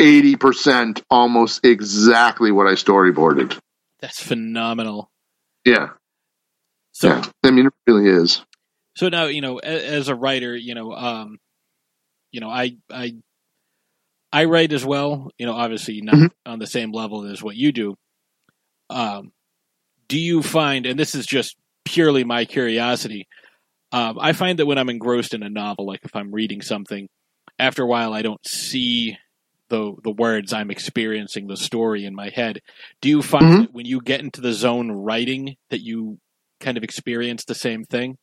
[0.00, 3.56] eighty percent, almost exactly what I storyboarded.
[4.00, 5.08] That's phenomenal.
[5.64, 5.90] Yeah,
[6.92, 7.24] So yeah.
[7.44, 8.42] I mean, it really is.
[8.96, 11.38] so now you know a- as a writer, you know, um,
[12.32, 13.14] you know, I I
[14.32, 15.30] I write as well.
[15.38, 16.30] You know, obviously not Mhm.
[16.46, 17.96] on the same level as what you do.
[18.90, 19.32] Um,
[20.08, 23.26] do you find, and this is just purely my curiosity,
[23.92, 27.08] um, I find that when I'm engrossed in a novel, like if I'm reading something,
[27.58, 29.16] after a while I don't see
[29.70, 30.52] the the words.
[30.52, 32.60] I'm experiencing the story in my head.
[33.00, 33.58] Do you find Mhm.
[33.60, 36.18] that when you get into the zone writing that you
[36.60, 38.18] kind of experience the same thing?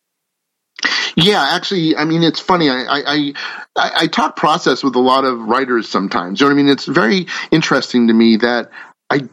[1.15, 2.69] Yeah, actually, I mean, it's funny.
[2.69, 3.33] I, I,
[3.75, 6.39] I, I talk process with a lot of writers sometimes.
[6.39, 6.71] You know what I mean?
[6.71, 8.69] It's very interesting to me that
[9.09, 9.27] I,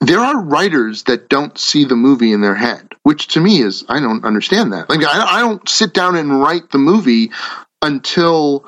[0.00, 3.84] there are writers that don't see the movie in their head, which to me is,
[3.88, 4.90] I don't understand that.
[4.90, 7.30] Like, I, I don't sit down and write the movie
[7.82, 8.66] until,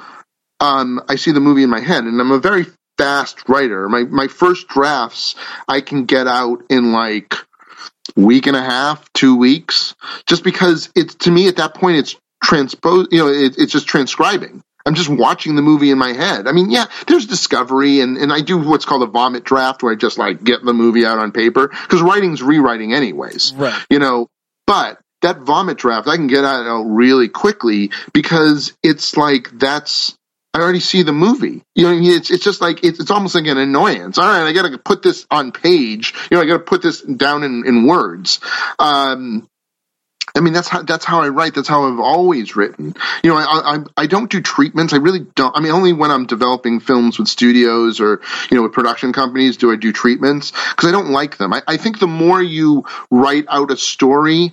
[0.60, 2.04] um, I see the movie in my head.
[2.04, 2.66] And I'm a very
[2.98, 3.88] fast writer.
[3.88, 5.34] My, my first drafts
[5.66, 7.34] I can get out in like,
[8.16, 9.94] week and a half, two weeks,
[10.26, 13.08] just because it's to me at that point it's transpose.
[13.10, 14.62] You know, it, it's just transcribing.
[14.86, 16.48] I'm just watching the movie in my head.
[16.48, 19.92] I mean, yeah, there's discovery, and, and I do what's called a vomit draft, where
[19.92, 23.78] I just like get the movie out on paper because writing's rewriting anyways Right.
[23.90, 24.28] you know,
[24.66, 30.16] but that vomit draft I can get out really quickly because it's like that's
[30.52, 31.62] I already see the movie.
[31.74, 34.18] You know, it's it's just like it's it's almost like an annoyance.
[34.18, 36.12] All right, I got to put this on page.
[36.30, 38.40] You know, I got to put this down in in words.
[38.78, 39.48] Um,
[40.36, 41.54] I mean, that's how that's how I write.
[41.54, 42.94] That's how I've always written.
[43.22, 44.92] You know, I, I I don't do treatments.
[44.92, 45.56] I really don't.
[45.56, 48.20] I mean, only when I'm developing films with studios or
[48.50, 51.52] you know with production companies do I do treatments because I don't like them.
[51.52, 54.52] I, I think the more you write out a story,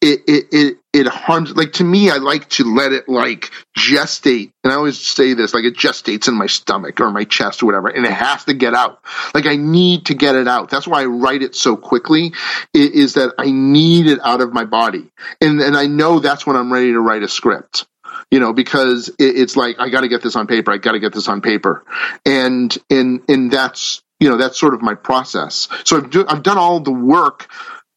[0.00, 1.56] it it it it harms.
[1.56, 5.54] Like to me, I like to let it like gestate, and I always say this
[5.54, 8.54] like it gestates in my stomach or my chest or whatever, and it has to
[8.54, 9.00] get out.
[9.34, 10.70] Like I need to get it out.
[10.70, 12.32] That's why I write it so quickly.
[12.72, 15.10] Is that I need it out of my body,
[15.40, 17.86] and and I know that's when I'm ready to write a script.
[18.30, 20.70] You know, because it, it's like I got to get this on paper.
[20.70, 21.84] I got to get this on paper,
[22.24, 25.68] and and and that's you know that's sort of my process.
[25.84, 27.48] So I've do, I've done all the work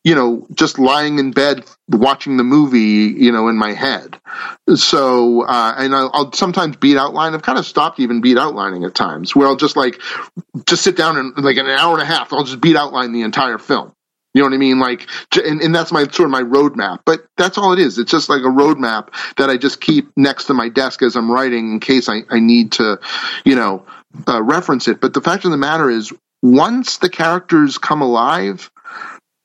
[0.03, 4.17] you know, just lying in bed watching the movie, you know, in my head.
[4.75, 7.33] So, uh, and I'll, I'll sometimes beat outline.
[7.33, 9.99] I've kind of stopped even beat outlining at times where I'll just like,
[10.65, 13.23] just sit down and like an hour and a half, I'll just beat outline the
[13.23, 13.93] entire film.
[14.33, 14.79] You know what I mean?
[14.79, 17.97] Like, and, and that's my sort of my roadmap, but that's all it is.
[17.97, 21.29] It's just like a roadmap that I just keep next to my desk as I'm
[21.29, 23.01] writing in case I, I need to,
[23.43, 23.85] you know,
[24.27, 25.01] uh, reference it.
[25.01, 28.71] But the fact of the matter is, once the characters come alive,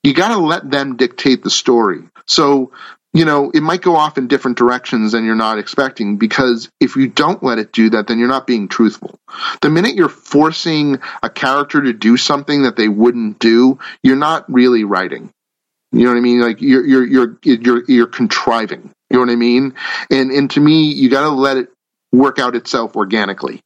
[0.02, 2.04] you got to let them dictate the story.
[2.26, 2.72] So,
[3.12, 6.96] you know, it might go off in different directions than you're not expecting because if
[6.96, 9.18] you don't let it do that, then you're not being truthful.
[9.62, 14.52] The minute you're forcing a character to do something that they wouldn't do, you're not
[14.52, 15.30] really writing.
[15.92, 16.40] You know what I mean?
[16.40, 18.90] Like you're you're you're you're you're contriving.
[19.08, 19.74] You know what I mean?
[20.10, 21.68] And and to me, you got to let it
[22.12, 23.60] work out itself organically,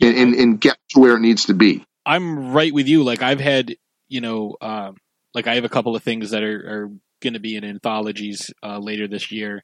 [0.00, 1.84] and, and and get to where it needs to be.
[2.04, 3.02] I'm right with you.
[3.02, 3.76] Like I've had,
[4.08, 4.96] you know, um,
[5.32, 6.90] like I have a couple of things that are, are
[7.20, 9.62] going to be in anthologies uh, later this year,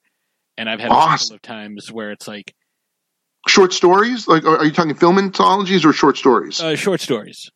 [0.56, 2.54] and I've had a couple of times where it's like
[3.48, 4.26] Short stories?
[4.26, 6.60] Like, are are you talking film anthologies or short stories?
[6.60, 7.48] uh, short stories.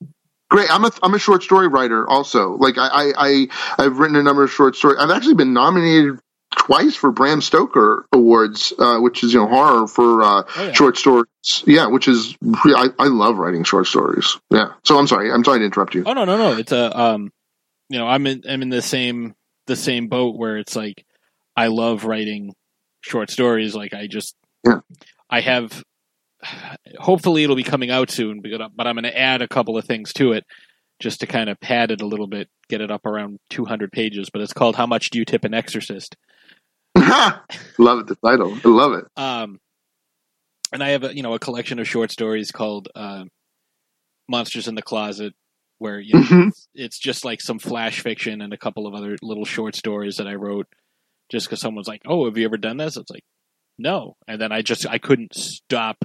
[0.48, 0.70] Great.
[0.72, 2.52] I'm a I'm a short story writer also.
[2.56, 3.48] Like I I, I
[3.78, 4.98] I've written a number of short stories.
[5.01, 6.20] I've actually been nominated
[6.56, 10.72] twice for Bram Stoker Awards, uh, which is you know horror for uh, Oh, yeah.
[10.72, 11.27] short stories.
[11.66, 14.39] Yeah, which is I I love writing short stories.
[14.48, 14.74] Yeah.
[14.85, 15.32] So I'm sorry.
[15.32, 16.05] I'm sorry to interrupt you.
[16.06, 16.56] Oh no, no, no.
[16.56, 17.32] It's a um,
[17.89, 19.35] you know, I'm in I'm in the same
[19.70, 21.06] the same boat where it's like
[21.56, 22.52] I love writing
[23.01, 23.74] short stories.
[23.74, 24.34] Like I just
[24.66, 24.80] Yeah.
[25.30, 25.82] I have.
[26.98, 28.40] Hopefully, it'll be coming out soon.
[28.42, 30.44] But I'm going to add a couple of things to it
[30.98, 34.28] just to kind of pad it a little bit, get it up around 200 pages.
[34.30, 36.16] But it's called "How Much Do You Tip an Exorcist?"
[36.97, 38.06] love.
[38.06, 38.59] The title.
[38.64, 39.05] I love it.
[39.16, 39.60] Um,
[40.72, 43.24] and I have a you know a collection of short stories called uh,
[44.28, 45.34] "Monsters in the Closet,"
[45.81, 46.48] where you know, Mhm.
[46.48, 50.16] it's, it's just like some flash fiction and a couple of other little short stories
[50.16, 50.69] that I wrote,
[51.31, 53.24] just because someone's like, "Oh, have you ever done this?" It's like,
[53.78, 56.05] no, and then I just I couldn't stop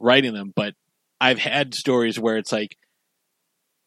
[0.00, 0.52] writing them.
[0.56, 0.74] But
[1.20, 2.76] I've had stories where it's like,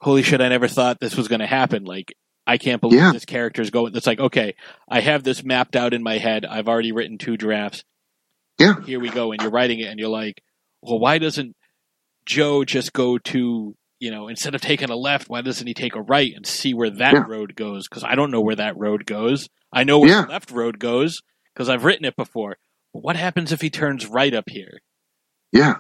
[0.02, 1.84] holy shit, I never thought this was going to happen.
[1.84, 2.14] Like.
[2.48, 3.11] I can't believe Yeah.
[3.11, 3.95] this character's going.
[3.95, 4.56] It's like, okay,
[4.90, 6.44] I have this mapped out in my head.
[6.44, 7.84] I've already written two drafts
[8.60, 8.82] Yeah.
[8.84, 10.41] here we go and you're writing it and you're like
[10.82, 11.56] well why doesn't
[12.26, 15.95] joe just go to you know instead of taking a left why doesn't he take
[15.95, 17.23] a right and see where that Yeah.
[17.28, 20.22] road goes because i don't know where that road goes i know where Yeah.
[20.23, 21.22] the left road goes
[21.53, 22.57] because i've written it before
[22.94, 24.80] but what happens if he turns right up here
[25.53, 25.76] Yeah.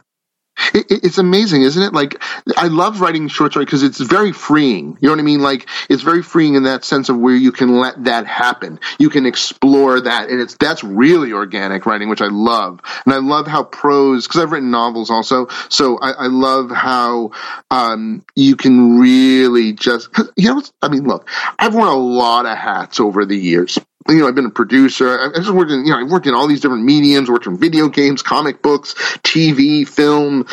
[0.73, 1.93] It, it- it's amazing, isn't it?
[1.93, 2.21] Like,
[2.57, 4.97] I love writing short story because it's very freeing.
[5.01, 5.41] You know what I mean?
[5.41, 8.79] Like, it's very freeing in that sense of where you can let that happen.
[8.99, 12.79] You can explore that, and it's that's really organic writing, which I love.
[13.05, 17.31] And I love how prose, because I've written novels also, so I, I love how
[17.69, 21.29] um, you can really just, you know, I mean, look,
[21.59, 23.77] I've worn a lot of hats over the years
[24.09, 25.19] you know, I've been a producer.
[25.19, 27.57] I've just worked in, you know, I've worked in all these different mediums, worked in
[27.57, 30.45] video games, comic books, TV, film,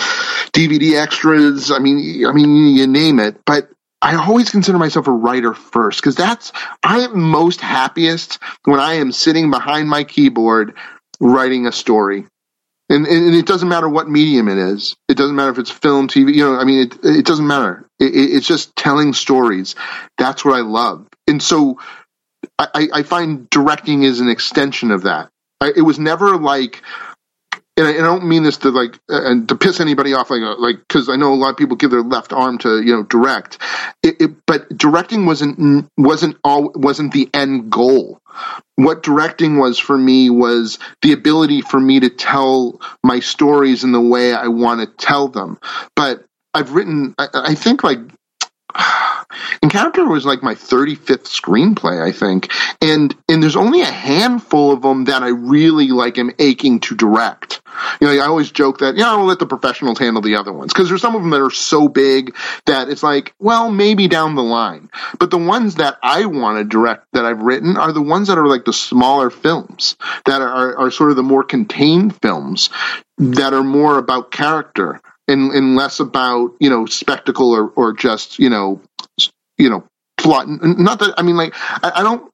[0.52, 1.70] DVD extras.
[1.70, 3.40] I mean, I mean, you name it.
[3.44, 3.70] But
[4.00, 6.52] I always consider myself a writer first because that's,
[6.82, 10.74] I am most happiest when I am sitting behind my keyboard
[11.20, 12.26] writing a story.
[12.90, 14.96] And, and it doesn't matter what medium it is.
[15.08, 17.86] It doesn't matter if it's film, TV, you know, I mean, it, it doesn't matter.
[17.98, 19.74] It- it's just telling stories.
[20.16, 21.06] That's what I love.
[21.26, 21.80] And so,
[22.58, 25.28] I, I- find directing is an extension of that.
[25.60, 26.82] I, it was never like,
[27.76, 30.30] and I, and I don't mean this to like uh, and to piss anybody off,
[30.30, 32.80] like uh, like because I know a lot of people give their left arm to
[32.80, 33.58] you know direct,
[34.02, 38.20] it, it, but directing wasn't wasn't all wasn't the end goal.
[38.76, 43.90] What directing was for me was the ability for me to tell my stories in
[43.90, 45.58] the way I want to tell them.
[45.96, 46.24] But
[46.54, 47.98] I've written, I, I think like
[49.62, 52.50] Encounter was like my 35th screenplay, I think.
[52.80, 56.94] And and there's only a handful of them that I really like am aching to
[56.94, 57.60] direct.
[58.00, 60.72] You know, I always joke that, yeah, I'll let the professionals handle the other ones.
[60.72, 62.34] Because there's some of them that are so big
[62.66, 64.90] that it's like, well, maybe down the line.
[65.18, 68.38] But the ones that I want to direct that I've written are the ones that
[68.38, 69.96] are like the smaller films,
[70.26, 72.70] that are, are sort of the more contained films,
[73.18, 78.38] that are more about character and, and less about, you know, spectacle or, or just,
[78.38, 78.80] you know,
[79.58, 79.84] you know,
[80.16, 80.46] plot.
[80.48, 82.30] Not that I mean, like I, I don't.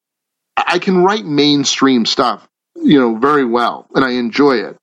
[0.57, 2.47] I can write mainstream stuff,
[2.77, 4.79] you know, very well, and I enjoy it.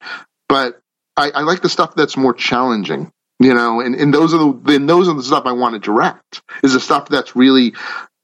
[0.49, 0.79] But
[1.15, 4.75] I, I like the stuff that's more challenging, you know, and, and those are the
[4.75, 6.41] and those are the stuff I want to direct.
[6.63, 7.73] Is the stuff that's really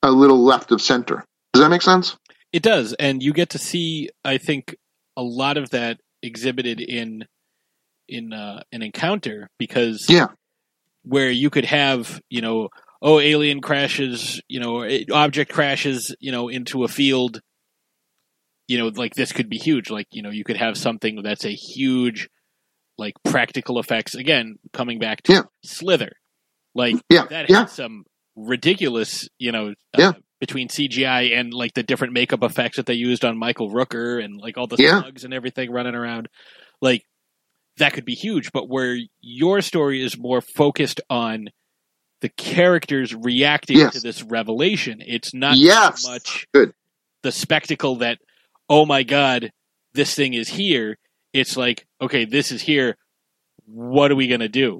[0.03, 1.23] a little left of center.
[1.53, 2.17] Does that make sense?
[2.53, 4.75] It does, and you get to see, I think,
[5.15, 7.25] a lot of that exhibited in
[8.07, 10.27] in uh, an encounter because Yeah.
[11.03, 12.69] where you could have you know
[13.01, 17.39] oh alien crashes you know object crashes you know into a field
[18.67, 21.45] you know like this could be huge like you know you could have something that's
[21.45, 22.29] a huge
[22.97, 25.41] like practical effects again coming back to Yeah.
[25.63, 26.11] slither
[26.75, 27.59] like Yeah, that yeah.
[27.59, 28.03] had some
[28.35, 30.09] ridiculous you know Yeah.
[30.09, 34.23] uh, between CGI and like the different makeup effects that they used on Michael Rooker
[34.23, 34.99] and like all the Yeah.
[35.01, 36.27] slugs and everything running around
[36.81, 37.03] like
[37.77, 41.47] that could be huge but where your story is more focused on
[42.21, 43.93] the characters reacting Yes.
[43.93, 46.01] to this revelation it's not Yes.
[46.03, 46.73] so much Good.
[47.23, 48.19] the spectacle that
[48.69, 49.51] oh my god
[49.93, 50.97] this thing is here
[51.33, 52.95] it's like okay this is here
[53.65, 54.79] what are we going to do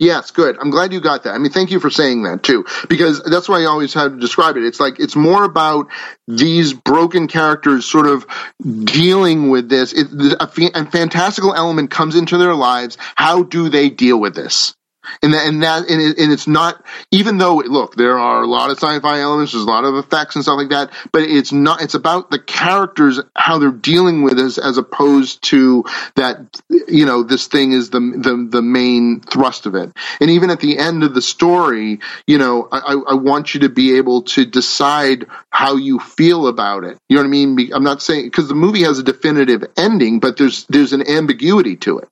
[0.00, 0.56] Yes, good.
[0.58, 1.34] I'm glad you got that.
[1.34, 4.18] I mean, thank you for saying that too, because that's why I always have to
[4.18, 4.64] describe it.
[4.64, 5.88] It's like it's more about
[6.26, 8.26] these broken characters sort of
[8.64, 9.92] dealing with this.
[9.92, 10.06] It,
[10.40, 10.44] a,
[10.74, 12.96] a fantastical element comes into their lives.
[13.14, 14.74] How do they deal with this?
[15.22, 18.46] And that, and that, and, it, and it's not, even though, look, there are a
[18.46, 21.52] lot of sci-fi elements, there's a lot of effects and stuff like that, but it's
[21.52, 25.84] not, it's about the characters, how they're dealing with this as opposed to
[26.16, 29.92] that, you know, this thing is the, the, the main thrust of it.
[30.20, 33.68] And even at the end of the story, you know, I, I want you to
[33.68, 36.98] be able to decide how you feel about it.
[37.08, 37.70] You know what I mean?
[37.72, 41.76] I'm not saying, because the movie has a definitive ending, but there's, there's an ambiguity
[41.76, 42.08] to it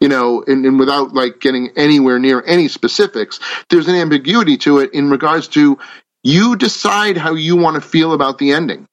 [0.00, 3.40] you know, and, and without like getting anywhere near any specifics,
[3.70, 5.78] there's an ambiguity to it in regards to
[6.24, 8.86] you decide how you want to feel about the ending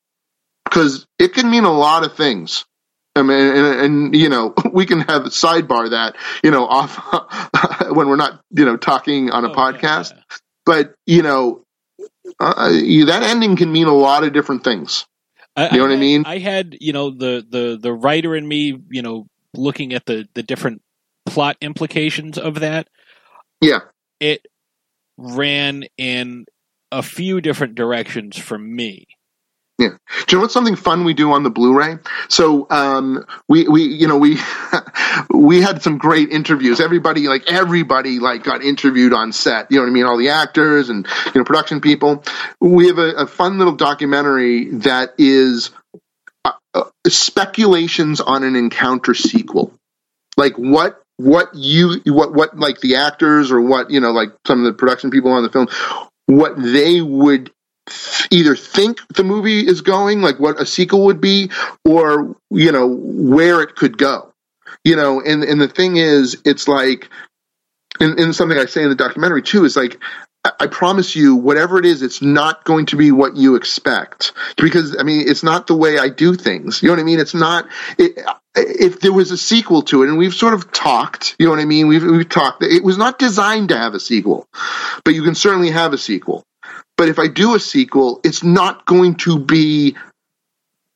[0.66, 2.66] because it can mean a lot of things.
[3.18, 6.98] I mean, and, and, you know, we can have a sidebar that, you know, off
[7.92, 10.12] when we're not, you know, talking on a Oh, podcast.
[10.14, 10.22] yeah.
[10.66, 11.62] But, you know,
[12.40, 15.06] uh, you, that ending can mean a lot of different things.
[15.56, 16.24] I, You know what I mean?
[16.26, 19.28] I had, you know, the the the writer in me, you know,
[19.58, 20.82] looking at the the different
[21.26, 22.88] plot implications of that.
[23.62, 23.80] Yeah.
[24.20, 24.46] It
[25.18, 26.46] ran in
[26.92, 29.08] a few different directions for me.
[29.78, 31.98] Do you know what's something fun we do on the Blu-ray?
[32.30, 34.38] So um, we we you know we
[35.30, 36.80] we had some great interviews.
[36.80, 39.70] Everybody like everybody like got interviewed on set.
[39.70, 40.06] You know what I mean?
[40.06, 42.24] All the actors and you know production people.
[42.62, 45.72] We have a, a fun little documentary that is
[46.76, 49.74] Uh, speculations on an encounter sequel.
[50.38, 54.60] Like what what you what what like the actors or what you know like some
[54.60, 55.70] of the production people on the film
[56.26, 57.52] what they would
[58.32, 61.52] either think the movie is going, like what a sequel would be,
[61.84, 64.34] or you know where it could go.
[64.84, 67.10] You know, and and the thing is, it's like,
[68.00, 70.02] and, and something I say in the documentary too is like.
[70.60, 74.34] I- promise you, whatever it is, it's not going to be what you expect.
[74.58, 76.82] Because I mean, it's not the way I do things.
[76.82, 77.20] You know what I mean?
[77.20, 77.68] It's not.
[77.98, 78.20] It,
[78.56, 81.60] if there was a sequel to it, and we've sort of talked, you know what
[81.60, 81.88] I mean?
[81.88, 82.64] We've we've talked.
[82.64, 84.48] It was not designed to have a sequel,
[85.04, 86.44] but you can certainly have a sequel.
[86.98, 89.96] But if I do a sequel, it's not going to be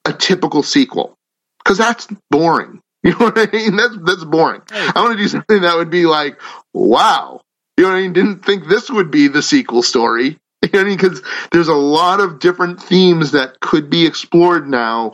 [0.05, 1.15] a typical sequel
[1.63, 2.81] because that's boring.
[3.01, 3.77] You know what I mean?
[3.77, 4.61] That's that's boring.
[4.71, 6.37] I want to do something that would be like,
[6.73, 7.39] wow.
[7.79, 8.11] You know what I mean?
[8.11, 10.37] Didn't think this would be the sequel story.
[10.61, 10.97] You know I mean?
[10.97, 11.21] Because
[11.53, 15.13] there's a lot of different themes that could be explored now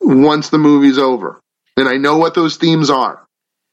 [0.00, 1.40] once the movie's over,
[1.76, 3.24] and I know what those themes are.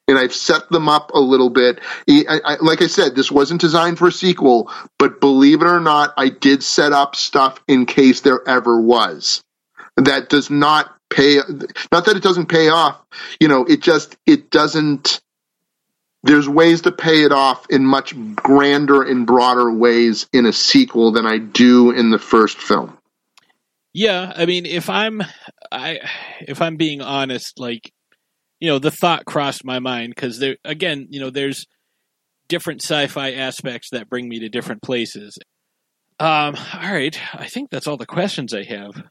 [0.07, 1.79] And I've set them up a little bit.
[2.07, 5.79] I, I, like I said, this wasn't designed for a sequel, but believe it or
[5.79, 9.41] not, I did set up stuff in case there ever was.
[9.97, 11.37] That does not pay.
[11.91, 13.01] Not that it doesn't pay off.
[13.39, 15.19] You know, it just it doesn't.
[16.23, 21.13] There's ways to pay it off in much grander and broader ways in a sequel
[21.13, 22.97] than I do in the first film.
[23.93, 25.21] Yeah, I mean, if I'm,
[25.71, 25.99] I,
[26.41, 27.91] if I'm being honest, like,
[28.59, 31.65] you know, the thought crossed my mind because there, again, you know, there's
[32.49, 35.37] different sci-fi aspects that bring me to different places.
[36.19, 39.01] Um, all right, I think that's all the questions I have.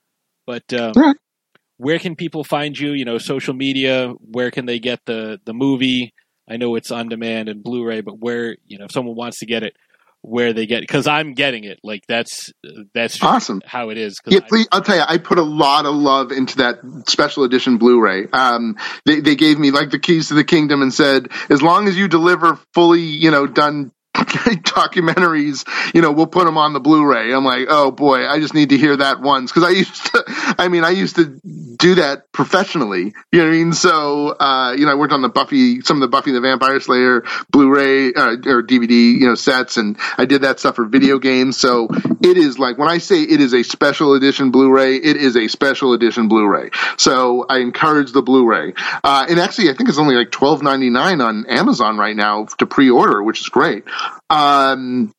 [0.46, 1.16] But um, right.
[1.78, 2.92] where can people find you?
[2.92, 4.12] You know, social media.
[4.20, 6.12] Where can they get the the movie?
[6.48, 9.46] I know it's on demand and Blu-ray, but where you know if someone wants to
[9.46, 9.74] get it,
[10.22, 10.80] where they get?
[10.80, 11.78] Because I'm getting it.
[11.82, 12.50] Like that's
[12.94, 13.60] that's just Awesome.
[13.64, 14.18] how it is.
[14.26, 17.44] Yeah, I- please, I'll tell you, I put a lot of love into that special
[17.44, 18.26] edition Blu-ray.
[18.32, 21.86] Um, they, they gave me like the keys to the kingdom and said, as long
[21.88, 25.64] as you deliver fully, you know, done documentaries,
[25.94, 27.32] you know, we'll put them on the Blu-ray.
[27.32, 30.24] I'm like, oh boy, I just need to hear that once because I used to,
[30.58, 31.38] I mean, I used to
[31.78, 33.14] do that professionally.
[33.32, 33.72] You know what I mean?
[33.72, 36.80] So, uh, you know, I worked on the Buffy, some of the Buffy the Vampire
[36.80, 41.18] Slayer Blu-ray uh, or DVD, you know, sets, and I did that stuff for video
[41.18, 41.58] games.
[41.58, 41.88] So
[42.22, 45.48] it is like when I say it is a special edition Blu-ray, it is a
[45.48, 46.70] special edition Blu-ray.
[46.96, 48.74] So I encourage the Blu-ray.
[49.04, 52.46] Uh, and actually, I think it's only like twelve ninety nine on Amazon right now
[52.58, 53.84] to pre-order, which is great.
[54.30, 55.12] Um,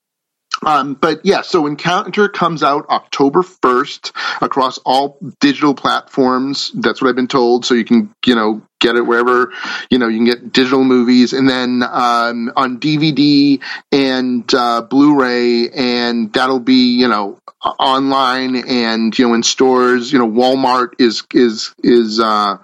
[0.65, 4.11] um, but yeah, so Encounter comes out October 1st
[4.41, 6.71] across all digital platforms.
[6.73, 7.65] That's what I've been told.
[7.65, 9.51] So you can, you know, get it wherever,
[9.89, 13.61] you know, you can get digital movies and then, um, on DVD
[13.91, 20.19] and, uh, Blu-ray and that'll be, you know, online and, you know, in stores, you
[20.19, 22.57] know, Walmart is, is, is, uh,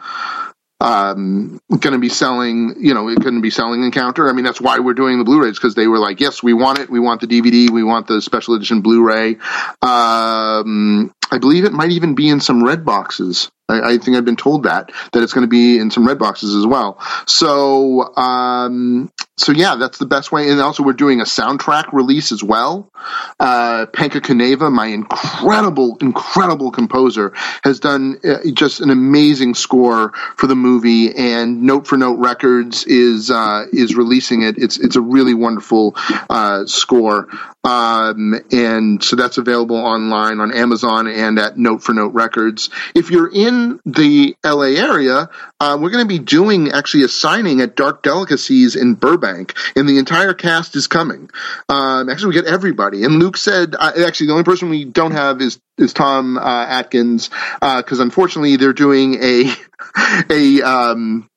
[0.85, 4.29] um, going to be selling, you know, it couldn't be selling Encounter.
[4.29, 6.77] I mean, that's why we're doing the Blu-rays because they were like, yes, we want
[6.77, 6.91] it.
[6.91, 7.71] We want the DVD.
[7.71, 9.37] We want the special edition Blu-ray.
[9.81, 13.49] Um, I believe it might even be in some red boxes.
[13.67, 16.19] I, I think I've been told that that it's going to be in some red
[16.19, 16.99] boxes as well.
[17.25, 20.49] So, um, so yeah, that's the best way.
[20.49, 22.89] And also, we're doing a soundtrack release as well.
[23.37, 27.33] Uh, Penka Kouneva, my incredible, incredible composer,
[27.63, 31.13] has done uh, just an amazing score for the movie.
[31.13, 34.57] And Note for Note Records is uh, is releasing it.
[34.57, 35.95] It's it's a really wonderful
[36.29, 37.27] uh, score.
[37.65, 42.69] Um, and so that's available online on Amazon and at Note for Note Records.
[42.93, 45.29] If you're in the LA area,
[45.59, 49.89] uh, we're going to be doing actually a signing at Dark Delicacies in Burbank, and
[49.89, 51.29] the entire cast is coming.
[51.67, 53.03] Um, actually, we get everybody.
[53.03, 56.65] And Luke said, uh, actually, the only person we don't have is is Tom uh,
[56.67, 57.29] Atkins
[57.59, 59.53] because unfortunately they're doing a
[60.29, 61.29] a um,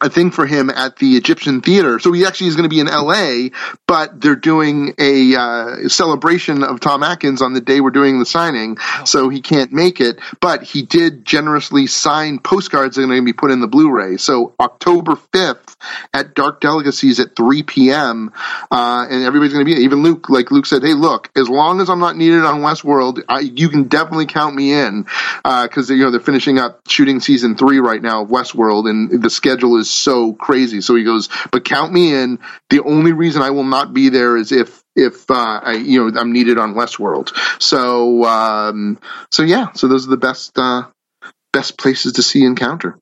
[0.00, 1.98] a thing for him at the Egyptian Theater.
[1.98, 3.50] So he actually is going to be in L.A.,
[3.86, 8.26] but they're doing a uh, celebration of Tom Atkins on the day we're doing the
[8.26, 10.18] signing, so he can't make it.
[10.40, 14.16] But he did generously sign postcards that are going to be put in the Blu-ray.
[14.16, 15.76] So October fifth
[16.14, 18.32] at Dark Delicacies at 3 p.m.
[18.70, 20.28] Uh, and everybody's going to be even Luke.
[20.28, 23.68] Like Luke said, hey, look, as long as I'm not needed on Westworld, I, you
[23.68, 25.04] can definitely count me in
[25.42, 29.22] because uh, you know they're finishing up shooting season three right now of Westworld, and
[29.22, 30.80] the schedule is so crazy.
[30.80, 32.38] So he goes, but count me in.
[32.68, 36.20] The only reason I will not be there is if if uh, I, you know
[36.20, 37.32] I'm needed on Westworld.
[37.62, 38.98] So um,
[39.30, 40.84] so yeah, so those are the best uh,
[41.52, 42.98] best places to see Encounter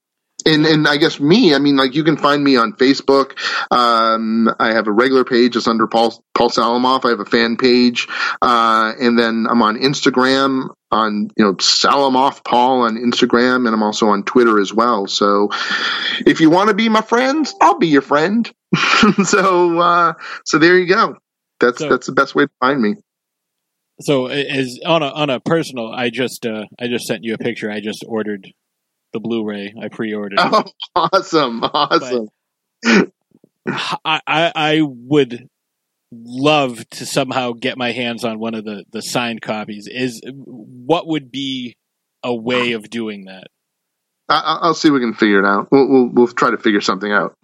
[0.47, 3.33] and and I guess me, I mean, like you can find me on Facebook.
[3.71, 7.05] Um, I have a regular page just under Paul Paul Salamoff.
[7.05, 8.09] I have a fan page,
[8.41, 13.83] uh, and then I'm on Instagram on you know Salamoff Paul on Instagram, and I'm
[13.83, 15.07] also on Twitter as well.
[15.07, 15.51] So
[16.27, 18.51] if you want to be my friends, I'll be your friend.
[19.25, 21.17] so uh, so there you go.
[21.61, 22.97] That's so, that's the best way to find me.
[24.01, 27.39] So as on a on a personal, I just uh, I just sent you a
[27.39, 27.71] picture.
[27.71, 28.49] I just ordered
[29.13, 29.75] the Blu-ray.
[29.81, 30.39] I pre-ordered.
[30.41, 31.65] Oh, awesome!
[31.65, 32.29] Awesome.
[32.85, 35.49] I, I I would
[36.13, 39.87] love to somehow get my hands on one of the the signed copies.
[39.87, 41.77] Is what would be
[42.23, 43.49] a way of doing that?
[44.29, 45.69] I, will see if we can figure it out.
[45.71, 47.37] We'll, we'll, we'll try to figure something out.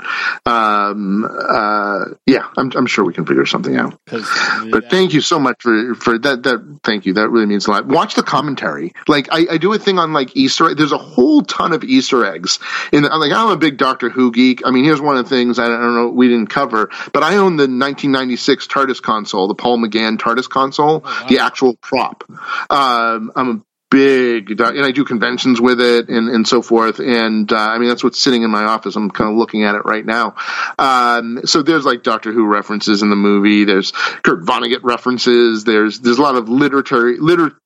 [0.44, 3.98] Um, uh, yeah, I'm, I'm sure we can figure something out.
[4.06, 6.42] But thank you so much for, for that.
[6.42, 7.14] That thank you.
[7.14, 7.86] That really means a lot.
[7.86, 8.92] Watch the commentary.
[9.08, 10.74] Like I, I do a thing on like Easter.
[10.74, 12.58] There's a whole ton of Easter eggs.
[12.92, 14.66] And like I'm a big Doctor Who geek.
[14.66, 16.90] I mean, here's one of the things I don't, I don't know we didn't cover,
[17.12, 21.26] but I own the 1996 TARDIS console, the Paul McGann TARDIS console, oh, wow.
[21.28, 22.24] the actual prop.
[22.70, 26.98] Um, I'm a big, and I do conventions with it and, and so forth.
[27.00, 28.96] And uh, I mean, that's what's sitting in my office.
[28.96, 30.34] I'm kind of looking at it right now.
[30.78, 33.64] Um, so there's like Doctor Who references in the movie.
[33.64, 35.64] There's Kurt Vonnegut references.
[35.64, 37.56] There's there's a lot of literary liter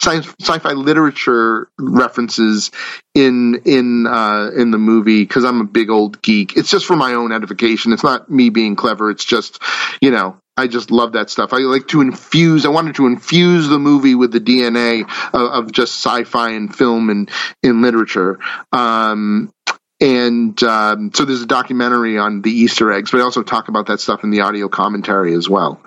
[0.00, 2.70] science sci-fi literature references
[3.14, 6.56] in in uh, in the movie because I'm a big old geek.
[6.56, 7.92] It's just for my own edification.
[7.92, 9.10] It's not me being clever.
[9.10, 9.60] It's just
[10.00, 11.52] you know I just love that stuff.
[11.52, 12.66] I like to infuse.
[12.66, 15.02] I wanted to infuse the movie with the DNA
[15.32, 17.30] of, of just sci-fi and film and
[17.62, 18.40] in literature.
[18.72, 19.52] Um,
[20.00, 23.86] and um, so there's a documentary on the Easter eggs, but I also talk about
[23.86, 25.80] that stuff in the audio commentary as well.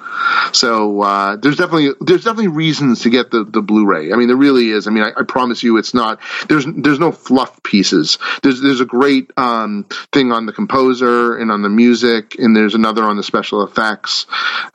[0.51, 4.11] So uh, there's definitely there's definitely reasons to get the, the Blu-ray.
[4.11, 4.87] I mean, there really is.
[4.87, 6.19] I mean, I, I promise you, it's not
[6.49, 8.17] there's there's no fluff pieces.
[8.43, 12.75] There's there's a great um, thing on the composer and on the music, and there's
[12.75, 14.25] another on the special effects.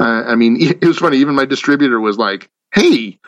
[0.00, 1.18] Uh, I mean, it was funny.
[1.18, 3.18] Even my distributor was like, "Hey,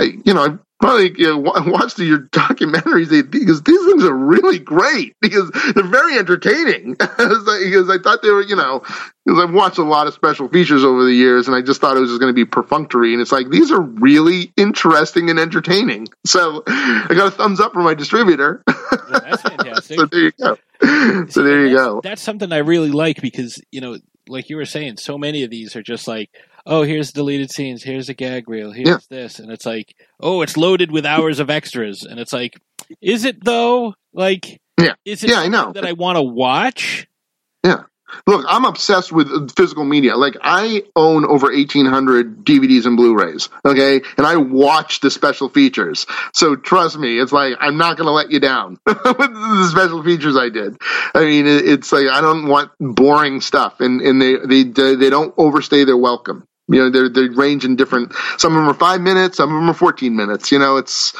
[0.00, 4.58] you know, probably you know, watch the, your documentaries they, because these things are really
[4.58, 6.92] great because they're very entertaining.
[6.98, 8.82] because I thought they were, you know,
[9.24, 11.96] because I've watched a lot of special features over the years, and I just thought
[11.96, 13.12] it was just going to be perfunctory.
[13.12, 16.08] And it's like these are really interesting and entertaining.
[16.26, 18.64] So I got a thumbs up from my distributor.
[19.08, 19.98] that's fantastic.
[19.98, 20.58] so there you go.
[21.28, 22.00] So there you go.
[22.02, 23.98] That's something I really like because you know,
[24.28, 26.30] like you were saying, so many of these are just like
[26.66, 28.98] oh, here's deleted scenes, here's a gag reel, here's yeah.
[29.08, 32.54] this, and it's like, oh, it's loaded with hours of extras, and it's like,
[33.00, 33.94] is it though?
[34.12, 37.06] Like, yeah, is it yeah, I know that I want to watch?
[37.64, 37.84] Yeah.
[38.26, 40.16] Look, I'm obsessed with uh, physical media.
[40.16, 44.02] Like I own over 1800 DVDs and Blu-rays, okay?
[44.16, 46.06] And I watch the special features.
[46.34, 50.02] So trust me, it's like I'm not going to let you down with the special
[50.02, 50.76] features I did.
[51.14, 55.34] I mean, it's like I don't want boring stuff and and they they they don't
[55.36, 56.46] overstay their welcome.
[56.68, 58.14] You know, they they range in different.
[58.38, 60.52] Some of them are five minutes, some of them are fourteen minutes.
[60.52, 61.14] You know, it's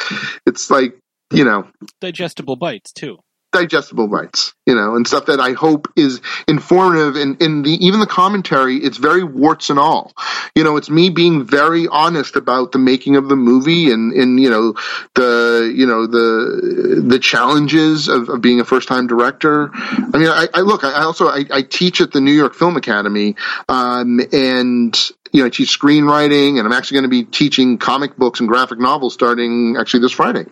[0.47, 0.99] it's like
[1.33, 1.69] you know
[2.01, 3.19] digestible bites too
[3.53, 7.17] digestible bites, you know, and stuff that I hope is informative.
[7.17, 10.13] And in the even the commentary, it's very warts and all.
[10.55, 14.41] You know, it's me being very honest about the making of the movie and and
[14.41, 14.75] you know
[15.15, 19.71] the you know the the challenges of, of being a first time director.
[19.73, 20.83] I mean, I, I look.
[20.83, 23.37] I also I, I, teach at the New York Film Academy,
[23.69, 24.99] um, and
[25.33, 28.49] you know, I teach screenwriting, and I'm actually going to be teaching comic books and
[28.49, 30.45] graphic novels starting actually this Friday.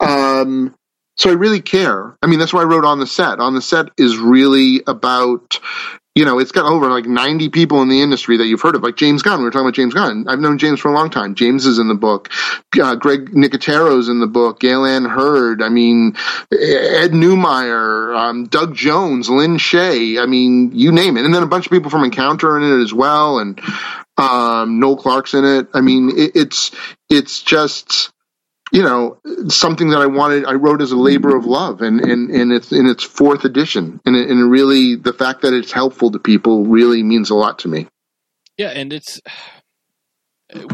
[0.00, 0.74] Um,
[1.16, 2.16] so I really care.
[2.22, 3.38] I mean, that's why I wrote on the set.
[3.38, 5.60] On the set is really about,
[6.16, 8.82] you know, it's got over like 90 people in the industry that you've heard of,
[8.82, 9.38] like James Gunn.
[9.38, 10.26] We were talking about James Gunn.
[10.28, 11.36] I've known James for a long time.
[11.36, 12.30] James is in the book.
[12.80, 14.58] Uh, Greg Nicotero's in the book.
[14.58, 15.62] Gale Anne Hurd.
[15.62, 16.16] I mean,
[16.50, 20.20] Ed Neumeier, um, Doug Jones, Lin Shaye.
[20.20, 21.24] I mean, you name it.
[21.24, 23.38] And then a bunch of people from Encounter in it as well.
[23.38, 23.60] And
[24.16, 25.68] um, Noel Clarke's in it.
[25.74, 26.70] I mean, it, it's
[27.10, 28.10] it's just
[28.72, 29.18] you know,
[29.48, 30.46] something that I wanted.
[30.46, 34.00] I wrote as a labor of love, and and and it's in its fourth edition,
[34.04, 37.60] and it, and really the fact that it's helpful to people really means a lot
[37.60, 37.86] to me.
[38.56, 39.20] Yeah, and it's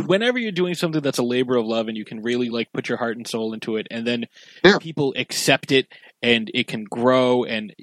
[0.06, 2.88] whenever you're doing something that's a labor of love and you can really like put
[2.88, 4.26] your heart and soul into it and then
[4.64, 4.78] Yeah.
[4.78, 5.86] people accept it
[6.22, 7.74] and it can grow and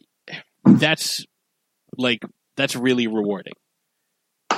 [0.65, 1.25] that's
[1.97, 2.21] like
[2.55, 3.53] that's really rewarding.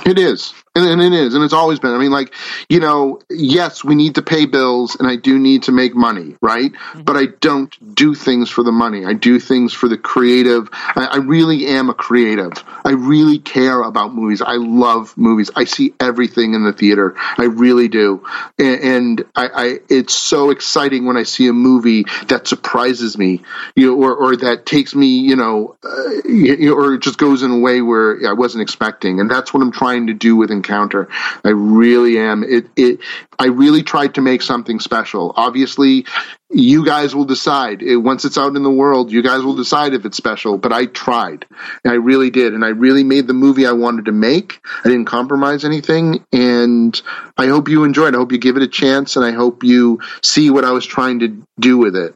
[0.04, 1.92] It is, and, and it is, and it's always been.
[1.92, 2.32] I mean, like
[2.68, 6.36] you know, yes, we need to pay bills, and I do need to make money,
[6.40, 6.70] right?
[6.94, 9.04] But I don't do things for the money.
[9.04, 10.68] I do things for the creative.
[10.72, 12.52] I, I really am a creative.
[12.84, 14.42] I really care about movies.
[14.42, 15.50] I love movies.
[15.56, 17.14] I see everything in the theater.
[17.16, 18.24] I really do,
[18.56, 23.42] and, and I, I, it's so exciting when I see a movie that surprises me,
[23.74, 27.18] you know, or or that takes me, you know, uh, you know, or it just
[27.18, 30.36] goes in a way where I wasn't expecting, and that's what I'm trying to do
[30.36, 31.08] with Encounter.
[31.42, 32.44] I really am.
[32.44, 33.00] It it
[33.38, 35.32] I really tried to make something special.
[35.34, 36.04] Obviously,
[36.50, 39.10] you guys will decide It- once it's out in the world.
[39.10, 40.58] You guys will decide if it's special.
[40.58, 41.46] But I tried,
[41.86, 44.60] I really did, and I really made the movie I wanted to make.
[44.84, 47.00] I didn't compromise anything, and
[47.38, 48.14] I hope you enjoy it.
[48.14, 50.84] I hope you give it a chance, and I hope you see what I was
[50.84, 52.14] trying to do with it.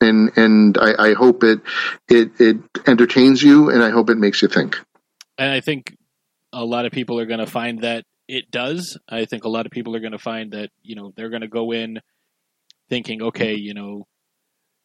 [0.00, 1.60] And and I, I hope it
[2.08, 4.78] it it entertains you, and I hope it makes you think.
[5.36, 5.96] And I think
[6.52, 8.98] a lot of people are going to find that it does.
[9.08, 11.42] I think a lot of people are going to find that, you know, they're going
[11.42, 12.00] to go in
[12.88, 14.06] thinking, okay, you know,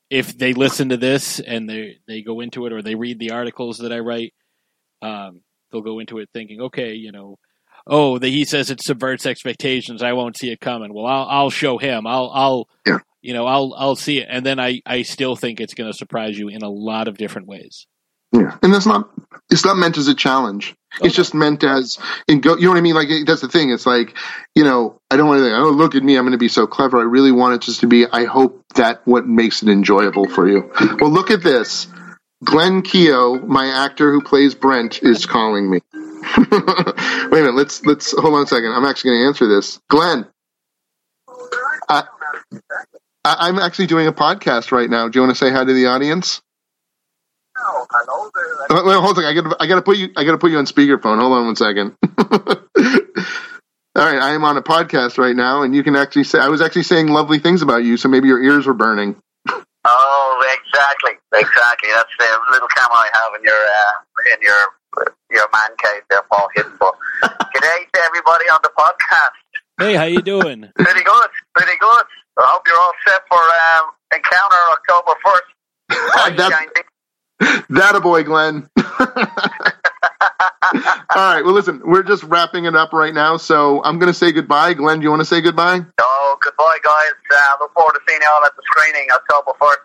[0.09, 3.31] if they listen to this and they they go into it or they read the
[3.31, 4.33] articles that I write,
[5.01, 7.37] um, they'll go into it thinking, okay, you know,
[7.87, 10.03] oh, the, he says it subverts expectations.
[10.03, 10.93] I won't see it coming.
[10.93, 12.05] Well, I'll I'll show him.
[12.07, 12.99] I'll I'll Yeah.
[13.21, 15.97] you know I'll I'll see it, and then I I still think it's going to
[15.97, 17.87] surprise you in a lot of different ways.
[18.35, 19.09] Yeah, and that's not
[19.49, 20.75] it's not meant as a challenge.
[20.97, 21.07] Okay.
[21.07, 22.55] It's just meant as in go.
[22.55, 22.95] You know what I mean?
[22.95, 23.69] Like that's the thing.
[23.71, 24.15] It's like
[24.55, 25.55] you know I don't want to think.
[25.55, 26.17] Oh, look at me!
[26.17, 26.99] I'm going to be so clever.
[26.99, 28.05] I really want it just to be.
[28.07, 30.71] I hope that what makes it enjoyable for you.
[30.99, 31.87] Well, look at this.
[32.43, 35.79] Glenn Keogh, my actor who plays Brent, is calling me.
[36.37, 37.55] Wait a minute.
[37.55, 38.71] Let's let's hold on a second.
[38.71, 39.79] I'm actually going to answer this.
[39.89, 40.27] Glenn,
[41.87, 42.03] I,
[43.23, 45.07] I, I'm actually doing a podcast right now.
[45.07, 46.41] Do you want to say hi to the audience?
[47.65, 49.25] Uh, Wait, hold on.
[49.25, 50.09] I gotta, I got to put you.
[50.15, 51.19] I got to put you on speakerphone.
[51.19, 51.95] Hold on one second.
[53.95, 56.49] All right, I am on a podcast right now, and you can actually say I
[56.49, 59.15] was actually saying lovely things about you, so maybe your ears were burning.
[59.87, 61.89] Oh, exactly, exactly.
[61.93, 66.23] That's the little camera I have in your uh, in your your man cave there,
[66.31, 66.97] Paul Hiddenbook.
[67.23, 69.37] G'day to everybody on the podcast.
[69.79, 70.71] Hey, how you doing?
[70.73, 72.03] Pretty good, pretty good.
[72.35, 76.35] I hope you're all set for um, Encounter October first.
[76.35, 76.94] That's
[77.39, 78.69] that a boy, Glenn.
[78.77, 78.83] All
[81.33, 81.41] right.
[81.43, 84.73] Well, listen, we're just wrapping it up right now, so I'm going to say goodbye.
[84.73, 85.81] Glenn, do you want to say goodbye?
[86.01, 87.11] Oh, goodbye, guys.
[87.31, 89.79] Uh, look forward to seeing you all at the screening October first.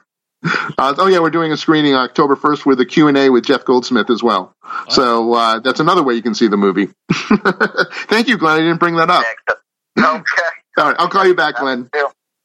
[0.79, 4.09] Uh, oh yeah, we're doing a screening October 1st with a Q&A with Jeff Goldsmith
[4.09, 4.55] as well.
[4.89, 6.89] So uh, that's another way you can see the movie.
[7.13, 8.57] Thank you, Glenn.
[8.57, 9.23] I didn't bring that up.
[9.99, 10.43] Okay.
[10.79, 11.91] All right, I'll call you back, Glenn.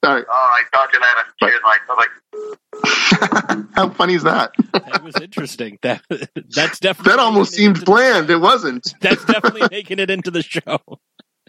[0.06, 0.10] Yeah.
[0.10, 0.26] Oh, All right.
[0.30, 0.64] All right.
[0.74, 1.26] Talk to you later.
[1.42, 1.84] Cheers, mate.
[1.88, 3.66] Bye.
[3.76, 4.52] How funny is that?
[4.74, 5.80] That was interesting.
[5.82, 8.30] That that's definitely That almost seemed into- planned.
[8.30, 8.94] It wasn't.
[9.02, 10.80] That's definitely making it into the show.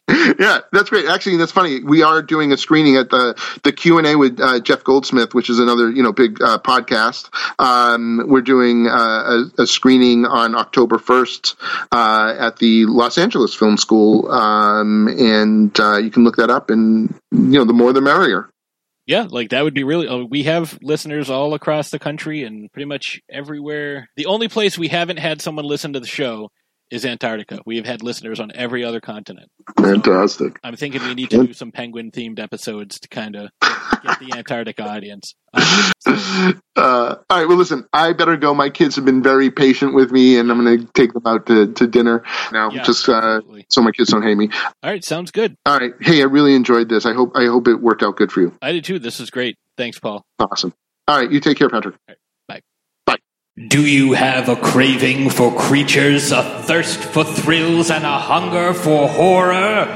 [0.38, 1.06] yeah, that's great.
[1.06, 1.82] Actually, that's funny.
[1.82, 3.34] We are doing a screening at the
[3.64, 6.58] the Q and A with uh, Jeff Goldsmith, which is another you know big uh,
[6.58, 7.28] podcast.
[7.58, 8.92] Um, we're doing uh,
[9.58, 11.56] a, a screening on October first
[11.90, 16.70] uh, at the Los Angeles Film School, um, and uh, you can look that up.
[16.70, 18.48] And you know, the more the merrier.
[19.06, 20.06] Yeah, like that would be really.
[20.06, 24.08] Oh, we have listeners all across the country and pretty much everywhere.
[24.16, 26.50] The only place we haven't had someone listen to the show
[26.90, 27.60] is Antarctica.
[27.66, 29.50] We have had listeners on every other continent.
[29.80, 30.58] Fantastic.
[30.62, 34.32] I'm thinking we need to do some penguin themed episodes to kind of get the
[34.36, 35.34] Antarctica audience.
[35.52, 35.62] Um,
[36.00, 37.48] so- Uh, all right.
[37.48, 38.52] Well, listen, I better go.
[38.54, 41.46] My kids have been very patient with me, and I'm going to take them out
[41.46, 42.22] to, to dinner
[42.52, 43.40] now, Yeah, just uh,
[43.70, 44.50] so my kids don't hate me.
[44.82, 45.56] all right, sounds good.
[45.64, 45.92] All right.
[46.00, 47.06] Hey, I really enjoyed this.
[47.06, 48.54] I hope I hope it worked out good for you.
[48.60, 48.98] I did too.
[48.98, 49.56] This is great.
[49.78, 50.24] Thanks, Paul.
[50.38, 50.74] Awesome.
[51.08, 51.30] All right.
[51.32, 51.96] You take care, Patrick.
[53.56, 59.08] Do you have a craving for creatures, a thirst for thrills, and a hunger for
[59.08, 59.86] horror?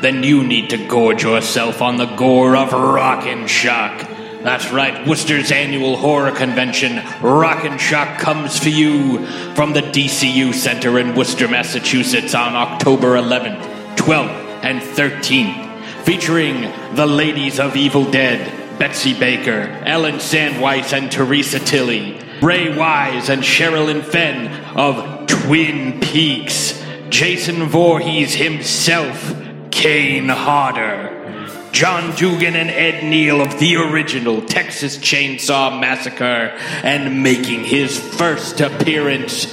[0.00, 4.08] Then you need to gorge yourself on the gore of Rock and Shock.
[4.42, 10.54] That's right, Worcester's annual horror convention, Rock and Shock, comes for you from the DCU
[10.54, 18.10] Center in Worcester, Massachusetts on October 11th, 12th, and 13th, featuring the Ladies of Evil
[18.10, 26.00] Dead, Betsy Baker, Ellen Sandweiss, and Theresa Tilly, Ray Wise and Sherilyn Fenn of Twin
[26.00, 29.34] Peaks, Jason Voorhees himself,
[29.70, 37.64] Kane Hodder, John Dugan and Ed Neal of the original Texas Chainsaw Massacre, and making
[37.64, 39.46] his first appearance,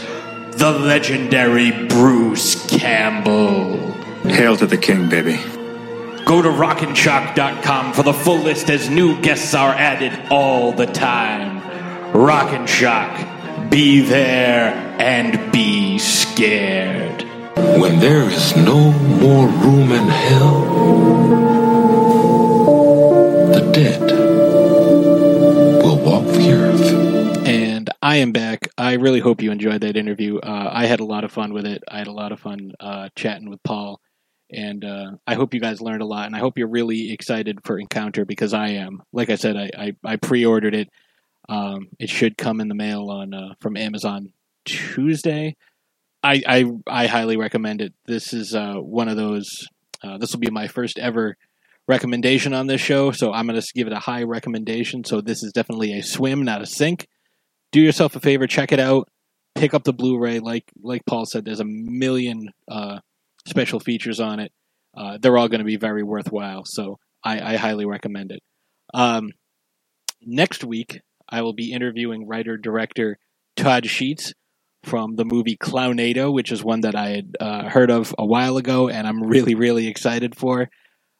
[0.51, 3.77] the legendary Bruce Campbell.
[4.23, 5.37] Hail to the king, baby.
[6.25, 11.56] Go to rockandshock.com for the full list as new guests are added all the time.
[12.17, 13.69] Rock and Shock.
[13.69, 17.21] Be there and be scared.
[17.79, 20.61] When there is no more room in hell,
[23.51, 24.01] the dead
[25.83, 27.47] will walk the earth.
[27.47, 28.67] And I am back.
[28.79, 30.39] I really hope you enjoyed that interview.
[30.39, 31.83] Uh, I had a lot of fun with it.
[31.87, 34.01] I had a lot of fun uh, chatting with Paul.
[34.51, 36.25] And uh, I hope you guys learned a lot.
[36.25, 39.03] And I hope you're really excited for Encounter because I am.
[39.13, 40.89] Like I said, I, I, I pre ordered it.
[41.49, 44.33] Um, it should come in the mail on uh, from Amazon
[44.65, 45.55] Tuesday.
[46.23, 47.93] I, I, I highly recommend it.
[48.05, 49.47] This is uh, one of those.
[50.03, 51.37] Uh, this will be my first ever
[51.87, 55.03] recommendation on this show, so I'm going to give it a high recommendation.
[55.05, 57.07] So this is definitely a swim, not a sink.
[57.71, 59.09] Do yourself a favor, check it out.
[59.55, 60.39] Pick up the Blu-ray.
[60.39, 62.99] Like like Paul said, there's a million uh,
[63.47, 64.51] special features on it.
[64.95, 66.63] Uh, they're all going to be very worthwhile.
[66.65, 68.41] So I, I highly recommend it.
[68.93, 69.31] Um,
[70.21, 73.17] next week, I will be interviewing writer director
[73.55, 74.33] Todd Sheets
[74.83, 78.57] from the movie Clownado, which is one that I had uh, heard of a while
[78.57, 80.69] ago, and I'm really, really excited for.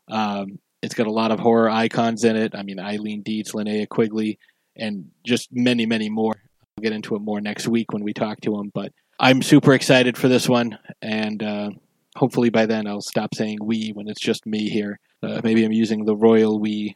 [0.09, 2.55] Um, it's got a lot of horror icons in it.
[2.55, 4.39] I mean, Eileen Dietz, Linnea Quigley,
[4.75, 6.33] and just many, many more.
[6.77, 8.71] I'll get into it more next week when we talk to them.
[8.73, 11.69] But I'm super excited for this one, and uh,
[12.15, 14.99] hopefully by then I'll stop saying we when it's just me here.
[15.21, 16.95] Uh, maybe I'm using the royal we.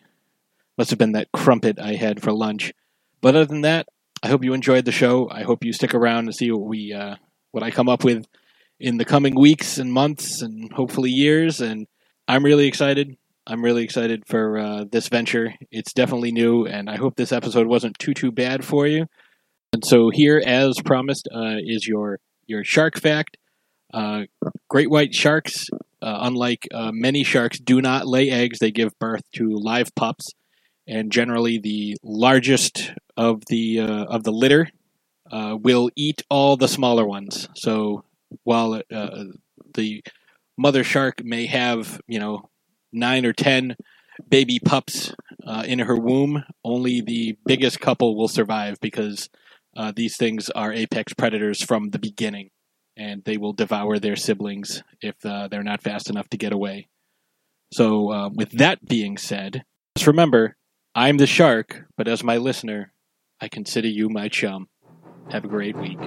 [0.77, 2.73] Must have been that crumpet I had for lunch.
[3.21, 3.87] But other than that,
[4.23, 5.29] I hope you enjoyed the show.
[5.29, 7.15] I hope you stick around to see what we uh,
[7.51, 8.25] what I come up with
[8.79, 11.61] in the coming weeks and months and hopefully years.
[11.61, 11.87] And
[12.27, 13.15] I'm really excited.
[13.47, 15.53] I'm really excited for uh, this venture.
[15.71, 19.07] It's definitely new, and I hope this episode wasn't too too bad for you.
[19.73, 23.37] And so here, as promised, uh, is your your shark fact.
[23.93, 24.21] Uh,
[24.69, 25.67] great white sharks,
[26.01, 28.59] uh, unlike uh, many sharks, do not lay eggs.
[28.59, 30.33] They give birth to live pups,
[30.87, 32.91] and generally the largest
[33.21, 34.67] of the uh, of the litter
[35.31, 37.47] uh, will eat all the smaller ones.
[37.55, 38.03] So
[38.43, 39.23] while uh,
[39.75, 40.03] the
[40.57, 42.49] mother shark may have you know
[42.91, 43.75] nine or ten
[44.27, 45.13] baby pups
[45.45, 49.29] uh, in her womb, only the biggest couple will survive because
[49.77, 52.49] uh, these things are apex predators from the beginning,
[52.97, 56.87] and they will devour their siblings if uh, they're not fast enough to get away.
[57.71, 59.63] So, with that being said,
[59.95, 60.57] just remember
[60.93, 62.91] I'm the shark, but as my listener,
[63.43, 64.69] I consider you my chum.
[65.31, 65.97] Have a great week.